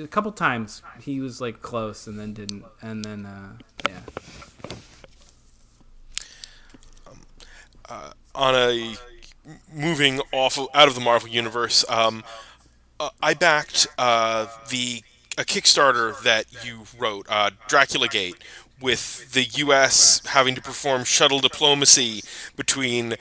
uh, 0.00 0.04
a 0.04 0.08
couple 0.08 0.32
times. 0.32 0.82
He 1.00 1.20
was 1.20 1.40
like 1.40 1.62
close 1.62 2.06
and 2.06 2.18
then 2.18 2.32
didn't, 2.32 2.64
and 2.82 3.04
then 3.04 3.26
uh, 3.26 3.52
yeah. 3.88 4.00
on 8.34 8.54
a 8.54 8.96
moving 9.72 10.20
off 10.32 10.58
of, 10.58 10.68
out 10.74 10.88
of 10.88 10.94
the 10.94 11.00
Marvel 11.00 11.28
universe, 11.28 11.84
um, 11.88 12.24
uh, 13.00 13.10
I 13.22 13.34
backed 13.34 13.86
uh, 13.98 14.46
the 14.70 15.02
a 15.36 15.42
Kickstarter 15.42 16.20
that 16.22 16.46
you 16.64 16.82
wrote, 16.98 17.26
uh, 17.28 17.50
Dracula 17.68 18.08
Gate, 18.08 18.34
with 18.80 19.32
the 19.32 19.44
U.S. 19.44 20.20
having 20.26 20.56
to 20.56 20.60
perform 20.60 21.04
shuttle 21.04 21.38
diplomacy 21.38 22.22
between 22.56 23.14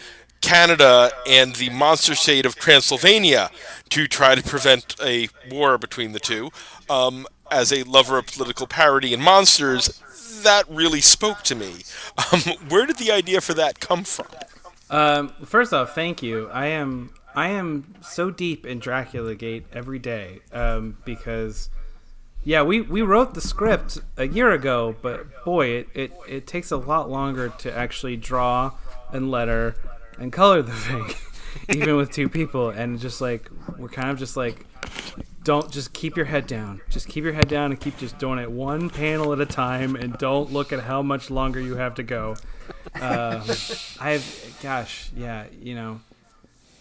Canada 0.48 1.12
and 1.28 1.58
the 1.58 1.70
monster 1.72 2.16
state 2.16 2.46
of 2.46 2.56
Transylvania 2.56 3.52
to 3.90 4.08
try 4.08 4.34
to 4.34 4.42
prevent 4.42 4.96
a 5.04 5.28
war 5.52 5.78
between 5.78 6.14
the 6.14 6.22
two. 6.22 6.52
Um, 6.90 7.28
as 7.52 7.74
a 7.74 7.84
lover 7.84 8.18
of 8.18 8.28
political 8.28 8.66
parody 8.66 9.14
and 9.14 9.22
monsters, 9.22 10.02
that 10.44 10.64
really 10.70 11.02
spoke 11.02 11.44
to 11.44 11.56
me. 11.56 11.74
Um, 12.34 12.42
where 12.70 12.88
did 12.88 12.98
the 12.98 13.12
idea 13.12 13.42
for 13.42 13.54
that 13.54 13.80
come 13.80 14.04
from? 14.04 14.26
Um, 14.90 15.30
first 15.46 15.72
off, 15.72 15.94
thank 15.94 16.24
you. 16.24 16.50
I 16.52 16.66
am 16.66 17.12
I 17.36 17.50
am 17.50 17.94
so 18.02 18.32
deep 18.32 18.66
in 18.66 18.80
Dracula 18.80 19.36
Gate 19.36 19.68
every 19.72 20.00
day 20.00 20.40
um, 20.52 20.98
because 21.06 21.70
yeah, 22.44 22.64
we, 22.64 22.82
we 22.82 23.04
wrote 23.04 23.36
the 23.36 23.42
script 23.42 24.00
a 24.18 24.28
year 24.28 24.50
ago, 24.50 24.96
but 25.04 25.46
boy, 25.46 25.68
it, 25.68 25.90
it, 25.94 26.12
it 26.28 26.48
takes 26.48 26.72
a 26.72 26.78
lot 26.78 27.08
longer 27.08 27.50
to 27.60 27.72
actually 27.72 28.18
draw 28.18 28.72
and 29.14 29.30
letter 29.30 29.76
and 30.20 30.32
color 30.32 30.62
the 30.62 30.74
thing, 30.74 31.10
even 31.70 31.96
with 31.96 32.12
two 32.12 32.30
people. 32.30 32.70
And 32.70 33.00
just 33.00 33.22
like 33.22 33.50
we're 33.78 33.90
kind 33.90 34.10
of 34.10 34.18
just 34.18 34.38
like, 34.38 34.66
don't 35.44 35.72
just 35.72 35.94
keep 35.94 36.18
your 36.18 36.26
head 36.26 36.48
down. 36.48 36.82
Just 36.90 37.08
keep 37.08 37.24
your 37.24 37.34
head 37.34 37.48
down 37.48 37.72
and 37.72 37.80
keep 37.80 37.98
just 37.98 38.18
doing 38.18 38.40
it 38.40 38.52
one 38.52 38.90
panel 38.90 39.34
at 39.34 39.40
a 39.40 39.46
time, 39.46 39.96
and 39.96 40.18
don't 40.18 40.52
look 40.52 40.74
at 40.74 40.82
how 40.82 41.02
much 41.02 41.30
longer 41.30 41.60
you 41.60 41.76
have 41.76 41.96
to 41.96 42.04
go. 42.04 42.36
Uh, 43.00 43.44
I've, 44.00 44.58
gosh, 44.62 45.10
yeah, 45.16 45.46
you 45.62 45.76
know, 45.76 46.02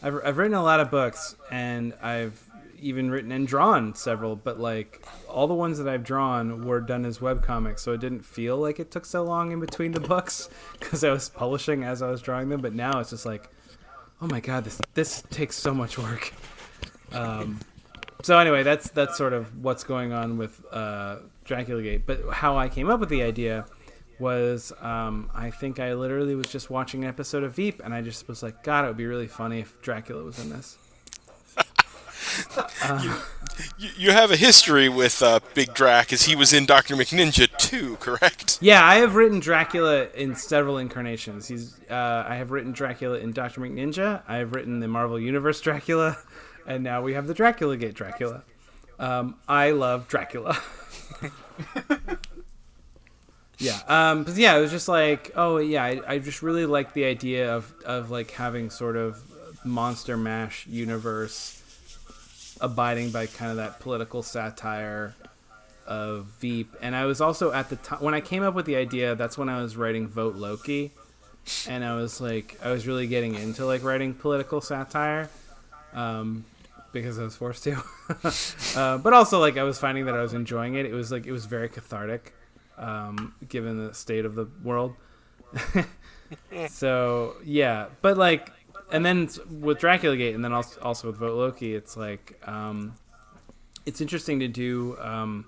I've, 0.03 0.21
I've 0.25 0.37
written 0.39 0.55
a 0.55 0.63
lot 0.63 0.81
of 0.81 0.91
books, 0.91 1.37
and 1.51 1.95
I've 2.03 2.43
even 2.81 3.11
written 3.11 3.33
and 3.33 3.47
drawn 3.47 3.95
several, 3.95 4.37
but 4.37 4.59
like 4.59 5.05
all 5.29 5.47
the 5.47 5.55
ones 5.55 5.79
that 5.79 5.89
I've 5.89 6.05
drawn 6.05 6.65
were 6.65 6.81
done 6.81 7.05
as 7.05 7.19
webcomics, 7.19 7.81
so 7.81 7.93
it 7.93 8.01
didn't 8.01 8.25
feel 8.25 8.57
like 8.57 8.79
it 8.79 8.91
took 8.91 9.05
so 9.05 9.23
long 9.23 9.53
in 9.53 9.61
between 9.61 9.93
the 9.93 10.01
books 10.01 10.49
because 10.81 11.05
I 11.05 11.11
was 11.11 11.29
publishing 11.29 11.85
as 11.85 12.03
I 12.03 12.11
was 12.11 12.23
drawing 12.23 12.49
them. 12.49 12.61
But 12.61 12.75
now 12.75 13.01
it's 13.01 13.11
just 13.11 13.27
like, 13.27 13.51
oh 14.21 14.27
my 14.27 14.41
god, 14.41 14.65
this 14.65 14.81
this 14.95 15.23
takes 15.31 15.57
so 15.57 15.75
much 15.75 15.99
work. 15.99 16.33
Um, 17.13 17.61
so 18.23 18.39
anyway, 18.39 18.63
that's 18.63 18.91
that's 18.91 19.17
sort 19.17 19.33
of 19.33 19.63
what's 19.63 19.85
going 19.85 20.13
on 20.13 20.39
with 20.39 20.65
uh, 20.73 21.19
Dracula 21.45 21.83
Gate. 21.83 22.07
But 22.07 22.29
how 22.31 22.57
I 22.57 22.69
came 22.69 22.91
up 22.91 23.01
with 23.01 23.09
the 23.09 23.23
idea 23.23 23.67
was 24.19 24.73
um, 24.81 25.31
I 25.35 25.51
think 25.51 25.79
I 25.79 25.95
literally 25.95 26.35
was 26.35 26.47
just 26.47 26.71
watching 26.71 27.05
an 27.05 27.09
episode 27.09 27.45
of 27.45 27.55
Veep, 27.55 27.83
and 27.85 27.95
I 27.95 28.03
just 28.03 28.27
was 28.29 28.43
like, 28.43 28.63
God, 28.63 28.85
it 28.85 28.89
would 28.89 28.97
be 28.97 29.07
really 29.07 29.29
funny 29.29 29.61
if 29.61 29.81
Dracula 29.83 30.23
was 30.23 30.39
in 30.39 30.51
this. 30.51 30.79
uh, 32.83 33.21
you, 33.79 33.91
you, 33.97 34.11
have 34.11 34.31
a 34.31 34.37
history 34.37 34.89
with 34.89 35.23
uh, 35.23 35.41
Big 35.55 35.75
Drac, 35.75 36.13
as 36.13 36.25
he 36.25 36.37
was 36.37 36.53
in 36.53 36.67
Doctor 36.67 36.95
McNinja 36.95 37.55
too, 37.57 37.97
correct? 37.97 38.59
Yeah, 38.61 38.85
I 38.85 38.97
have 38.97 39.15
written 39.15 39.41
Dracula 39.41 40.09
in 40.15 40.35
several 40.35 40.79
incarnations. 40.79 41.49
He's 41.49 41.79
uh, 41.91 42.25
I 42.29 42.37
have 42.37 42.51
written 42.51 42.73
Dracula 42.73 43.19
in 43.19 43.33
Doctor 43.33 43.61
McNinja. 43.61 44.23
I 44.29 44.37
have 44.37 44.55
written 44.55 44.81
the 44.81 44.89
Marvel 44.89 45.19
Universe 45.19 45.61
Dracula, 45.61 46.19
and 46.67 46.83
now 46.85 47.03
we 47.03 47.15
have 47.15 47.27
the 47.27 47.35
Dracula 47.35 47.77
Gate 47.77 47.95
Dracula. 47.95 48.45
Um, 48.99 49.37
I 49.49 49.71
love 49.71 50.09
Dracula. 50.09 50.59
yeah 53.59 53.81
um 53.89 54.25
but 54.25 54.37
yeah 54.37 54.55
it 54.57 54.61
was 54.61 54.71
just 54.71 54.87
like 54.87 55.31
oh 55.35 55.57
yeah 55.57 55.83
I, 55.83 56.01
I 56.07 56.19
just 56.19 56.43
really 56.43 56.67
like 56.67 56.93
the 56.93 57.05
idea 57.07 57.55
of 57.55 57.73
of 57.87 58.11
like 58.11 58.33
having 58.33 58.69
sort 58.69 58.97
of 58.97 59.23
monster 59.65 60.17
mash 60.17 60.67
universe 60.67 61.63
abiding 62.61 63.11
by 63.11 63.27
kind 63.27 63.51
of 63.51 63.57
that 63.59 63.81
political 63.81 64.23
satire 64.23 65.15
of 65.87 66.27
veep. 66.41 66.75
And 66.81 66.97
i 66.97 67.05
was 67.05 67.21
also 67.21 67.53
at 67.53 67.71
the 67.71 67.77
time 67.77 68.01
when 68.01 68.15
i 68.15 68.21
came 68.21 68.43
up 68.43 68.55
with 68.55 68.67
the 68.67 68.77
idea 68.77 69.15
that's 69.15 69.39
when 69.39 69.49
i 69.49 69.61
was 69.63 69.77
writing 69.77 70.09
vote 70.09 70.35
loki. 70.35 70.93
And 71.69 71.85
i 71.85 71.95
was 71.95 72.21
like 72.21 72.59
i 72.63 72.71
was 72.71 72.87
really 72.87 73.07
getting 73.07 73.35
into 73.35 73.65
like 73.65 73.83
writing 73.85 74.15
political 74.15 74.61
satire 74.61 75.31
um 75.93 76.45
because 76.93 77.19
i 77.19 77.23
was 77.23 77.37
forced 77.37 77.65
to. 77.65 77.83
Uh, 78.77 78.99
but 78.99 79.13
also 79.13 79.41
like 79.41 79.57
i 79.57 79.63
was 79.63 79.79
finding 79.79 80.07
that 80.07 80.15
i 80.15 80.23
was 80.23 80.35
enjoying 80.35 80.75
it. 80.75 80.87
It 80.87 80.93
was 80.93 81.11
like 81.11 81.27
it 81.27 81.33
was 81.33 81.47
very 81.47 81.69
cathartic 81.69 82.33
um, 82.79 83.35
given 83.49 83.87
the 83.87 83.95
state 83.95 84.25
of 84.25 84.35
the 84.35 84.49
world. 84.63 84.95
so 86.69 87.37
yeah, 87.45 87.87
but 88.03 88.17
like, 88.17 88.51
and 88.91 89.05
then 89.05 89.29
with 89.61 89.79
Dracula 89.79 90.17
Gate, 90.17 90.35
and 90.35 90.45
then 90.45 90.53
also, 90.53 91.09
with 91.09 91.17
Vote 91.17 91.37
Loki, 91.37 91.75
it's 91.75 91.97
like 91.97 92.41
um, 92.47 92.95
it's 93.85 94.01
interesting 94.01 94.41
to 94.41 94.49
do 94.49 94.97
um, 95.01 95.47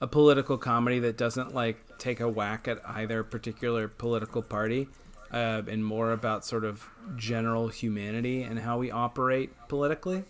a 0.00 0.06
political 0.06 0.56
comedy 0.56 0.98
that 1.00 1.16
doesn't 1.16 1.54
like 1.54 1.98
take 1.98 2.20
a 2.20 2.28
whack 2.28 2.66
at 2.68 2.78
either 2.86 3.22
particular 3.22 3.88
political 3.88 4.42
party, 4.42 4.88
uh, 5.32 5.62
and 5.68 5.84
more 5.84 6.12
about 6.12 6.44
sort 6.44 6.64
of 6.64 6.86
general 7.16 7.68
humanity 7.68 8.42
and 8.42 8.58
how 8.60 8.78
we 8.78 8.90
operate 8.90 9.50
politically. 9.68 10.24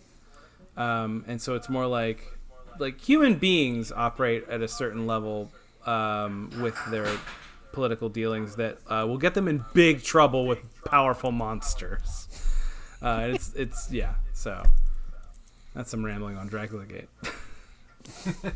Um, 0.77 1.23
and 1.27 1.41
so 1.41 1.55
it's 1.55 1.69
more 1.69 1.87
like 1.87 2.37
like 2.79 2.99
human 2.99 3.35
beings 3.35 3.91
operate 3.91 4.47
at 4.49 4.61
a 4.61 4.67
certain 4.67 5.05
level 5.05 5.51
um, 5.85 6.49
with 6.61 6.77
their 6.89 7.07
political 7.71 8.09
dealings 8.09 8.55
that 8.55 8.77
uh, 8.87 9.05
will 9.07 9.17
get 9.17 9.33
them 9.33 9.47
in 9.47 9.63
big 9.73 10.03
trouble 10.03 10.45
with 10.45 10.59
powerful 10.85 11.31
monsters. 11.31 12.27
Uh, 13.01 13.29
it's 13.33 13.53
it's 13.55 13.91
yeah. 13.91 14.15
So 14.33 14.63
that's 15.73 15.89
some 15.89 16.05
rambling 16.05 16.37
on 16.37 16.47
Dracula 16.47 16.85
Gate. 16.85 17.09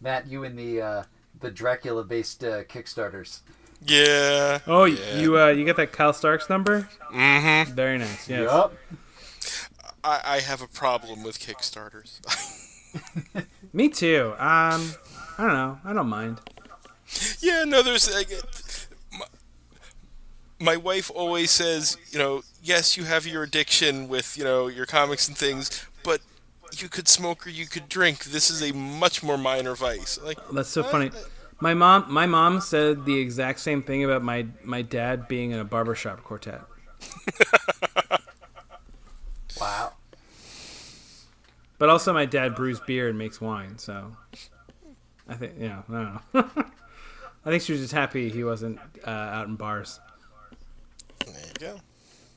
Matt, 0.00 0.26
you 0.26 0.44
and 0.44 0.58
the 0.58 0.80
uh, 0.80 1.02
the 1.40 1.50
Dracula 1.50 2.04
based 2.04 2.44
uh, 2.44 2.64
Kickstarters. 2.64 3.40
Yeah. 3.82 4.58
Oh, 4.66 4.84
yeah. 4.84 5.18
you 5.18 5.38
uh, 5.38 5.48
you 5.48 5.64
got 5.64 5.76
that 5.76 5.92
Kyle 5.92 6.12
Starks 6.12 6.50
number? 6.50 6.88
Mm-hmm. 7.12 7.72
Very 7.72 7.98
nice. 7.98 8.28
Yes. 8.28 8.50
Yep. 8.52 8.72
I, 10.02 10.20
I 10.24 10.40
have 10.40 10.62
a 10.62 10.66
problem 10.66 11.22
with 11.22 11.38
Kickstarters. 11.38 12.20
Me 13.72 13.88
too. 13.88 14.32
Um, 14.38 14.92
I 15.38 15.46
don't 15.46 15.52
know. 15.54 15.78
I 15.84 15.92
don't 15.92 16.08
mind. 16.08 16.40
Yeah, 17.40 17.64
no, 17.64 17.82
there's. 17.82 18.12
Like, 18.12 18.30
my, 19.12 19.26
my 20.58 20.76
wife 20.76 21.10
always 21.14 21.50
says, 21.50 21.96
you 22.10 22.18
know, 22.18 22.42
yes, 22.62 22.96
you 22.96 23.04
have 23.04 23.26
your 23.26 23.42
addiction 23.42 24.08
with, 24.08 24.36
you 24.36 24.44
know, 24.44 24.68
your 24.68 24.86
comics 24.86 25.28
and 25.28 25.36
things, 25.36 25.86
but 26.04 26.20
you 26.72 26.88
could 26.88 27.08
smoke 27.08 27.46
or 27.46 27.50
you 27.50 27.66
could 27.66 27.88
drink. 27.88 28.24
This 28.24 28.50
is 28.50 28.62
a 28.62 28.72
much 28.72 29.22
more 29.22 29.38
minor 29.38 29.74
vice. 29.74 30.18
Like 30.22 30.38
oh, 30.48 30.54
that's 30.54 30.68
so 30.68 30.82
funny. 30.82 31.10
My 31.60 31.74
mom, 31.74 32.06
my 32.08 32.26
mom 32.26 32.60
said 32.60 33.04
the 33.04 33.18
exact 33.18 33.60
same 33.60 33.82
thing 33.82 34.04
about 34.04 34.22
my 34.22 34.46
my 34.64 34.82
dad 34.82 35.28
being 35.28 35.50
in 35.50 35.58
a 35.58 35.64
barbershop 35.64 36.22
quartet. 36.22 36.62
wow. 39.60 39.92
But 41.78 41.88
also, 41.88 42.12
my 42.12 42.26
dad 42.26 42.54
brews 42.54 42.78
beer 42.80 43.08
and 43.08 43.16
makes 43.18 43.40
wine, 43.40 43.78
so 43.78 44.14
I 45.26 45.34
think, 45.34 45.54
yeah, 45.58 45.82
I 45.88 45.92
don't 45.92 46.34
know. 46.34 46.50
I 47.44 47.50
think 47.50 47.62
she 47.62 47.72
was 47.72 47.80
just 47.80 47.94
happy 47.94 48.28
he 48.28 48.44
wasn't 48.44 48.78
uh, 49.06 49.10
out 49.10 49.48
in 49.48 49.56
bars. 49.56 50.00
There 51.26 51.34
you 51.34 51.52
go. 51.58 51.80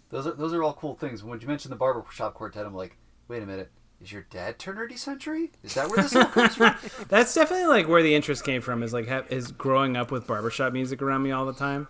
Those 0.09 0.27
are 0.27 0.33
those 0.33 0.53
are 0.53 0.63
all 0.63 0.73
cool 0.73 0.95
things. 0.95 1.23
When 1.23 1.39
you 1.41 1.47
mentioned 1.47 1.71
the 1.71 1.77
barbershop 1.77 2.35
quartet, 2.35 2.65
I'm 2.65 2.75
like, 2.75 2.97
wait 3.27 3.43
a 3.43 3.45
minute. 3.45 3.71
Is 4.01 4.11
your 4.11 4.25
dad 4.29 4.59
Turner 4.59 4.89
Century? 4.97 5.51
Is 5.63 5.75
that 5.75 5.89
where 5.89 6.03
this 6.03 6.13
all 6.15 6.25
comes 6.25 6.55
from? 6.55 6.75
That's 7.07 7.33
definitely 7.33 7.67
like 7.67 7.87
where 7.87 8.03
the 8.03 8.13
interest 8.13 8.43
came 8.43 8.61
from. 8.61 8.83
Is 8.83 8.91
like 8.93 9.07
ha- 9.07 9.23
is 9.29 9.51
growing 9.51 9.95
up 9.95 10.11
with 10.11 10.27
barbershop 10.27 10.73
music 10.73 11.01
around 11.01 11.23
me 11.23 11.31
all 11.31 11.45
the 11.45 11.53
time. 11.53 11.87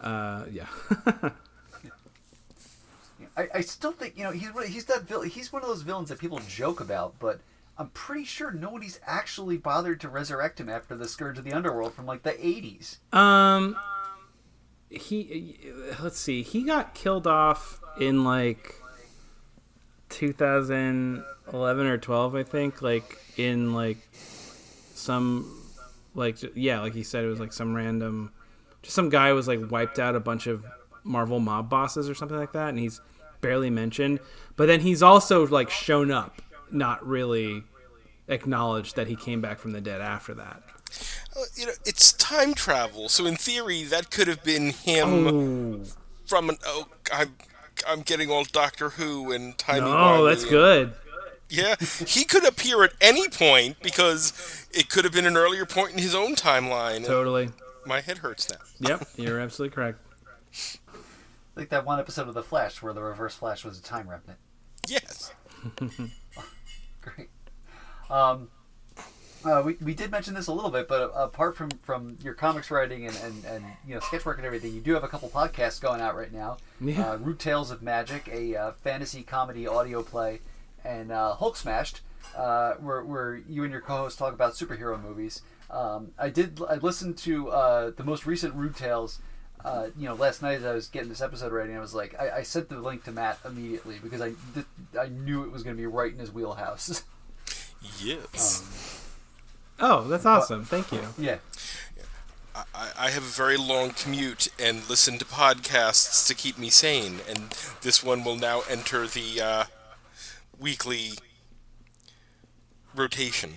Uh, 0.00 0.44
yeah. 0.50 0.66
I, 3.36 3.48
I 3.54 3.60
still 3.60 3.92
think 3.92 4.16
you 4.16 4.24
know 4.24 4.32
he's 4.32 4.48
he's 4.68 4.84
that 4.86 5.04
he's 5.30 5.52
one 5.52 5.62
of 5.62 5.68
those 5.68 5.82
villains 5.82 6.08
that 6.08 6.18
people 6.18 6.40
joke 6.48 6.80
about, 6.80 7.18
but 7.18 7.40
I'm 7.78 7.90
pretty 7.90 8.24
sure 8.24 8.50
nobody's 8.50 8.98
actually 9.06 9.56
bothered 9.56 10.00
to 10.00 10.08
resurrect 10.08 10.58
him 10.58 10.68
after 10.68 10.96
the 10.96 11.06
Scourge 11.06 11.38
of 11.38 11.44
the 11.44 11.52
Underworld 11.52 11.94
from 11.94 12.06
like 12.06 12.24
the 12.24 12.32
80s. 12.32 12.98
Um, 13.16 13.76
he 14.90 15.58
let's 16.02 16.18
see, 16.18 16.42
he 16.42 16.64
got 16.64 16.94
killed 16.94 17.26
off 17.26 17.80
in 18.00 18.24
like 18.24 18.74
2011 20.08 21.86
or 21.86 21.98
12, 21.98 22.34
I 22.34 22.42
think. 22.42 22.82
Like 22.82 23.18
in 23.36 23.72
like 23.74 23.98
some 24.12 25.54
like 26.14 26.36
yeah, 26.54 26.80
like 26.80 26.94
he 26.94 27.02
said, 27.02 27.24
it 27.24 27.28
was 27.28 27.40
like 27.40 27.52
some 27.52 27.74
random, 27.74 28.32
just 28.82 28.94
some 28.94 29.08
guy 29.08 29.32
was 29.32 29.46
like 29.48 29.70
wiped 29.70 29.98
out 29.98 30.16
a 30.16 30.20
bunch 30.20 30.46
of 30.46 30.66
Marvel 31.04 31.40
mob 31.40 31.70
bosses 31.70 32.08
or 32.10 32.14
something 32.14 32.36
like 32.36 32.52
that, 32.52 32.70
and 32.70 32.78
he's 32.78 33.00
barely 33.40 33.70
mentioned. 33.70 34.20
But 34.56 34.66
then 34.66 34.80
he's 34.80 35.02
also 35.02 35.46
like 35.46 35.70
shown 35.70 36.10
up, 36.10 36.42
not 36.72 37.06
really 37.06 37.64
acknowledged 38.28 38.96
that 38.96 39.06
he 39.08 39.16
came 39.16 39.40
back 39.40 39.58
from 39.58 39.72
the 39.72 39.80
dead 39.80 40.00
after 40.00 40.34
that. 40.34 40.62
Uh, 41.36 41.42
you 41.54 41.66
know, 41.66 41.72
it's 41.84 42.12
time 42.14 42.54
travel, 42.54 43.08
so 43.08 43.26
in 43.26 43.36
theory, 43.36 43.84
that 43.84 44.10
could 44.10 44.26
have 44.28 44.42
been 44.42 44.70
him 44.70 45.26
Oh, 45.26 45.84
from 46.26 46.48
an. 46.50 46.56
Oh, 46.66 46.88
I'm, 47.12 47.34
I'm 47.86 48.00
getting 48.02 48.30
all 48.30 48.44
Doctor 48.44 48.90
Who 48.90 49.30
and 49.32 49.56
timey. 49.58 49.80
no, 49.82 50.24
that's 50.24 50.44
good. 50.44 50.92
Yeah, 51.50 51.76
he 52.06 52.24
could 52.24 52.46
appear 52.46 52.84
at 52.84 52.92
any 53.00 53.28
point 53.28 53.76
because 53.82 54.66
it 54.72 54.90
could 54.90 55.04
have 55.04 55.12
been 55.14 55.26
an 55.26 55.36
earlier 55.36 55.64
point 55.64 55.92
in 55.92 55.98
his 55.98 56.14
own 56.14 56.34
timeline. 56.34 57.06
Totally. 57.06 57.50
My 57.86 58.00
head 58.02 58.18
hurts 58.18 58.50
now. 58.50 58.88
Yep, 58.90 59.08
you're 59.16 59.40
absolutely 59.40 59.74
correct. 59.74 59.98
Like 61.56 61.70
that 61.70 61.86
one 61.86 61.98
episode 61.98 62.28
of 62.28 62.34
The 62.34 62.42
Flash 62.42 62.82
where 62.82 62.92
the 62.92 63.02
Reverse 63.02 63.34
Flash 63.34 63.64
was 63.64 63.78
a 63.78 63.82
time 63.82 64.08
remnant. 64.08 64.38
Yes. 64.86 65.32
Great. 67.00 67.28
Um, 68.10 68.48
uh, 69.44 69.62
we, 69.64 69.76
we 69.80 69.94
did 69.94 70.10
mention 70.10 70.34
this 70.34 70.48
a 70.48 70.52
little 70.52 70.70
bit, 70.70 70.88
but 70.88 71.12
apart 71.14 71.56
from, 71.56 71.70
from 71.82 72.18
your 72.22 72.34
comics 72.34 72.70
writing 72.70 73.06
and, 73.06 73.16
and, 73.18 73.44
and 73.44 73.64
you 73.86 73.94
know 73.94 74.00
sketch 74.00 74.24
work 74.24 74.36
and 74.38 74.46
everything, 74.46 74.74
you 74.74 74.80
do 74.80 74.94
have 74.94 75.04
a 75.04 75.08
couple 75.08 75.28
podcasts 75.28 75.80
going 75.80 76.00
out 76.00 76.16
right 76.16 76.32
now. 76.32 76.56
Yeah. 76.80 77.12
Uh, 77.12 77.16
Rude 77.18 77.38
Tales 77.38 77.70
of 77.70 77.82
Magic, 77.82 78.28
a 78.32 78.56
uh, 78.56 78.72
fantasy 78.72 79.22
comedy 79.22 79.66
audio 79.66 80.02
play, 80.02 80.40
and 80.84 81.12
uh, 81.12 81.34
Hulk 81.34 81.56
Smashed, 81.56 82.00
uh, 82.36 82.74
where, 82.74 83.02
where 83.04 83.40
you 83.48 83.62
and 83.62 83.72
your 83.72 83.80
co-host 83.80 84.18
talk 84.18 84.34
about 84.34 84.54
superhero 84.54 85.00
movies. 85.00 85.42
Um, 85.70 86.12
I 86.18 86.30
did 86.30 86.60
I 86.68 86.76
listened 86.76 87.18
to 87.18 87.50
uh, 87.50 87.90
the 87.96 88.04
most 88.04 88.26
recent 88.26 88.54
Root 88.54 88.76
Tales. 88.76 89.20
Uh, 89.64 89.88
you 89.98 90.08
know, 90.08 90.14
last 90.14 90.40
night 90.42 90.58
as 90.58 90.64
I 90.64 90.72
was 90.72 90.86
getting 90.88 91.08
this 91.08 91.20
episode 91.20 91.52
ready, 91.52 91.74
I 91.74 91.80
was 91.80 91.94
like, 91.94 92.14
I, 92.18 92.38
I 92.38 92.42
sent 92.42 92.68
the 92.68 92.78
link 92.80 93.04
to 93.04 93.12
Matt 93.12 93.38
immediately 93.44 93.98
because 94.02 94.20
I 94.20 94.32
th- 94.54 94.66
I 94.98 95.08
knew 95.08 95.42
it 95.42 95.50
was 95.50 95.62
going 95.62 95.76
to 95.76 95.80
be 95.80 95.86
right 95.86 96.12
in 96.12 96.18
his 96.18 96.32
wheelhouse. 96.32 97.02
Yes. 98.02 99.04
Oh, 99.78 100.02
that's 100.08 100.26
awesome. 100.26 100.64
Thank 100.64 100.90
you. 100.90 101.00
yeah. 101.16 101.36
I, 102.74 102.90
I 102.98 103.10
have 103.10 103.22
a 103.22 103.26
very 103.26 103.56
long 103.56 103.90
commute 103.90 104.48
and 104.58 104.88
listen 104.90 105.16
to 105.18 105.24
podcasts 105.24 106.26
to 106.26 106.34
keep 106.34 106.58
me 106.58 106.70
sane, 106.70 107.20
and 107.28 107.50
this 107.82 108.02
one 108.02 108.24
will 108.24 108.34
now 108.36 108.62
enter 108.68 109.06
the 109.06 109.40
uh, 109.40 109.64
weekly 110.58 111.10
rotation. 112.96 113.54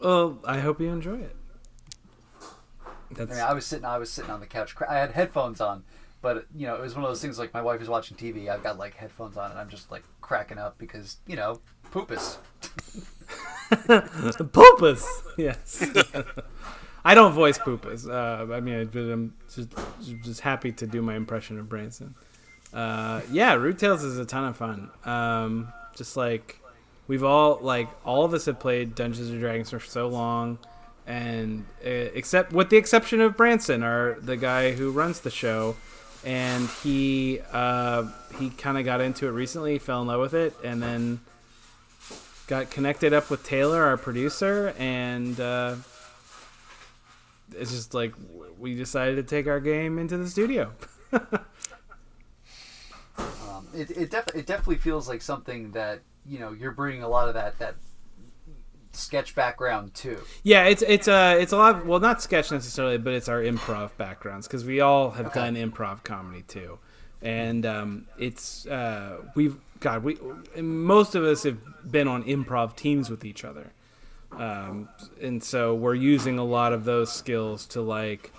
Well, 0.00 0.38
I 0.44 0.58
hope 0.58 0.80
you 0.80 0.88
enjoy 0.88 1.18
it. 1.20 1.36
I 3.16 3.24
mean, 3.24 3.38
I 3.38 3.52
was 3.54 3.64
sitting, 3.66 3.84
I 3.84 3.98
was 3.98 4.10
sitting 4.10 4.30
on 4.30 4.40
the 4.40 4.46
couch. 4.46 4.74
I 4.88 4.96
had 4.96 5.12
headphones 5.12 5.60
on, 5.60 5.84
but 6.22 6.46
you 6.54 6.66
know, 6.66 6.74
it 6.76 6.80
was 6.80 6.94
one 6.94 7.04
of 7.04 7.10
those 7.10 7.22
things 7.22 7.38
like 7.38 7.54
my 7.54 7.62
wife 7.62 7.80
is 7.80 7.88
watching 7.88 8.16
TV. 8.16 8.48
I've 8.48 8.62
got 8.62 8.78
like 8.78 8.94
headphones 8.94 9.36
on, 9.36 9.50
and 9.50 9.58
I'm 9.60 9.68
just 9.68 9.90
like 9.90 10.04
cracking 10.20 10.58
up 10.58 10.76
because 10.78 11.16
you 11.26 11.36
know, 11.36 11.60
poopus. 11.90 12.38
the 13.70 14.48
Poopus. 14.52 15.04
Yes. 15.36 15.84
I 17.04 17.14
don't 17.14 17.32
voice 17.32 17.58
Poopus. 17.58 18.06
Uh, 18.08 18.52
I 18.52 18.60
mean, 18.60 18.74
I- 18.94 18.98
I'm 18.98 19.34
just 19.54 19.68
just 20.22 20.40
happy 20.40 20.72
to 20.72 20.86
do 20.86 21.00
my 21.02 21.14
impression 21.14 21.58
of 21.58 21.68
Branson. 21.68 22.14
Uh, 22.72 23.22
yeah, 23.30 23.54
Rude 23.54 23.78
Tales 23.78 24.04
is 24.04 24.18
a 24.18 24.26
ton 24.26 24.44
of 24.44 24.56
fun. 24.56 24.90
Um, 25.04 25.72
just 25.96 26.16
like 26.16 26.60
we've 27.06 27.24
all 27.24 27.58
like 27.62 27.88
all 28.04 28.24
of 28.24 28.34
us 28.34 28.44
have 28.46 28.58
played 28.60 28.94
Dungeons 28.94 29.30
and 29.30 29.40
Dragons 29.40 29.70
for 29.70 29.80
so 29.80 30.08
long, 30.08 30.58
and 31.08 31.64
uh, 31.84 31.88
except 31.88 32.52
with 32.52 32.68
the 32.68 32.76
exception 32.76 33.22
of 33.22 33.36
Branson, 33.36 33.82
our 33.82 34.18
the 34.20 34.36
guy 34.36 34.72
who 34.72 34.90
runs 34.90 35.20
the 35.20 35.30
show, 35.30 35.74
and 36.22 36.68
he 36.82 37.40
uh, 37.50 38.06
he 38.38 38.50
kind 38.50 38.76
of 38.76 38.84
got 38.84 39.00
into 39.00 39.26
it 39.26 39.30
recently, 39.30 39.78
fell 39.78 40.02
in 40.02 40.08
love 40.08 40.20
with 40.20 40.34
it, 40.34 40.54
and 40.62 40.82
then 40.82 41.20
got 42.46 42.70
connected 42.70 43.14
up 43.14 43.30
with 43.30 43.42
Taylor, 43.42 43.82
our 43.84 43.96
producer, 43.96 44.74
and 44.78 45.40
uh, 45.40 45.76
it's 47.56 47.70
just 47.70 47.94
like 47.94 48.12
we 48.58 48.74
decided 48.74 49.16
to 49.16 49.22
take 49.22 49.46
our 49.46 49.60
game 49.60 49.98
into 49.98 50.16
the 50.18 50.28
studio. 50.28 50.72
Um, 53.18 53.66
it 53.74 53.90
it, 53.90 54.10
def- 54.12 54.32
it 54.36 54.46
definitely 54.46 54.76
feels 54.76 55.08
like 55.08 55.22
something 55.22 55.72
that 55.72 56.02
you 56.24 56.38
know 56.38 56.52
you're 56.52 56.70
bringing 56.70 57.02
a 57.02 57.08
lot 57.08 57.26
of 57.26 57.34
that 57.34 57.58
that 57.58 57.74
sketch 58.92 59.34
background 59.34 59.94
too. 59.94 60.18
Yeah, 60.42 60.64
it's 60.64 60.82
it's 60.82 61.08
uh 61.08 61.36
it's 61.38 61.52
a 61.52 61.56
lot. 61.56 61.76
Of, 61.76 61.86
well, 61.86 62.00
not 62.00 62.22
sketch 62.22 62.50
necessarily, 62.50 62.98
but 62.98 63.14
it's 63.14 63.28
our 63.28 63.40
improv 63.40 63.96
backgrounds 63.96 64.46
because 64.46 64.64
we 64.64 64.80
all 64.80 65.10
have 65.12 65.26
Okay. 65.26 65.40
done 65.40 65.54
improv 65.54 66.02
comedy 66.04 66.42
too, 66.48 66.78
and 67.22 67.64
um, 67.66 68.06
it's 68.18 68.66
uh, 68.66 69.18
we've 69.34 69.56
God 69.80 70.02
we 70.04 70.18
most 70.60 71.14
of 71.14 71.22
us 71.24 71.44
have 71.44 71.58
been 71.90 72.08
on 72.08 72.24
improv 72.24 72.74
teams 72.76 73.10
with 73.10 73.24
each 73.24 73.44
other, 73.44 73.70
um, 74.32 74.88
and 75.20 75.42
so 75.42 75.74
we're 75.74 75.94
using 75.94 76.38
a 76.38 76.44
lot 76.44 76.72
of 76.72 76.84
those 76.84 77.12
skills 77.12 77.66
to 77.66 77.80
like 77.80 78.32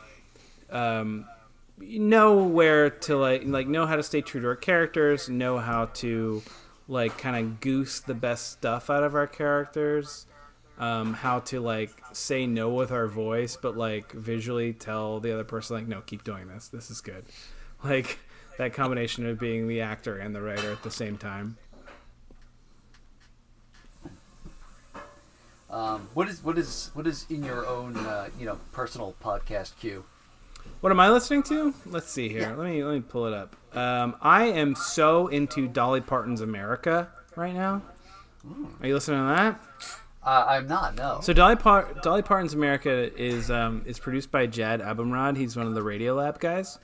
um, 0.70 1.26
know 1.80 2.44
where 2.44 2.90
to 2.90 3.16
like 3.18 3.44
like 3.46 3.68
know 3.68 3.86
how 3.86 3.96
to 3.96 4.04
stay 4.04 4.22
true 4.22 4.42
to 4.42 4.48
our 4.48 4.56
characters, 4.56 5.30
know 5.30 5.60
how 5.60 5.86
to 5.86 6.42
like 6.88 7.18
kind 7.20 7.36
of 7.38 7.60
goose 7.62 8.00
the 8.00 8.16
best 8.16 8.52
stuff 8.52 8.90
out 8.90 9.04
of 9.04 9.14
our 9.14 9.28
characters 9.28 10.26
um, 10.80 11.14
how 11.14 11.40
to 11.40 11.60
like 11.60 11.92
say 12.14 12.48
no 12.48 12.70
with 12.70 12.92
our 12.92 13.08
voice, 13.08 13.58
but 13.62 13.78
like 13.78 14.12
visually 14.14 14.74
tell 14.74 15.20
the 15.20 15.34
other 15.34 15.44
person 15.44 15.76
like, 15.76 15.88
no, 15.88 16.02
keep 16.02 16.24
doing 16.24 16.48
this. 16.48 16.68
This 16.70 16.90
is 16.90 17.02
good. 17.02 17.26
Like 17.82 18.20
that 18.58 18.74
combination 18.74 19.26
of 19.26 19.40
being 19.40 19.70
the 19.70 19.80
actor 19.80 20.18
and 20.18 20.36
the 20.36 20.42
writer 20.42 20.70
at 20.70 20.84
the 20.84 20.92
same 20.92 21.18
time. 21.18 21.56
Um, 25.70 26.10
what 26.14 26.28
is 26.28 26.44
what 26.44 26.58
is 26.58 26.92
what 26.94 27.08
is 27.08 27.26
in 27.30 27.42
your 27.42 27.66
own 27.66 27.96
uh, 27.96 28.28
you 28.38 28.46
know 28.46 28.60
personal 28.74 29.16
podcast 29.24 29.80
queue? 29.80 30.04
What 30.82 30.92
am 30.92 31.00
I 31.00 31.10
listening 31.10 31.44
to? 31.44 31.74
Let's 31.86 32.10
see 32.12 32.28
here. 32.28 32.42
Yeah. 32.42 32.56
Let 32.56 32.70
me 32.70 32.84
let 32.84 32.94
me 32.96 33.00
pull 33.00 33.28
it 33.28 33.34
up. 33.34 33.56
Um, 33.78 34.18
I 34.22 34.48
am 34.48 34.76
so 34.76 35.28
into 35.28 35.70
Dolly 35.70 36.02
Parton's 36.02 36.42
America 36.42 37.08
right 37.38 37.54
now. 37.54 37.82
Are 38.82 38.88
you 38.88 38.94
listening 38.94 39.22
to 39.22 39.36
that? 39.36 39.60
Uh, 40.24 40.46
I'm 40.50 40.68
not. 40.68 40.96
No. 40.96 41.20
So 41.22 41.32
Dolly, 41.34 41.56
Par- 41.56 41.94
Dolly 42.04 42.22
Parton's 42.22 42.54
America 42.54 43.10
is 43.20 43.50
um, 43.50 43.84
is 43.86 44.00
produced 44.00 44.32
by 44.32 44.48
Jad 44.48 44.82
Abumrad. 44.82 45.38
He's 45.38 45.56
one 45.56 45.66
of 45.66 45.76
the 45.76 45.82
Radiolab 45.82 46.40
guys, 46.40 46.78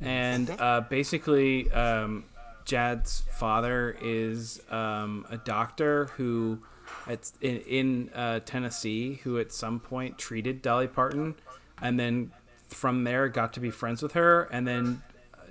and 0.00 0.50
uh, 0.58 0.80
basically, 0.88 1.70
um, 1.70 2.24
Jad's 2.64 3.22
father 3.38 3.96
is 4.02 4.60
um, 4.70 5.24
a 5.30 5.36
doctor 5.36 6.06
who, 6.16 6.58
at, 7.06 7.30
in, 7.40 7.58
in 7.60 8.10
uh, 8.14 8.40
Tennessee, 8.44 9.20
who 9.22 9.38
at 9.38 9.52
some 9.52 9.78
point 9.78 10.18
treated 10.18 10.60
Dolly 10.60 10.88
Parton, 10.88 11.36
and 11.80 11.98
then 12.00 12.32
from 12.68 13.04
there 13.04 13.28
got 13.28 13.52
to 13.52 13.60
be 13.60 13.70
friends 13.70 14.02
with 14.02 14.12
her, 14.12 14.42
and 14.50 14.66
then 14.66 15.02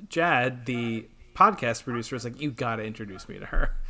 Jad, 0.10 0.66
the 0.66 1.08
podcast 1.34 1.86
producer, 1.86 2.16
was 2.16 2.26
like, 2.26 2.42
"You 2.42 2.52
got 2.52 2.76
to 2.76 2.84
introduce 2.84 3.30
me 3.30 3.40
to 3.40 3.46
her." 3.46 3.72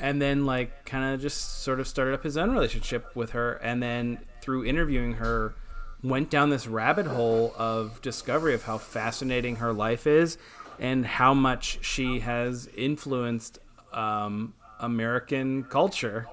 and 0.00 0.20
then 0.20 0.46
like 0.46 0.84
kind 0.84 1.14
of 1.14 1.20
just 1.20 1.62
sort 1.62 1.80
of 1.80 1.88
started 1.88 2.14
up 2.14 2.22
his 2.22 2.36
own 2.36 2.52
relationship 2.52 3.14
with 3.14 3.30
her 3.30 3.54
and 3.54 3.82
then 3.82 4.18
through 4.40 4.64
interviewing 4.64 5.14
her 5.14 5.54
went 6.02 6.30
down 6.30 6.50
this 6.50 6.66
rabbit 6.66 7.06
hole 7.06 7.54
of 7.56 8.00
discovery 8.02 8.54
of 8.54 8.64
how 8.64 8.78
fascinating 8.78 9.56
her 9.56 9.72
life 9.72 10.06
is 10.06 10.36
and 10.78 11.06
how 11.06 11.32
much 11.32 11.78
she 11.82 12.20
has 12.20 12.68
influenced 12.76 13.58
um, 13.92 14.54
american 14.80 15.64
culture. 15.64 16.26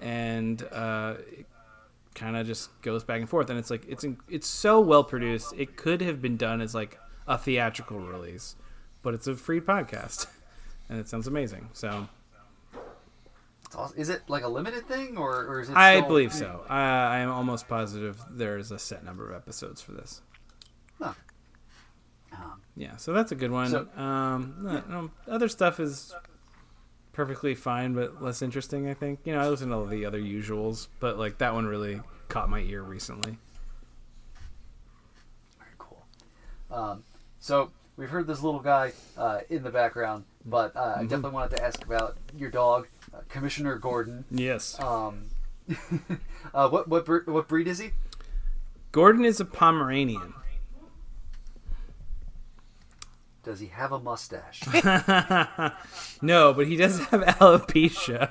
And 0.00 0.62
uh, 0.72 1.14
kind 2.14 2.36
of 2.36 2.46
just 2.46 2.70
goes 2.82 3.04
back 3.04 3.20
and 3.20 3.28
forth 3.28 3.50
and 3.50 3.58
it's 3.58 3.70
like 3.70 3.84
it's 3.88 4.04
it's 4.28 4.46
so 4.46 4.80
well 4.80 5.04
produced 5.04 5.52
it 5.56 5.76
could 5.76 6.00
have 6.00 6.22
been 6.22 6.36
done 6.36 6.60
as 6.60 6.74
like 6.74 6.98
a 7.26 7.36
theatrical 7.36 7.98
release 7.98 8.54
but 9.02 9.14
it's 9.14 9.26
a 9.26 9.34
free 9.34 9.60
podcast 9.60 10.26
and 10.88 10.98
it 10.98 11.08
sounds 11.08 11.26
amazing 11.26 11.68
so 11.72 12.08
It's 13.74 13.80
awesome. 13.80 13.98
Is 13.98 14.08
it 14.08 14.22
like 14.28 14.44
a 14.44 14.48
limited 14.48 14.86
thing 14.86 15.16
or, 15.18 15.46
or 15.46 15.60
is 15.60 15.68
it? 15.68 15.76
I 15.76 15.96
still- 15.96 16.08
believe 16.08 16.32
so. 16.32 16.64
I, 16.68 16.78
I 16.78 17.18
am 17.18 17.30
almost 17.30 17.66
positive 17.68 18.22
there's 18.30 18.70
a 18.70 18.78
set 18.78 19.04
number 19.04 19.28
of 19.28 19.34
episodes 19.36 19.80
for 19.82 19.90
this. 19.92 20.22
Huh. 21.02 21.12
Um, 22.32 22.60
Yeah, 22.76 22.96
so 22.96 23.12
that's 23.12 23.32
a 23.32 23.34
good 23.34 23.50
one. 23.50 23.70
So- 23.70 23.88
um, 24.00 24.54
no, 24.62 24.82
no, 24.88 25.10
other 25.28 25.48
stuff 25.48 25.80
is 25.80 26.14
perfectly 27.12 27.56
fine, 27.56 27.94
but 27.94 28.22
less 28.22 28.42
interesting. 28.42 28.88
I 28.88 28.94
think. 28.94 29.20
You 29.24 29.32
know, 29.34 29.40
I 29.40 29.48
listen 29.48 29.70
to 29.70 29.74
all 29.74 29.86
the 29.86 30.04
other 30.06 30.20
usuals, 30.20 30.86
but 31.00 31.18
like 31.18 31.38
that 31.38 31.52
one 31.54 31.66
really 31.66 32.00
caught 32.28 32.48
my 32.48 32.60
ear 32.60 32.82
recently. 32.82 33.38
Very 35.58 35.70
cool. 35.78 36.04
Um, 36.70 37.02
so 37.40 37.70
we've 37.96 38.08
heard 38.10 38.26
this 38.28 38.40
little 38.42 38.60
guy 38.60 38.92
uh, 39.18 39.40
in 39.50 39.62
the 39.64 39.70
background, 39.70 40.24
but 40.44 40.76
uh, 40.76 40.80
Mm-hmm. 40.80 41.00
I 41.00 41.02
definitely 41.02 41.30
wanted 41.32 41.56
to 41.56 41.64
ask 41.64 41.84
about 41.84 42.16
your 42.36 42.50
dog, 42.50 42.86
Commissioner 43.28 43.76
Gordon. 43.76 44.24
Yes. 44.30 44.78
Um, 44.80 45.26
uh, 46.54 46.68
what 46.68 46.88
what 46.88 47.04
bre- 47.04 47.30
what 47.30 47.48
breed 47.48 47.68
is 47.68 47.78
he? 47.78 47.90
Gordon 48.92 49.24
is 49.24 49.40
a 49.40 49.44
Pomeranian. 49.44 50.34
Does 53.42 53.60
he 53.60 53.66
have 53.66 53.92
a 53.92 54.00
mustache? 54.00 54.62
No, 56.22 56.54
but 56.54 56.66
he 56.66 56.76
does 56.76 56.98
have 57.06 57.20
alopecia. 57.40 58.30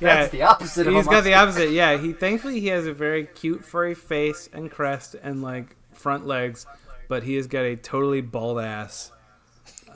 That's 0.00 0.30
the 0.30 0.42
opposite 0.42 0.86
of 0.86 0.94
a 0.94 0.96
He's 0.96 1.08
got 1.08 1.24
the 1.24 1.34
opposite. 1.34 1.70
Yeah, 1.72 1.98
he 1.98 2.12
thankfully 2.12 2.60
he 2.60 2.68
has 2.68 2.86
a 2.86 2.92
very 2.92 3.24
cute 3.24 3.64
furry 3.64 3.94
face 3.94 4.48
and 4.52 4.70
crest 4.70 5.16
and 5.20 5.42
like 5.42 5.74
front 5.92 6.26
legs, 6.26 6.66
but 7.08 7.24
he 7.24 7.34
has 7.34 7.48
got 7.48 7.64
a 7.64 7.74
totally 7.74 8.20
bald 8.20 8.60
ass. 8.60 9.10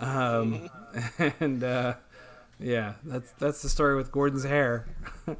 Um, 0.00 0.68
and 1.38 1.62
uh, 1.62 1.94
yeah, 2.60 2.94
that's 3.04 3.32
that's 3.32 3.62
the 3.62 3.68
story 3.68 3.96
with 3.96 4.12
Gordon's 4.12 4.44
hair. 4.44 4.86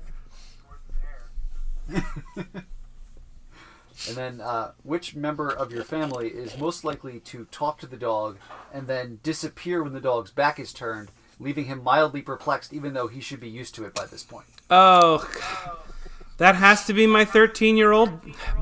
And 4.08 4.16
then, 4.16 4.40
uh, 4.40 4.72
which 4.82 5.14
member 5.14 5.50
of 5.50 5.72
your 5.72 5.84
family 5.84 6.28
is 6.28 6.56
most 6.58 6.84
likely 6.84 7.20
to 7.20 7.44
talk 7.46 7.78
to 7.80 7.86
the 7.86 7.96
dog 7.96 8.38
and 8.72 8.86
then 8.86 9.20
disappear 9.22 9.82
when 9.82 9.92
the 9.92 10.00
dog's 10.00 10.30
back 10.30 10.58
is 10.58 10.72
turned, 10.72 11.10
leaving 11.38 11.66
him 11.66 11.82
mildly 11.82 12.22
perplexed, 12.22 12.72
even 12.72 12.94
though 12.94 13.08
he 13.08 13.20
should 13.20 13.40
be 13.40 13.48
used 13.48 13.74
to 13.74 13.84
it 13.84 13.94
by 13.94 14.06
this 14.06 14.22
point? 14.22 14.46
Oh, 14.70 15.28
that 16.38 16.54
has 16.54 16.86
to 16.86 16.94
be 16.94 17.06
my 17.06 17.24
13 17.24 17.76
year 17.76 17.92
old 17.92 18.10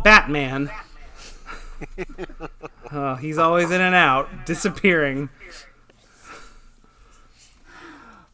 Batman. 0.03 0.71
oh, 2.93 3.15
he's 3.15 3.39
always 3.39 3.71
in 3.71 3.81
and 3.81 3.95
out, 3.95 4.45
disappearing. 4.45 5.29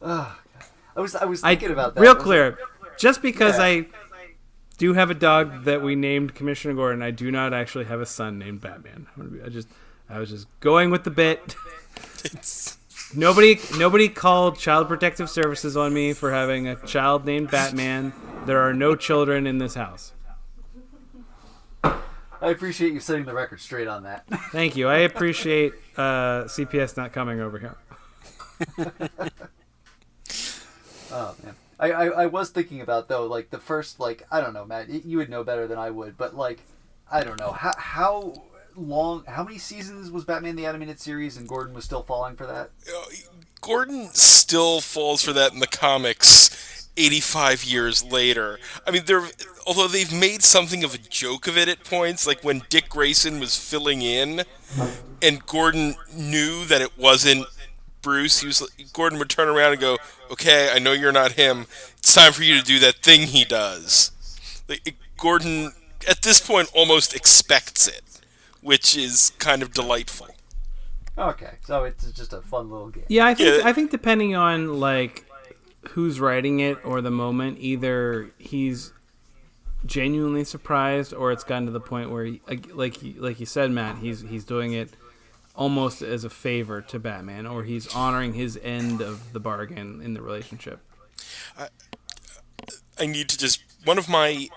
I 0.05 1.01
was 1.01 1.15
I 1.15 1.25
was 1.25 1.43
I, 1.43 1.49
thinking 1.55 1.71
about 1.71 1.95
that. 1.95 2.01
real 2.01 2.11
I 2.11 2.15
was 2.15 2.23
clear. 2.23 2.57
Just 2.97 3.21
because 3.21 3.57
Yeah. 3.57 3.63
I 3.65 3.85
do 4.77 4.93
have 4.93 5.09
a 5.09 5.13
dog 5.15 5.63
that 5.65 5.81
we 5.81 5.95
named 5.95 6.35
Commissioner 6.35 6.73
Gordon, 6.73 7.01
I 7.01 7.11
do 7.11 7.31
not 7.31 7.53
actually 7.53 7.85
have 7.85 8.01
a 8.01 8.05
son 8.05 8.37
named 8.37 8.61
Batman. 8.61 9.07
I'm 9.17 9.29
be- 9.29 9.41
I 9.41 9.49
just, 9.49 9.67
I 10.09 10.19
was 10.19 10.29
just 10.29 10.47
going 10.59 10.91
with 10.91 11.03
the 11.03 11.11
bit. 11.11 11.55
Nobody, 13.13 13.59
nobody 13.77 14.09
called 14.09 14.57
Child 14.57 14.87
Protective 14.89 15.29
Services 15.29 15.77
on 15.77 15.93
me 15.93 16.11
for 16.11 16.33
having 16.33 16.67
a 16.67 16.75
child 16.87 17.23
named 17.25 17.49
Batman. 17.51 18.11
There 18.45 18.59
are 18.59 18.73
no 18.73 18.95
children 18.95 19.47
in 19.47 19.57
this 19.59 19.75
house. 19.75 20.11
I 21.83 22.49
appreciate 22.49 22.93
you 22.93 22.99
setting 22.99 23.23
the 23.25 23.33
record 23.33 23.61
straight 23.61 23.87
on 23.87 24.03
that. 24.03 24.25
Thank 24.51 24.75
you. 24.75 24.89
I 24.89 24.97
appreciate 24.97 25.73
uh, 25.95 26.43
CPS 26.45 26.97
not 26.97 27.13
coming 27.13 27.39
over 27.39 27.59
here. 27.59 27.77
Oh 31.11 31.35
man, 31.43 31.55
I, 31.79 31.91
I 31.91 32.05
I 32.05 32.25
was 32.27 32.49
thinking 32.49 32.81
about 32.81 33.07
though, 33.07 33.25
like 33.25 33.49
the 33.49 33.59
first 33.59 33.99
like 33.99 34.25
I 34.31 34.41
don't 34.41 34.53
know, 34.53 34.65
Matt, 34.65 34.89
you 34.89 35.17
would 35.17 35.29
know 35.29 35.43
better 35.43 35.67
than 35.67 35.77
I 35.77 35.89
would, 35.91 36.17
but 36.17 36.35
like 36.35 36.59
I 37.11 37.23
don't 37.23 37.39
know 37.39 37.51
how 37.51 37.73
how 37.77 38.33
long, 38.75 39.23
how 39.27 39.43
many 39.43 39.57
seasons 39.57 40.11
was 40.11 40.25
Batman 40.25 40.55
the 40.55 40.65
Animated 40.65 40.99
Series, 40.99 41.37
and 41.37 41.47
Gordon 41.47 41.73
was 41.73 41.85
still 41.85 42.03
falling 42.03 42.35
for 42.35 42.45
that? 42.45 42.71
uh, 42.93 43.05
Gordon 43.61 44.09
still 44.13 44.81
falls 44.81 45.23
for 45.23 45.33
that 45.33 45.53
in 45.53 45.59
the 45.59 45.67
comics 45.67 46.89
85 46.97 47.63
years 47.63 48.03
later. 48.03 48.59
I 48.85 48.91
mean, 48.91 49.03
they're 49.05 49.27
although 49.65 49.87
they've 49.87 50.13
made 50.13 50.43
something 50.43 50.83
of 50.83 50.93
a 50.93 50.99
joke 50.99 51.47
of 51.47 51.57
it 51.57 51.67
at 51.67 51.83
points, 51.83 52.27
like 52.27 52.43
when 52.43 52.63
Dick 52.69 52.89
Grayson 52.89 53.39
was 53.39 53.57
filling 53.57 54.01
in, 54.01 54.43
and 55.21 55.45
Gordon 55.45 55.95
knew 56.13 56.65
that 56.65 56.81
it 56.81 56.97
wasn't 56.97 57.47
Bruce. 58.05 58.39
He 58.39 58.47
was 58.47 58.61
Gordon 58.93 59.17
would 59.19 59.29
turn 59.29 59.49
around 59.49 59.71
and 59.73 59.81
go, 59.81 59.97
"Okay, 60.31 60.69
I 60.71 60.77
know 60.79 60.91
you're 60.93 61.11
not 61.11 61.33
him. 61.33 61.65
It's 61.97 62.13
time 62.13 62.31
for 62.33 62.43
you 62.43 62.55
to 62.57 62.63
do 62.63 62.77
that 62.79 62.97
thing 63.01 63.23
he 63.27 63.43
does." 63.43 64.11
Like, 64.69 64.81
it- 64.85 64.95
Gordon, 65.17 65.73
at 66.07 66.21
this 66.21 66.39
point, 66.39 66.69
almost 66.73 67.15
expects 67.15 67.87
it, 67.87 68.03
which 68.61 68.95
is 68.95 69.31
kind 69.39 69.61
of 69.63 69.73
delightful. 69.73 70.27
Okay, 71.17 71.53
so 71.65 71.83
it's 71.85 72.11
just 72.11 72.31
a 72.33 72.41
fun 72.41 72.69
little 72.69 72.89
game. 72.89 73.05
Yeah, 73.07 73.25
I 73.25 73.33
think 73.33 73.59
Yeah. 73.63 73.67
I 73.67 73.73
think 73.73 73.89
depending 73.91 74.35
on 74.35 74.79
like 74.79 75.25
who's 75.89 76.19
writing 76.19 76.59
it 76.59 76.77
or 76.83 77.01
the 77.01 77.11
moment, 77.11 77.57
either 77.59 78.29
he's 78.37 78.91
genuinely 79.85 80.43
surprised 80.43 81.13
or 81.13 81.31
it's 81.31 81.43
gotten 81.43 81.65
to 81.67 81.71
the 81.71 81.79
point 81.79 82.09
where, 82.11 82.25
he, 82.25 82.41
like 82.47 82.67
like 82.73 83.01
you- 83.01 83.15
like 83.17 83.39
you 83.39 83.45
said, 83.45 83.71
Matt, 83.71 83.97
he's 83.99 84.21
he's 84.21 84.43
doing 84.43 84.73
it 84.73 84.89
almost 85.55 86.01
as 86.01 86.23
a 86.23 86.29
favor 86.29 86.81
to 86.81 86.99
Batman, 86.99 87.45
or 87.45 87.63
he's 87.63 87.93
honoring 87.95 88.33
his 88.33 88.59
end 88.61 89.01
of 89.01 89.33
the 89.33 89.39
bargain 89.39 90.01
in 90.01 90.13
the 90.13 90.21
relationship. 90.21 90.79
I 92.99 93.05
need 93.05 93.29
to 93.29 93.37
just 93.37 93.61
one 93.83 93.97
of 93.97 94.07
my 94.09 94.47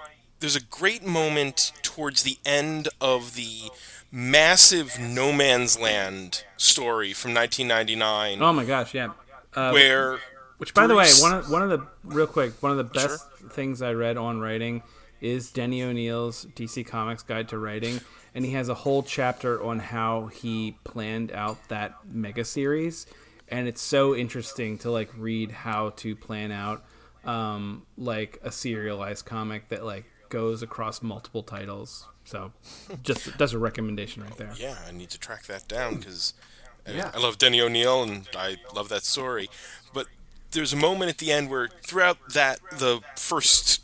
there's 0.40 0.56
a 0.56 0.62
great 0.62 1.04
moment 1.04 1.72
towards 1.82 2.22
the 2.22 2.38
end 2.44 2.88
of 3.00 3.34
the 3.34 3.70
massive 4.12 4.98
No 5.00 5.32
Man's 5.32 5.78
Land 5.78 6.44
story 6.56 7.12
from 7.12 7.34
1999 7.34 8.40
Oh 8.40 8.52
my 8.52 8.64
gosh, 8.64 8.94
yeah. 8.94 9.12
Uh, 9.54 9.72
where 9.72 10.20
Which, 10.58 10.74
by 10.74 10.86
the 10.86 10.94
way, 10.94 11.08
one 11.20 11.34
of 11.34 11.50
one 11.50 11.62
of 11.62 11.70
the 11.70 11.86
real 12.04 12.26
quick, 12.26 12.62
one 12.62 12.70
of 12.70 12.78
the 12.78 12.84
best 12.84 13.24
things 13.50 13.82
I 13.82 13.92
read 13.92 14.16
on 14.16 14.40
writing 14.40 14.82
is 15.20 15.50
Denny 15.50 15.82
O'Neil's 15.82 16.46
DC 16.54 16.86
Comics 16.86 17.22
Guide 17.22 17.48
to 17.48 17.58
Writing, 17.58 18.00
and 18.38 18.46
he 18.46 18.52
has 18.52 18.68
a 18.68 18.74
whole 18.74 19.02
chapter 19.02 19.60
on 19.64 19.80
how 19.80 20.26
he 20.28 20.76
planned 20.84 21.32
out 21.32 21.56
that 21.70 21.96
mega 22.08 22.44
series, 22.44 23.04
and 23.48 23.66
it's 23.66 23.82
so 23.82 24.14
interesting 24.14 24.78
to 24.78 24.92
like 24.92 25.10
read 25.18 25.50
how 25.50 25.90
to 25.96 26.14
plan 26.14 26.52
out 26.52 26.84
um, 27.24 27.84
like 27.96 28.38
a 28.44 28.52
serialized 28.52 29.24
comic 29.24 29.68
that 29.70 29.84
like 29.84 30.04
goes 30.28 30.62
across 30.62 31.02
multiple 31.02 31.42
titles. 31.42 32.06
So, 32.24 32.52
just 33.02 33.36
that's 33.38 33.54
a 33.54 33.58
recommendation 33.58 34.22
right 34.22 34.36
there. 34.36 34.52
yeah, 34.56 34.76
I 34.86 34.92
need 34.92 35.10
to 35.10 35.18
track 35.18 35.46
that 35.46 35.66
down 35.66 35.96
because 35.96 36.32
Yeah. 36.86 37.10
I 37.12 37.18
love 37.18 37.38
Denny 37.38 37.60
O'Neil 37.60 38.04
and 38.04 38.28
I 38.36 38.58
love 38.72 38.88
that 38.90 39.02
story. 39.02 39.50
But 39.92 40.06
there's 40.52 40.72
a 40.72 40.76
moment 40.76 41.10
at 41.10 41.18
the 41.18 41.32
end 41.32 41.50
where 41.50 41.68
throughout 41.82 42.18
that 42.34 42.60
the 42.70 43.00
first 43.16 43.82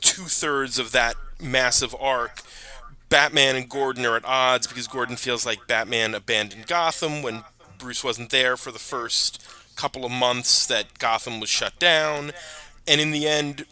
two 0.00 0.22
thirds 0.26 0.78
of 0.78 0.92
that 0.92 1.16
massive 1.40 1.96
arc, 1.98 2.42
Batman 3.08 3.56
and 3.56 3.68
Gordon 3.68 4.04
are 4.06 4.16
at 4.16 4.24
odds 4.24 4.66
because 4.66 4.86
Gordon 4.86 5.16
feels 5.16 5.46
like 5.46 5.66
Batman 5.66 6.14
abandoned 6.14 6.66
Gotham 6.66 7.22
when 7.22 7.44
Bruce 7.78 8.04
wasn't 8.04 8.30
there 8.30 8.56
for 8.56 8.70
the 8.70 8.78
first 8.78 9.46
couple 9.76 10.04
of 10.04 10.10
months 10.10 10.66
that 10.66 10.98
Gotham 10.98 11.40
was 11.40 11.48
shut 11.48 11.78
down, 11.78 12.32
and 12.86 13.00
in 13.00 13.12
the 13.12 13.28
end, 13.28 13.64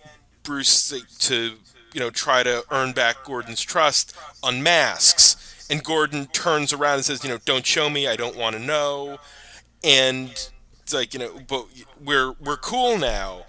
Bruce 0.43 0.95
to 1.19 1.55
you 1.93 2.01
know 2.01 2.11
try 2.11 2.43
to 2.43 2.65
earn 2.71 2.93
back 2.93 3.25
Gordon's 3.25 3.61
trust 3.61 4.17
unmasks, 4.43 5.67
and 5.69 5.83
Gordon 5.83 6.27
turns 6.27 6.73
around 6.73 6.97
and 6.97 7.05
says, 7.05 7.25
you 7.25 7.31
know, 7.31 7.39
don't 7.45 7.67
show 7.67 7.91
me, 7.91 8.07
I 8.07 8.17
don't 8.17 8.37
want 8.37 8.55
to 8.55 8.63
know, 8.63 9.19
and 9.83 10.31
it's 10.81 10.95
like 10.95 11.13
you 11.13 11.21
know, 11.21 11.41
but 11.47 11.67
we're 12.03 12.33
we're 12.41 12.57
cool 12.57 12.97
now 12.97 13.45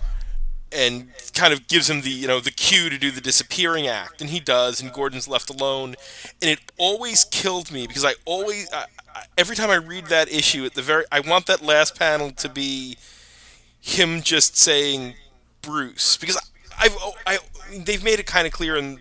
and 0.72 1.10
kind 1.34 1.54
of 1.54 1.68
gives 1.68 1.90
him 1.90 2.02
the 2.02 2.10
you 2.10 2.28
know 2.28 2.40
the 2.40 2.52
cue 2.52 2.90
to 2.90 2.98
do 2.98 3.12
the 3.12 3.22
disappearing 3.22 3.88
act 3.88 4.22
and 4.22 4.30
he 4.30 4.40
does 4.40 4.82
and 4.82 4.92
gordon's 4.92 5.28
left 5.28 5.50
alone 5.50 5.96
and 6.42 6.52
it 6.52 6.60
always 6.78 7.24
killed 7.26 7.72
me 7.72 7.88
because 7.88 8.04
i 8.04 8.14
always 8.26 8.72
I, 8.74 8.86
I, 9.16 9.24
every 9.38 9.56
time 9.56 9.70
i 9.70 9.76
read 9.76 10.08
that 10.08 10.32
issue 10.32 10.66
at 10.66 10.74
the 10.74 10.82
very 10.82 11.06
i 11.12 11.20
want 11.20 11.46
that 11.46 11.62
last 11.62 11.98
panel 11.98 12.32
to 12.32 12.50
be 12.50 12.98
him 13.80 14.22
just 14.22 14.58
saying 14.58 15.16
bruce 15.62 16.18
because 16.18 16.38
i've 16.80 16.96
I, 17.26 17.38
they've 17.86 18.04
made 18.04 18.20
it 18.20 18.26
kind 18.26 18.46
of 18.46 18.54
clear 18.54 18.76
in 18.76 19.00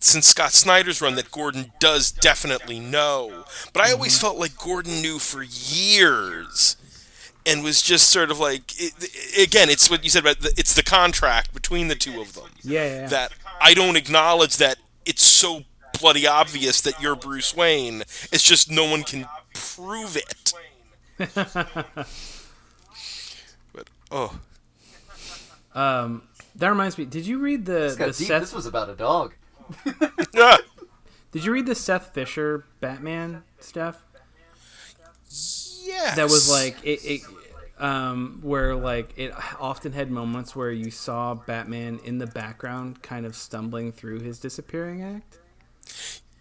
since 0.00 0.28
Scott 0.28 0.52
Snyder's 0.52 1.00
run 1.02 1.16
that 1.16 1.32
Gordon 1.32 1.72
does 1.80 2.12
definitely 2.12 2.78
know, 2.78 3.44
but 3.72 3.82
I 3.82 3.90
always 3.90 4.12
mm-hmm. 4.12 4.26
felt 4.26 4.38
like 4.38 4.56
Gordon 4.56 5.02
knew 5.02 5.18
for 5.18 5.42
years 5.42 6.76
and 7.48 7.62
was 7.64 7.80
just 7.82 8.10
sort 8.10 8.30
of 8.30 8.38
like 8.38 8.72
it, 8.80 8.92
again 9.48 9.68
it's 9.70 9.88
what 9.90 10.04
you 10.04 10.10
said 10.10 10.22
about 10.22 10.40
the, 10.40 10.52
it's 10.56 10.74
the 10.74 10.82
contract 10.82 11.52
between 11.54 11.88
the 11.88 11.94
two 11.94 12.20
of 12.20 12.34
them 12.34 12.50
Yeah, 12.62 12.84
yeah, 12.84 12.94
yeah. 13.00 13.06
that 13.08 13.32
i 13.60 13.74
don't 13.74 13.96
acknowledge 13.96 14.56
that 14.58 14.76
it's 15.06 15.22
so 15.22 15.62
bloody 16.00 16.26
obvious 16.26 16.80
that 16.82 17.00
you're 17.00 17.16
bruce 17.16 17.54
wayne 17.56 18.02
it's 18.32 18.42
just 18.42 18.70
no 18.70 18.84
one 18.88 19.02
can 19.02 19.26
prove 19.54 20.16
it 20.16 20.52
but 23.72 23.88
oh 24.10 24.38
Um, 25.74 26.22
that 26.56 26.68
reminds 26.68 26.98
me. 26.98 27.04
Did 27.04 27.26
you 27.26 27.38
read 27.38 27.64
the 27.66 27.72
This 27.72 27.96
the 27.96 28.04
deep. 28.06 28.28
Seth? 28.28 28.40
This 28.42 28.52
was 28.54 28.66
about 28.66 28.88
a 28.90 28.94
dog. 28.96 29.34
ah, 30.36 30.58
Did 31.32 31.44
you 31.44 31.52
read 31.52 31.66
the 31.66 31.74
Seth 31.74 32.12
Fisher 32.14 32.64
Batman 32.80 33.44
stuff? 33.60 34.02
yes 35.84 36.16
That 36.16 36.24
was 36.24 36.50
like 36.50 36.76
it, 36.82 37.00
it 37.04 37.20
um, 37.78 38.40
where 38.42 38.74
like 38.74 39.12
it 39.16 39.32
often 39.58 39.92
had 39.92 40.10
moments 40.10 40.54
where 40.54 40.70
you 40.70 40.90
saw 40.90 41.34
Batman 41.34 42.00
in 42.04 42.18
the 42.18 42.26
background, 42.26 43.02
kind 43.02 43.26
of 43.26 43.34
stumbling 43.34 43.92
through 43.92 44.20
his 44.20 44.38
disappearing 44.38 45.02
act. 45.02 45.38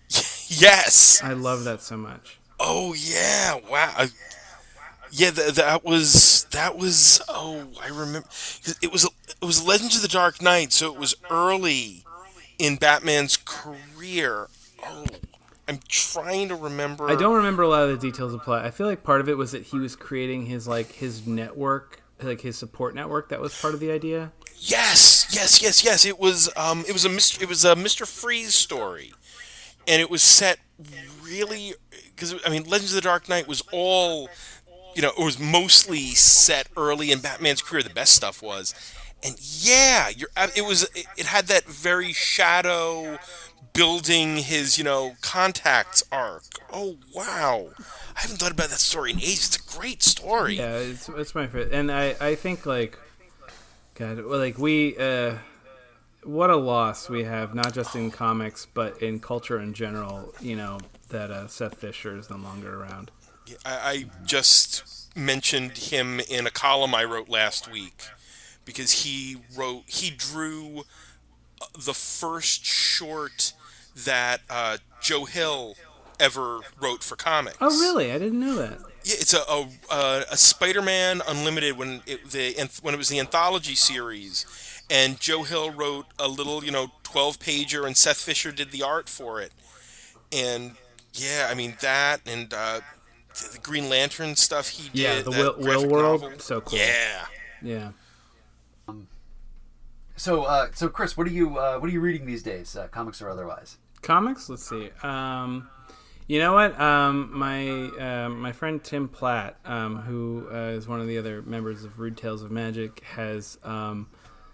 yes 0.49 1.21
I 1.23 1.33
love 1.33 1.63
that 1.65 1.81
so 1.81 1.97
much. 1.97 2.39
Oh 2.59 2.93
yeah! 2.93 3.55
Wow. 3.69 3.93
I, 3.97 4.07
yeah, 5.11 5.31
th- 5.31 5.53
that 5.53 5.85
was 5.85 6.45
that 6.51 6.77
was. 6.77 7.21
Oh, 7.29 7.67
I 7.81 7.87
remember. 7.87 8.27
It 8.81 8.91
was 8.91 9.05
it 9.05 9.45
was 9.45 9.65
Legends 9.65 9.95
of 9.95 10.01
the 10.01 10.07
Dark 10.07 10.41
Knight, 10.41 10.73
so 10.73 10.91
it 10.91 10.99
was 10.99 11.15
early 11.29 12.03
in 12.59 12.75
Batman's 12.75 13.37
career. 13.37 14.47
Oh, 14.83 15.05
I'm 15.67 15.79
trying 15.87 16.49
to 16.49 16.55
remember. 16.55 17.09
I 17.09 17.15
don't 17.15 17.35
remember 17.35 17.63
a 17.63 17.67
lot 17.67 17.83
of 17.83 17.89
the 17.89 17.97
details 17.97 18.33
of 18.33 18.41
plot. 18.43 18.65
I 18.65 18.71
feel 18.71 18.87
like 18.87 19.03
part 19.03 19.21
of 19.21 19.29
it 19.29 19.37
was 19.37 19.51
that 19.51 19.63
he 19.63 19.79
was 19.79 19.95
creating 19.95 20.45
his 20.45 20.67
like 20.67 20.91
his 20.93 21.27
network, 21.27 22.01
like 22.21 22.41
his 22.41 22.57
support 22.57 22.95
network. 22.95 23.29
That 23.29 23.41
was 23.41 23.59
part 23.59 23.73
of 23.73 23.79
the 23.79 23.91
idea. 23.91 24.31
Yes, 24.59 25.27
yes, 25.31 25.61
yes, 25.61 25.83
yes. 25.83 26.05
It 26.05 26.19
was 26.19 26.49
um, 26.55 26.85
it 26.87 26.93
was 26.93 27.05
a 27.05 27.09
Mr. 27.09 27.41
it 27.41 27.49
was 27.49 27.65
a 27.65 27.75
Mister 27.75 28.05
Freeze 28.05 28.55
story, 28.55 29.13
and 29.87 30.01
it 30.01 30.09
was 30.09 30.23
set 30.23 30.59
really 31.21 31.73
because 32.15 32.33
I 32.45 32.49
mean, 32.49 32.63
Legends 32.63 32.91
of 32.91 32.95
the 32.95 33.01
Dark 33.01 33.27
Knight 33.27 33.47
was 33.47 33.61
all 33.71 34.29
you 34.97 35.03
know, 35.03 35.11
it 35.15 35.23
was 35.23 35.37
mostly 35.39 36.07
set 36.15 36.69
early 36.75 37.11
in 37.11 37.19
Batman's 37.19 37.61
career. 37.61 37.83
The 37.83 37.91
best 37.91 38.15
stuff 38.15 38.41
was, 38.41 38.73
and 39.23 39.35
yeah, 39.39 40.09
you're. 40.09 40.29
It 40.55 40.65
was. 40.65 40.83
It, 40.95 41.05
it 41.15 41.25
had 41.27 41.45
that 41.47 41.65
very 41.65 42.13
shadow 42.13 43.19
building 43.77 44.37
his, 44.37 44.77
you 44.77 44.83
know, 44.83 45.15
contacts 45.21 46.03
arc. 46.11 46.43
Oh 46.73 46.97
wow, 47.13 47.69
I 48.15 48.21
haven't 48.21 48.37
thought 48.37 48.51
about 48.51 48.69
that 48.69 48.79
story 48.79 49.11
in 49.11 49.17
ages. 49.17 49.47
It's 49.47 49.75
a 49.75 49.77
great 49.79 50.03
story. 50.03 50.57
Yeah, 50.57 50.77
it's 50.77 51.07
it's 51.09 51.35
my 51.35 51.45
favorite, 51.45 51.71
and 51.71 51.91
I 51.91 52.15
I 52.19 52.35
think 52.35 52.65
like, 52.65 52.97
God, 53.95 54.25
well, 54.25 54.39
like 54.39 54.57
we. 54.57 54.97
uh 54.97 55.35
what 56.23 56.49
a 56.49 56.57
loss 56.57 57.09
we 57.09 57.23
have, 57.23 57.55
not 57.55 57.73
just 57.73 57.95
in 57.95 58.11
comics 58.11 58.67
but 58.73 59.01
in 59.01 59.19
culture 59.19 59.61
in 59.61 59.73
general. 59.73 60.33
You 60.41 60.57
know 60.57 60.79
that 61.09 61.31
uh, 61.31 61.47
Seth 61.47 61.75
Fisher 61.75 62.17
is 62.17 62.29
no 62.29 62.35
longer 62.35 62.81
around. 62.81 63.11
I, 63.65 63.77
I 63.91 64.05
just 64.25 65.15
mentioned 65.15 65.77
him 65.77 66.19
in 66.19 66.45
a 66.45 66.51
column 66.51 66.93
I 66.93 67.05
wrote 67.05 67.29
last 67.29 67.71
week 67.71 68.03
because 68.65 69.03
he 69.03 69.37
wrote 69.55 69.83
he 69.87 70.09
drew 70.09 70.83
the 71.79 71.93
first 71.93 72.65
short 72.65 73.53
that 74.05 74.41
uh, 74.49 74.77
Joe 75.01 75.25
Hill 75.25 75.75
ever 76.19 76.61
wrote 76.79 77.03
for 77.03 77.15
comics. 77.15 77.57
Oh, 77.61 77.79
really? 77.79 78.11
I 78.11 78.17
didn't 78.17 78.39
know 78.39 78.55
that. 78.55 78.79
Yeah, 79.03 79.15
it's 79.19 79.33
a 79.33 79.39
a, 79.39 79.67
a, 79.91 80.23
a 80.31 80.37
Spider-Man 80.37 81.21
Unlimited 81.27 81.77
when 81.77 82.01
it 82.05 82.31
the 82.31 82.53
when 82.81 82.93
it 82.93 82.97
was 82.97 83.09
the 83.09 83.19
anthology 83.19 83.75
series, 83.75 84.45
and 84.89 85.19
Joe 85.19 85.43
Hill 85.43 85.71
wrote 85.71 86.07
a 86.19 86.27
little 86.27 86.63
you 86.63 86.71
know 86.71 86.91
twelve 87.03 87.39
pager, 87.39 87.85
and 87.85 87.95
Seth 87.95 88.17
Fisher 88.17 88.51
did 88.51 88.71
the 88.71 88.83
art 88.83 89.07
for 89.07 89.39
it, 89.41 89.51
and 90.31 90.75
yeah, 91.13 91.47
I 91.49 91.53
mean 91.53 91.75
that 91.81 92.21
and 92.25 92.53
uh, 92.53 92.81
the 93.53 93.59
Green 93.59 93.89
Lantern 93.89 94.35
stuff 94.35 94.69
he 94.69 94.89
did. 94.89 94.95
Yeah, 94.99 95.21
the 95.21 95.31
Will, 95.31 95.55
Will 95.57 95.87
World, 95.87 96.21
novel. 96.23 96.39
so 96.39 96.61
cool. 96.61 96.79
Yeah. 96.79 97.25
yeah. 97.61 97.91
So, 100.17 100.43
uh, 100.43 100.69
so 100.73 100.89
Chris, 100.89 101.15
what 101.15 101.27
are 101.27 101.31
you 101.31 101.57
uh, 101.57 101.77
what 101.77 101.89
are 101.89 101.93
you 101.93 102.01
reading 102.01 102.25
these 102.25 102.41
days, 102.41 102.75
uh, 102.75 102.87
comics 102.87 103.21
or 103.21 103.29
otherwise? 103.29 103.77
Comics. 104.07 104.47
Let's 104.47 104.63
see. 104.63 104.89
Um, 105.03 105.67
you 106.27 106.39
know 106.39 106.53
what? 106.53 106.79
Um, 106.79 107.29
my 107.37 107.69
uh, 107.69 108.29
my 108.29 108.53
friend 108.53 108.81
Tim 108.81 109.09
Platt, 109.09 109.59
um, 109.65 109.97
who 109.97 110.47
uh, 110.49 110.69
is 110.77 110.87
one 110.87 111.01
of 111.01 111.07
the 111.07 111.17
other 111.17 111.41
members 111.41 111.83
of 111.83 111.99
Rude 111.99 112.15
Tales 112.15 112.41
of 112.41 112.49
Magic, 112.49 113.03
has 113.03 113.57
um, 113.65 114.07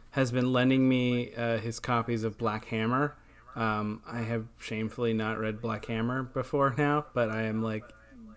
has 0.09 0.31
been 0.31 0.51
lending 0.51 0.89
me 0.89 1.35
uh, 1.35 1.59
his 1.59 1.79
copies 1.79 2.23
of 2.23 2.35
Black 2.35 2.65
Hammer. 2.65 3.15
Um, 3.55 4.01
I 4.07 4.21
have 4.21 4.47
shamefully 4.57 5.13
not 5.13 5.37
read 5.37 5.61
Black 5.61 5.85
Hammer 5.85 6.23
before 6.23 6.73
now, 6.79 7.05
but 7.13 7.29
I 7.29 7.43
am 7.43 7.61
like 7.61 7.83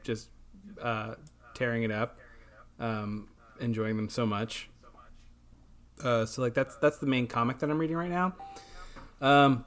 just 0.04 0.28
uh, 0.82 1.14
tearing 1.54 1.82
it 1.82 1.90
up, 1.90 2.18
um, 2.78 3.30
enjoying 3.58 3.96
them 3.96 4.10
so 4.10 4.26
much. 4.26 4.68
Uh, 6.04 6.26
so 6.26 6.42
like 6.42 6.52
that's 6.52 6.76
that's 6.76 6.98
the 6.98 7.06
main 7.06 7.26
comic 7.26 7.60
that 7.60 7.70
I'm 7.70 7.78
reading 7.78 7.96
right 7.96 8.10
now. 8.10 8.34
Um, 9.22 9.64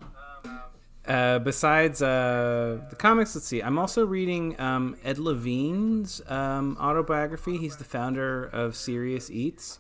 uh, 1.10 1.40
besides 1.40 2.04
uh, 2.04 2.80
the 2.92 2.96
comics, 2.96 3.36
let's 3.36 3.48
see. 3.48 3.62
I'm 3.62 3.80
also 3.80 4.06
reading 4.06 4.60
um, 4.62 4.96
Ed 5.04 5.18
Levine's 5.18 6.22
um, 6.28 6.78
autobiography. 6.80 7.58
He's 7.58 7.78
the 7.78 7.84
founder 7.84 8.46
of 8.46 8.76
Serious 8.76 9.32
Eats, 9.32 9.80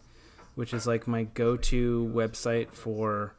which 0.56 0.74
is 0.74 0.88
like 0.88 1.08
my 1.08 1.24
go-to 1.24 2.12
website 2.12 2.72
for 2.72 3.36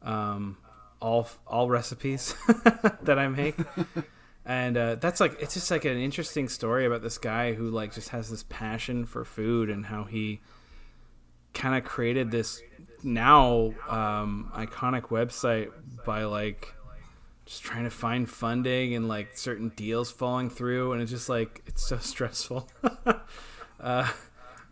um, 0.00 0.56
all 1.02 1.28
all 1.46 1.68
recipes 1.68 2.34
that 3.02 3.18
I 3.18 3.28
make. 3.28 3.56
and 4.46 4.78
uh, 4.78 4.94
that's 4.94 5.20
like 5.20 5.36
it's 5.38 5.52
just 5.52 5.70
like 5.70 5.84
an 5.84 5.98
interesting 5.98 6.48
story 6.48 6.86
about 6.86 7.02
this 7.02 7.18
guy 7.18 7.52
who 7.52 7.68
like 7.68 7.92
just 7.92 8.08
has 8.08 8.30
this 8.30 8.44
passion 8.48 9.04
for 9.04 9.26
food 9.26 9.68
and 9.68 9.84
how 9.84 10.04
he 10.04 10.40
kind 11.52 11.76
of 11.76 11.84
created 11.84 12.30
this 12.30 12.62
now 13.02 13.74
um, 13.90 14.50
iconic 14.54 15.08
website 15.08 15.70
by 16.06 16.24
like 16.24 16.72
just 17.46 17.62
trying 17.62 17.84
to 17.84 17.90
find 17.90 18.28
funding 18.28 18.94
and 18.94 19.08
like 19.08 19.36
certain 19.38 19.70
deals 19.70 20.10
falling 20.10 20.50
through 20.50 20.92
and 20.92 21.00
it's 21.00 21.10
just 21.10 21.28
like 21.28 21.62
it's 21.66 21.86
so 21.86 21.98
stressful. 22.00 22.68
Uh, 23.78 24.08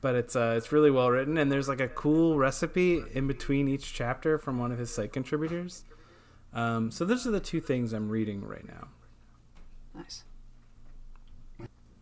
but 0.01 0.15
it's 0.15 0.35
uh, 0.35 0.55
it's 0.57 0.73
really 0.73 0.91
well 0.91 1.11
written 1.11 1.37
and 1.37 1.53
there's 1.53 1.69
like 1.69 1.79
a 1.79 1.89
cool 1.89 2.39
recipe 2.39 3.03
in 3.13 3.27
between 3.27 3.69
each 3.69 3.93
chapter 3.93 4.39
from 4.39 4.59
one 4.59 4.73
of 4.73 4.79
his 4.79 4.91
site 4.91 5.13
contributors. 5.13 5.85
Um, 6.55 6.91
so 6.91 7.05
those 7.05 7.27
are 7.27 7.31
the 7.31 7.39
two 7.39 7.61
things 7.61 7.93
i'm 7.93 8.09
reading 8.09 8.43
right 8.43 8.67
now. 8.67 8.89
Nice. 9.95 10.25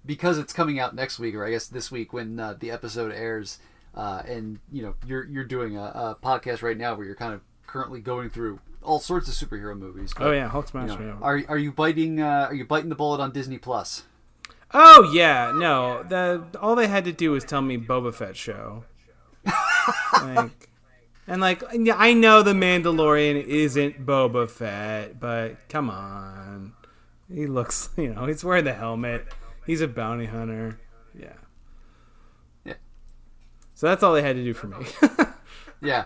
Because 0.07 0.39
it's 0.39 0.53
coming 0.53 0.79
out 0.79 0.95
next 0.95 1.19
week, 1.19 1.35
or 1.35 1.45
I 1.45 1.51
guess 1.51 1.67
this 1.67 1.91
week 1.91 2.13
when 2.13 2.39
uh, 2.39 2.55
the 2.59 2.71
episode 2.71 3.13
airs, 3.13 3.59
uh, 3.97 4.23
and 4.27 4.59
you 4.71 4.83
know 4.83 4.95
you're 5.07 5.25
you're 5.25 5.45
doing 5.45 5.77
a, 5.77 5.83
a 5.83 6.17
podcast 6.23 6.63
right 6.63 6.79
now 6.79 6.95
where 6.95 7.05
you're 7.05 7.17
kind 7.17 7.35
of 7.35 7.41
currently 7.67 8.01
going 8.01 8.31
through 8.31 8.61
all 8.83 8.99
sorts 9.01 9.29
of 9.29 9.35
superhero 9.49 9.77
movies. 9.79 10.13
oh 10.19 10.31
yeah 10.33 10.49
hulk 10.49 10.67
you 10.67 10.71
smash 10.71 10.89
know, 10.91 10.99
me 10.99 11.13
are 11.23 11.43
are 11.49 11.59
you 11.59 11.73
biting 11.73 12.21
uh, 12.21 12.47
are 12.49 12.55
you 12.55 12.65
biting 12.65 12.89
the 12.89 12.95
bullet 12.95 13.21
on 13.21 13.33
Disney 13.33 13.59
Plus? 13.59 14.05
oh 14.75 15.11
yeah 15.15 15.53
no 15.55 16.03
the 16.03 16.43
all 16.61 16.75
they 16.75 16.87
had 16.89 17.05
to 17.05 17.13
do 17.13 17.31
was 17.33 17.45
tell 17.45 17.61
me 17.63 17.77
boba 17.77 18.13
fett 18.15 18.37
show 18.37 18.85
like 20.23 20.69
and 21.27 21.41
like 21.41 21.63
i 21.97 22.13
know 22.15 22.43
the 22.43 22.53
mandalorian 22.55 23.43
isn't 23.45 24.05
boba 24.07 24.49
fett 24.49 25.21
but 25.21 25.57
come 25.69 25.91
on 25.91 26.73
he 27.33 27.47
looks 27.47 27.91
you 27.97 28.15
know 28.15 28.25
he's 28.27 28.43
wearing 28.45 28.65
the 28.65 28.73
helmet 28.73 29.27
he's 29.67 29.81
a 29.83 29.89
bounty 29.89 30.27
hunter 30.27 30.81
yeah 31.19 31.35
Yeah. 32.65 32.75
so 33.75 33.87
that's 33.89 34.03
all 34.03 34.15
they 34.15 34.23
had 34.23 34.37
to 34.37 34.45
do 34.45 34.55
for 34.55 34.69
me 34.69 34.87
Yeah. 35.83 36.05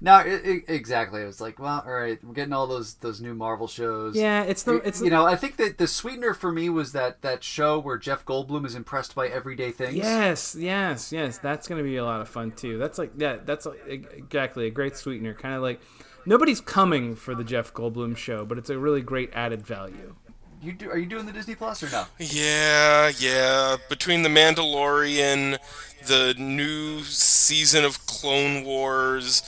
No, 0.00 0.20
it, 0.20 0.44
it, 0.44 0.64
exactly. 0.68 1.22
It 1.22 1.26
was 1.26 1.40
like, 1.40 1.58
well, 1.58 1.82
all 1.84 1.92
right, 1.92 2.22
we're 2.22 2.32
getting 2.32 2.52
all 2.52 2.66
those 2.66 2.94
those 2.94 3.20
new 3.20 3.34
Marvel 3.34 3.66
shows. 3.66 4.14
yeah 4.16 4.42
it's 4.42 4.62
the 4.62 4.76
it's 4.76 5.00
you 5.00 5.10
know, 5.10 5.26
I 5.26 5.36
think 5.36 5.56
that 5.56 5.78
the 5.78 5.88
sweetener 5.88 6.34
for 6.34 6.52
me 6.52 6.70
was 6.70 6.92
that 6.92 7.22
that 7.22 7.42
show 7.42 7.78
where 7.78 7.98
Jeff 7.98 8.24
Goldblum 8.24 8.64
is 8.64 8.74
impressed 8.74 9.14
by 9.14 9.28
everyday 9.28 9.72
things. 9.72 9.94
Yes, 9.94 10.56
yes, 10.58 11.12
yes. 11.12 11.38
That's 11.38 11.66
going 11.66 11.78
to 11.78 11.88
be 11.88 11.96
a 11.96 12.04
lot 12.04 12.20
of 12.20 12.28
fun 12.28 12.52
too. 12.52 12.78
That's 12.78 12.98
like 12.98 13.12
yeah, 13.16 13.38
that's 13.44 13.66
like, 13.66 13.84
exactly 13.88 14.66
a 14.66 14.70
great 14.70 14.96
sweetener. 14.96 15.34
Kind 15.34 15.54
of 15.54 15.62
like 15.62 15.80
nobody's 16.26 16.60
coming 16.60 17.16
for 17.16 17.34
the 17.34 17.44
Jeff 17.44 17.72
Goldblum 17.74 18.16
show, 18.16 18.44
but 18.44 18.58
it's 18.58 18.70
a 18.70 18.78
really 18.78 19.02
great 19.02 19.32
added 19.34 19.66
value. 19.66 20.14
You 20.60 20.72
do? 20.72 20.90
Are 20.90 20.98
you 20.98 21.06
doing 21.06 21.26
the 21.26 21.32
Disney 21.32 21.54
Plus 21.54 21.82
or 21.82 21.90
no? 21.90 22.04
Yeah, 22.18 23.12
yeah. 23.18 23.76
Between 23.88 24.22
the 24.22 24.28
Mandalorian, 24.28 25.58
the 26.06 26.34
new 26.36 27.02
season 27.02 27.84
of 27.84 28.04
Clone 28.06 28.64
Wars, 28.64 29.42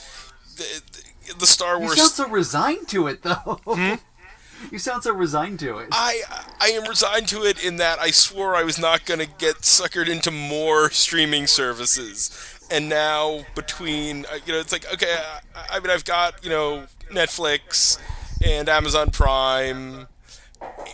the, 0.61 1.39
the 1.39 1.47
Star 1.47 1.75
You 1.75 1.81
Wars. 1.81 1.97
sound 1.97 2.11
so 2.11 2.29
resigned 2.29 2.87
to 2.89 3.07
it, 3.07 3.23
though. 3.23 3.59
Hmm? 3.65 3.95
you 4.71 4.79
sound 4.79 5.03
so 5.03 5.13
resigned 5.13 5.59
to 5.59 5.77
it. 5.79 5.87
I 5.91 6.21
I 6.59 6.67
am 6.69 6.87
resigned 6.87 7.27
to 7.29 7.43
it 7.43 7.63
in 7.63 7.77
that 7.77 7.99
I 7.99 8.11
swore 8.11 8.55
I 8.55 8.63
was 8.63 8.77
not 8.77 9.05
going 9.05 9.19
to 9.19 9.25
get 9.25 9.57
suckered 9.61 10.07
into 10.07 10.31
more 10.31 10.89
streaming 10.91 11.47
services, 11.47 12.29
and 12.69 12.89
now 12.89 13.45
between 13.55 14.25
uh, 14.25 14.39
you 14.45 14.53
know 14.53 14.59
it's 14.59 14.71
like 14.71 14.91
okay, 14.93 15.17
I, 15.55 15.77
I 15.77 15.79
mean 15.79 15.89
I've 15.89 16.05
got 16.05 16.43
you 16.43 16.49
know 16.49 16.85
Netflix 17.11 17.99
and 18.45 18.69
Amazon 18.69 19.11
Prime 19.11 20.07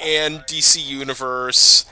and 0.01 0.39
DC 0.41 0.86
Universe, 0.86 1.86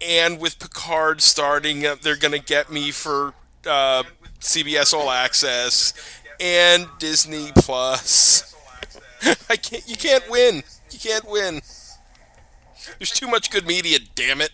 and 0.00 0.40
with 0.40 0.58
Picard 0.58 1.20
starting, 1.20 1.84
uh, 1.84 1.96
they're 2.00 2.16
going 2.16 2.32
to 2.32 2.44
get 2.44 2.70
me 2.70 2.90
for 2.90 3.34
uh, 3.66 4.04
CBS 4.40 4.94
All 4.94 5.10
Access 5.10 5.92
and 6.40 6.88
Disney 6.98 7.50
Plus. 7.54 8.54
I 9.50 9.56
can't. 9.56 9.88
You 9.88 9.96
can't 9.96 10.24
win. 10.30 10.62
You 10.90 10.98
can't 10.98 11.28
win. 11.28 11.60
There's 12.98 13.10
too 13.10 13.28
much 13.28 13.50
good 13.50 13.66
media. 13.66 13.98
Damn 14.14 14.40
it. 14.40 14.50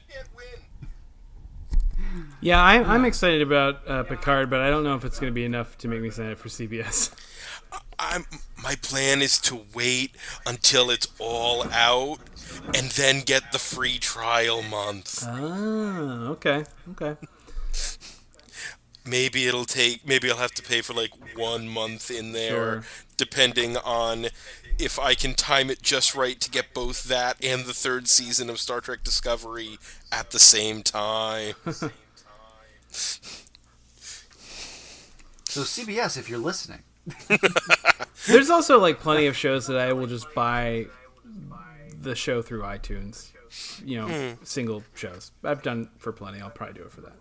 Yeah, 2.40 2.62
I'm, 2.62 2.84
I'm 2.84 3.04
excited 3.04 3.42
about 3.42 3.88
uh, 3.88 4.02
Picard, 4.04 4.50
but 4.50 4.60
I 4.60 4.70
don't 4.70 4.84
know 4.84 4.94
if 4.94 5.04
it's 5.04 5.18
going 5.18 5.32
to 5.32 5.34
be 5.34 5.44
enough 5.44 5.76
to 5.78 5.88
make 5.88 6.00
me 6.00 6.10
sign 6.10 6.30
up 6.30 6.38
for 6.38 6.48
CBS. 6.48 7.12
I'm 7.98 8.24
my 8.62 8.74
plan 8.76 9.22
is 9.22 9.38
to 9.40 9.62
wait 9.74 10.16
until 10.46 10.90
it's 10.90 11.08
all 11.18 11.64
out 11.70 12.18
and 12.74 12.90
then 12.90 13.20
get 13.20 13.52
the 13.52 13.58
free 13.58 13.98
trial 13.98 14.62
month. 14.62 15.24
Ah, 15.26 16.28
okay, 16.28 16.64
okay. 16.90 17.16
Maybe 19.06 19.46
it'll 19.46 19.64
take 19.64 20.06
maybe 20.06 20.30
I'll 20.30 20.36
have 20.38 20.52
to 20.52 20.62
pay 20.62 20.80
for 20.80 20.94
like 20.94 21.12
1 21.36 21.68
month 21.68 22.10
in 22.10 22.32
there 22.32 22.50
Sure. 22.50 22.84
depending 23.16 23.76
on 23.78 24.26
if 24.78 24.98
I 24.98 25.14
can 25.14 25.34
time 25.34 25.70
it 25.70 25.80
just 25.82 26.14
right 26.14 26.38
to 26.40 26.50
get 26.50 26.74
both 26.74 27.04
that 27.04 27.42
and 27.42 27.64
the 27.64 27.72
third 27.72 28.08
season 28.08 28.50
of 28.50 28.58
Star 28.58 28.80
Trek 28.80 29.02
Discovery 29.02 29.78
at 30.12 30.30
the 30.30 30.40
same 30.40 30.82
time. 30.82 31.54
So 35.48 35.62
CBS, 35.62 36.18
if 36.18 36.28
you're 36.28 36.38
listening, 36.38 36.82
There's 38.26 38.50
also 38.50 38.80
like 38.80 39.00
plenty 39.00 39.26
of 39.26 39.36
shows 39.36 39.66
that 39.68 39.78
I 39.78 39.92
will 39.92 40.06
just 40.06 40.32
buy 40.34 40.86
the 42.00 42.14
show 42.14 42.42
through 42.42 42.62
iTunes. 42.62 43.30
You 43.84 44.00
know, 44.00 44.08
hmm. 44.08 44.44
single 44.44 44.82
shows. 44.94 45.30
I've 45.44 45.62
done 45.62 45.88
for 45.98 46.12
plenty. 46.12 46.40
I'll 46.40 46.50
probably 46.50 46.74
do 46.74 46.82
it 46.82 46.90
for 46.92 47.00
that. 47.02 47.14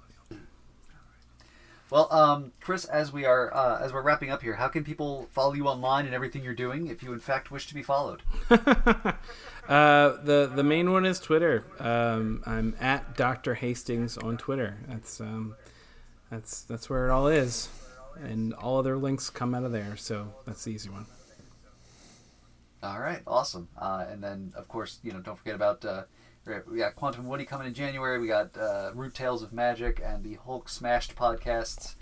Well, 1.96 2.12
um, 2.12 2.52
Chris, 2.60 2.84
as 2.84 3.14
we 3.14 3.24
are 3.24 3.56
uh, 3.56 3.80
as 3.82 3.94
we're 3.94 4.02
wrapping 4.02 4.30
up 4.30 4.42
here, 4.42 4.56
how 4.56 4.68
can 4.68 4.84
people 4.84 5.30
follow 5.32 5.54
you 5.54 5.70
online 5.70 6.06
and 6.06 6.14
everything 6.14 6.44
you're 6.44 6.54
doing 6.54 6.88
if 6.88 7.02
you 7.02 7.14
in 7.14 7.20
fact 7.20 7.52
wish 7.52 7.68
to 7.68 7.74
be 7.74 7.82
followed? 7.82 8.22
Uh, 9.68 10.22
the 10.24 10.52
the 10.56 10.64
main 10.64 10.92
one 10.92 11.08
is 11.08 11.20
Twitter. 11.20 11.66
Um, 11.80 12.44
I'm 12.46 12.76
at 12.80 13.18
Dr. 13.18 13.56
Hastings 13.56 14.16
on 14.16 14.38
Twitter. 14.38 14.78
That's 14.88 15.20
um, 15.20 15.56
that's 16.30 16.62
that's 16.62 16.88
where 16.88 17.08
it 17.08 17.12
all 17.12 17.26
is, 17.26 17.70
and 18.22 18.54
all 18.54 18.78
other 18.78 18.96
links 18.96 19.32
come 19.32 19.56
out 19.56 19.64
of 19.64 19.72
there. 19.72 19.98
So 19.98 20.36
that's 20.46 20.66
the 20.66 20.72
easy 20.72 20.92
one. 20.92 21.08
All 22.84 23.00
right, 23.00 23.24
awesome. 23.26 23.68
Uh, 23.76 24.06
and 24.08 24.24
then, 24.24 24.54
of 24.56 24.68
course, 24.68 25.00
you 25.02 25.12
know, 25.12 25.20
don't 25.20 25.36
forget 25.36 25.56
about 25.56 25.84
uh, 25.84 26.04
we 26.70 26.78
got 26.78 26.96
Quantum 26.96 27.28
Woody 27.28 27.46
coming 27.46 27.68
in 27.68 27.74
January. 27.74 28.20
We 28.20 28.28
got 28.28 28.56
uh, 28.58 28.92
Rude 28.94 29.14
Tales 29.16 29.42
of 29.42 29.52
Magic 29.52 30.02
and 30.04 30.24
the 30.24 30.36
Hulk 30.46 30.70
Smashed 30.70 31.16
podcasts 31.16 31.96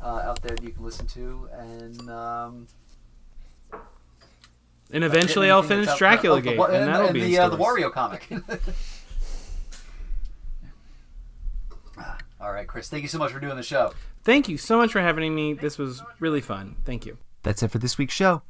uh, 0.00 0.06
out 0.06 0.42
there 0.42 0.54
that 0.54 0.62
you 0.62 0.70
can 0.72 0.84
listen 0.84 1.06
to. 1.08 1.48
And 1.52 2.10
um, 2.10 2.66
And 4.90 5.02
eventually, 5.02 5.50
I'll 5.50 5.62
finish 5.62 5.88
out- 5.88 5.98
Dracula 5.98 6.36
oh, 6.36 6.40
the 6.40 6.50
Gate, 6.50 6.58
wa- 6.58 6.66
and 6.66 6.88
that'll 6.88 7.12
be 7.12 7.20
the 7.20 7.36
in 7.36 7.42
uh, 7.42 7.48
the. 7.48 7.56
Wario 7.56 7.90
comic. 7.90 8.28
All 12.40 12.52
right, 12.52 12.66
Chris. 12.66 12.88
Thank 12.88 13.02
you 13.02 13.08
so 13.08 13.18
much 13.18 13.32
for 13.32 13.40
doing 13.40 13.56
the 13.56 13.62
show. 13.62 13.92
Thank 14.22 14.48
you 14.48 14.58
so 14.58 14.76
much 14.76 14.92
for 14.92 15.00
having 15.00 15.34
me. 15.34 15.54
This 15.54 15.78
was 15.78 16.02
really 16.20 16.40
fun. 16.42 16.76
Thank 16.84 17.06
you. 17.06 17.16
That's 17.42 17.62
it 17.62 17.70
for 17.70 17.78
this 17.78 17.96
week's 17.96 18.14
show. 18.14 18.42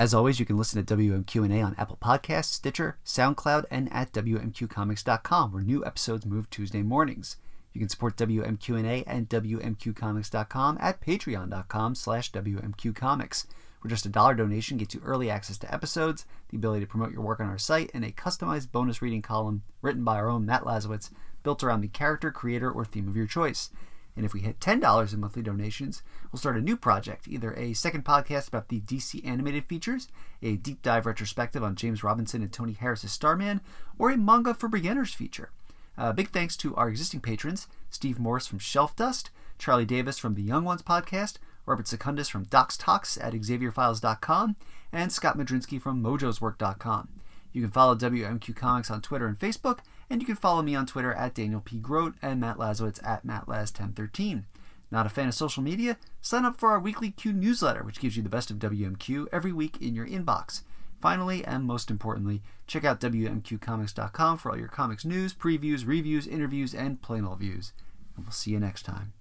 As 0.00 0.14
always, 0.14 0.40
you 0.40 0.46
can 0.46 0.56
listen 0.56 0.82
to 0.82 0.96
WMQ&A 0.96 1.60
on 1.60 1.74
Apple 1.76 1.98
Podcasts, 2.00 2.46
Stitcher, 2.46 2.96
SoundCloud, 3.04 3.66
and 3.70 3.92
at 3.92 4.14
WMQComics.com, 4.14 5.52
where 5.52 5.62
new 5.62 5.84
episodes 5.84 6.24
move 6.24 6.48
Tuesday 6.48 6.80
mornings. 6.80 7.36
You 7.74 7.80
can 7.80 7.90
support 7.90 8.16
WMQ&A 8.16 9.04
and 9.04 9.28
WMQComics.com 9.28 10.78
at 10.80 11.02
patreon.com 11.02 11.94
slash 11.94 12.32
WMQComics, 12.32 13.44
where 13.82 13.90
just 13.90 14.06
a 14.06 14.08
dollar 14.08 14.32
donation 14.32 14.78
gets 14.78 14.94
you 14.94 15.02
early 15.04 15.28
access 15.28 15.58
to 15.58 15.74
episodes, 15.74 16.24
the 16.48 16.56
ability 16.56 16.80
to 16.80 16.90
promote 16.90 17.12
your 17.12 17.20
work 17.20 17.40
on 17.40 17.50
our 17.50 17.58
site, 17.58 17.90
and 17.92 18.02
a 18.02 18.10
customized 18.10 18.72
bonus 18.72 19.02
reading 19.02 19.20
column 19.20 19.64
written 19.82 20.02
by 20.02 20.16
our 20.16 20.30
own 20.30 20.46
Matt 20.46 20.62
Lazowitz, 20.62 21.10
built 21.42 21.62
around 21.62 21.82
the 21.82 21.88
character, 21.88 22.30
creator, 22.30 22.70
or 22.70 22.86
theme 22.86 23.06
of 23.06 23.16
your 23.18 23.26
choice. 23.26 23.68
And 24.16 24.24
if 24.24 24.34
we 24.34 24.40
hit 24.40 24.60
$10 24.60 25.14
in 25.14 25.20
monthly 25.20 25.42
donations, 25.42 26.02
we'll 26.30 26.38
start 26.38 26.56
a 26.56 26.60
new 26.60 26.76
project 26.76 27.28
either 27.28 27.54
a 27.54 27.72
second 27.72 28.04
podcast 28.04 28.48
about 28.48 28.68
the 28.68 28.80
DC 28.80 29.24
animated 29.26 29.64
features, 29.66 30.08
a 30.42 30.56
deep 30.56 30.82
dive 30.82 31.06
retrospective 31.06 31.62
on 31.62 31.76
James 31.76 32.02
Robinson 32.04 32.42
and 32.42 32.52
Tony 32.52 32.72
Harris's 32.72 33.12
Starman, 33.12 33.60
or 33.98 34.10
a 34.10 34.16
manga 34.16 34.52
for 34.52 34.68
beginners 34.68 35.14
feature. 35.14 35.50
Uh, 35.96 36.12
big 36.12 36.30
thanks 36.30 36.56
to 36.56 36.74
our 36.76 36.88
existing 36.88 37.20
patrons 37.20 37.66
Steve 37.90 38.18
Morris 38.18 38.46
from 38.46 38.58
Shelf 38.58 38.96
Dust, 38.96 39.30
Charlie 39.58 39.84
Davis 39.84 40.18
from 40.18 40.34
the 40.34 40.42
Young 40.42 40.64
Ones 40.64 40.82
podcast, 40.82 41.36
Robert 41.66 41.86
Secundus 41.86 42.28
from 42.28 42.44
Docs 42.44 42.76
Talks 42.76 43.18
at 43.18 43.32
XavierFiles.com, 43.32 44.56
and 44.92 45.12
Scott 45.12 45.36
Madrinsky 45.36 45.80
from 45.80 46.02
Mojo'sWork.com. 46.02 47.08
You 47.52 47.62
can 47.62 47.70
follow 47.70 47.94
WMQ 47.94 48.56
Comics 48.56 48.90
on 48.90 49.02
Twitter 49.02 49.26
and 49.26 49.38
Facebook, 49.38 49.80
and 50.10 50.20
you 50.20 50.26
can 50.26 50.36
follow 50.36 50.60
me 50.60 50.74
on 50.74 50.86
Twitter 50.86 51.14
at 51.14 51.34
Daniel 51.34 51.60
P. 51.60 51.78
Grote 51.78 52.14
and 52.20 52.40
Matt 52.40 52.58
Lazowitz 52.58 53.02
at 53.06 53.24
MattLaz1013. 53.24 54.44
Not 54.90 55.06
a 55.06 55.08
fan 55.08 55.28
of 55.28 55.34
social 55.34 55.62
media? 55.62 55.96
Sign 56.20 56.44
up 56.44 56.58
for 56.58 56.70
our 56.70 56.80
weekly 56.80 57.12
Q 57.12 57.32
newsletter, 57.32 57.84
which 57.84 58.00
gives 58.00 58.16
you 58.16 58.22
the 58.22 58.28
best 58.28 58.50
of 58.50 58.58
WMQ 58.58 59.28
every 59.32 59.52
week 59.52 59.80
in 59.80 59.94
your 59.94 60.06
inbox. 60.06 60.62
Finally, 61.00 61.44
and 61.44 61.64
most 61.64 61.90
importantly, 61.90 62.42
check 62.66 62.84
out 62.84 63.00
WMQComics.com 63.00 64.36
for 64.36 64.50
all 64.50 64.58
your 64.58 64.68
comics 64.68 65.04
news, 65.04 65.32
previews, 65.32 65.86
reviews, 65.86 66.26
interviews, 66.26 66.74
and 66.74 67.00
plain 67.00 67.24
old 67.24 67.38
views. 67.38 67.72
And 68.16 68.26
we'll 68.26 68.32
see 68.32 68.50
you 68.50 68.60
next 68.60 68.82
time. 68.82 69.12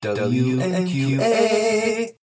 WMQA. 0.00 2.14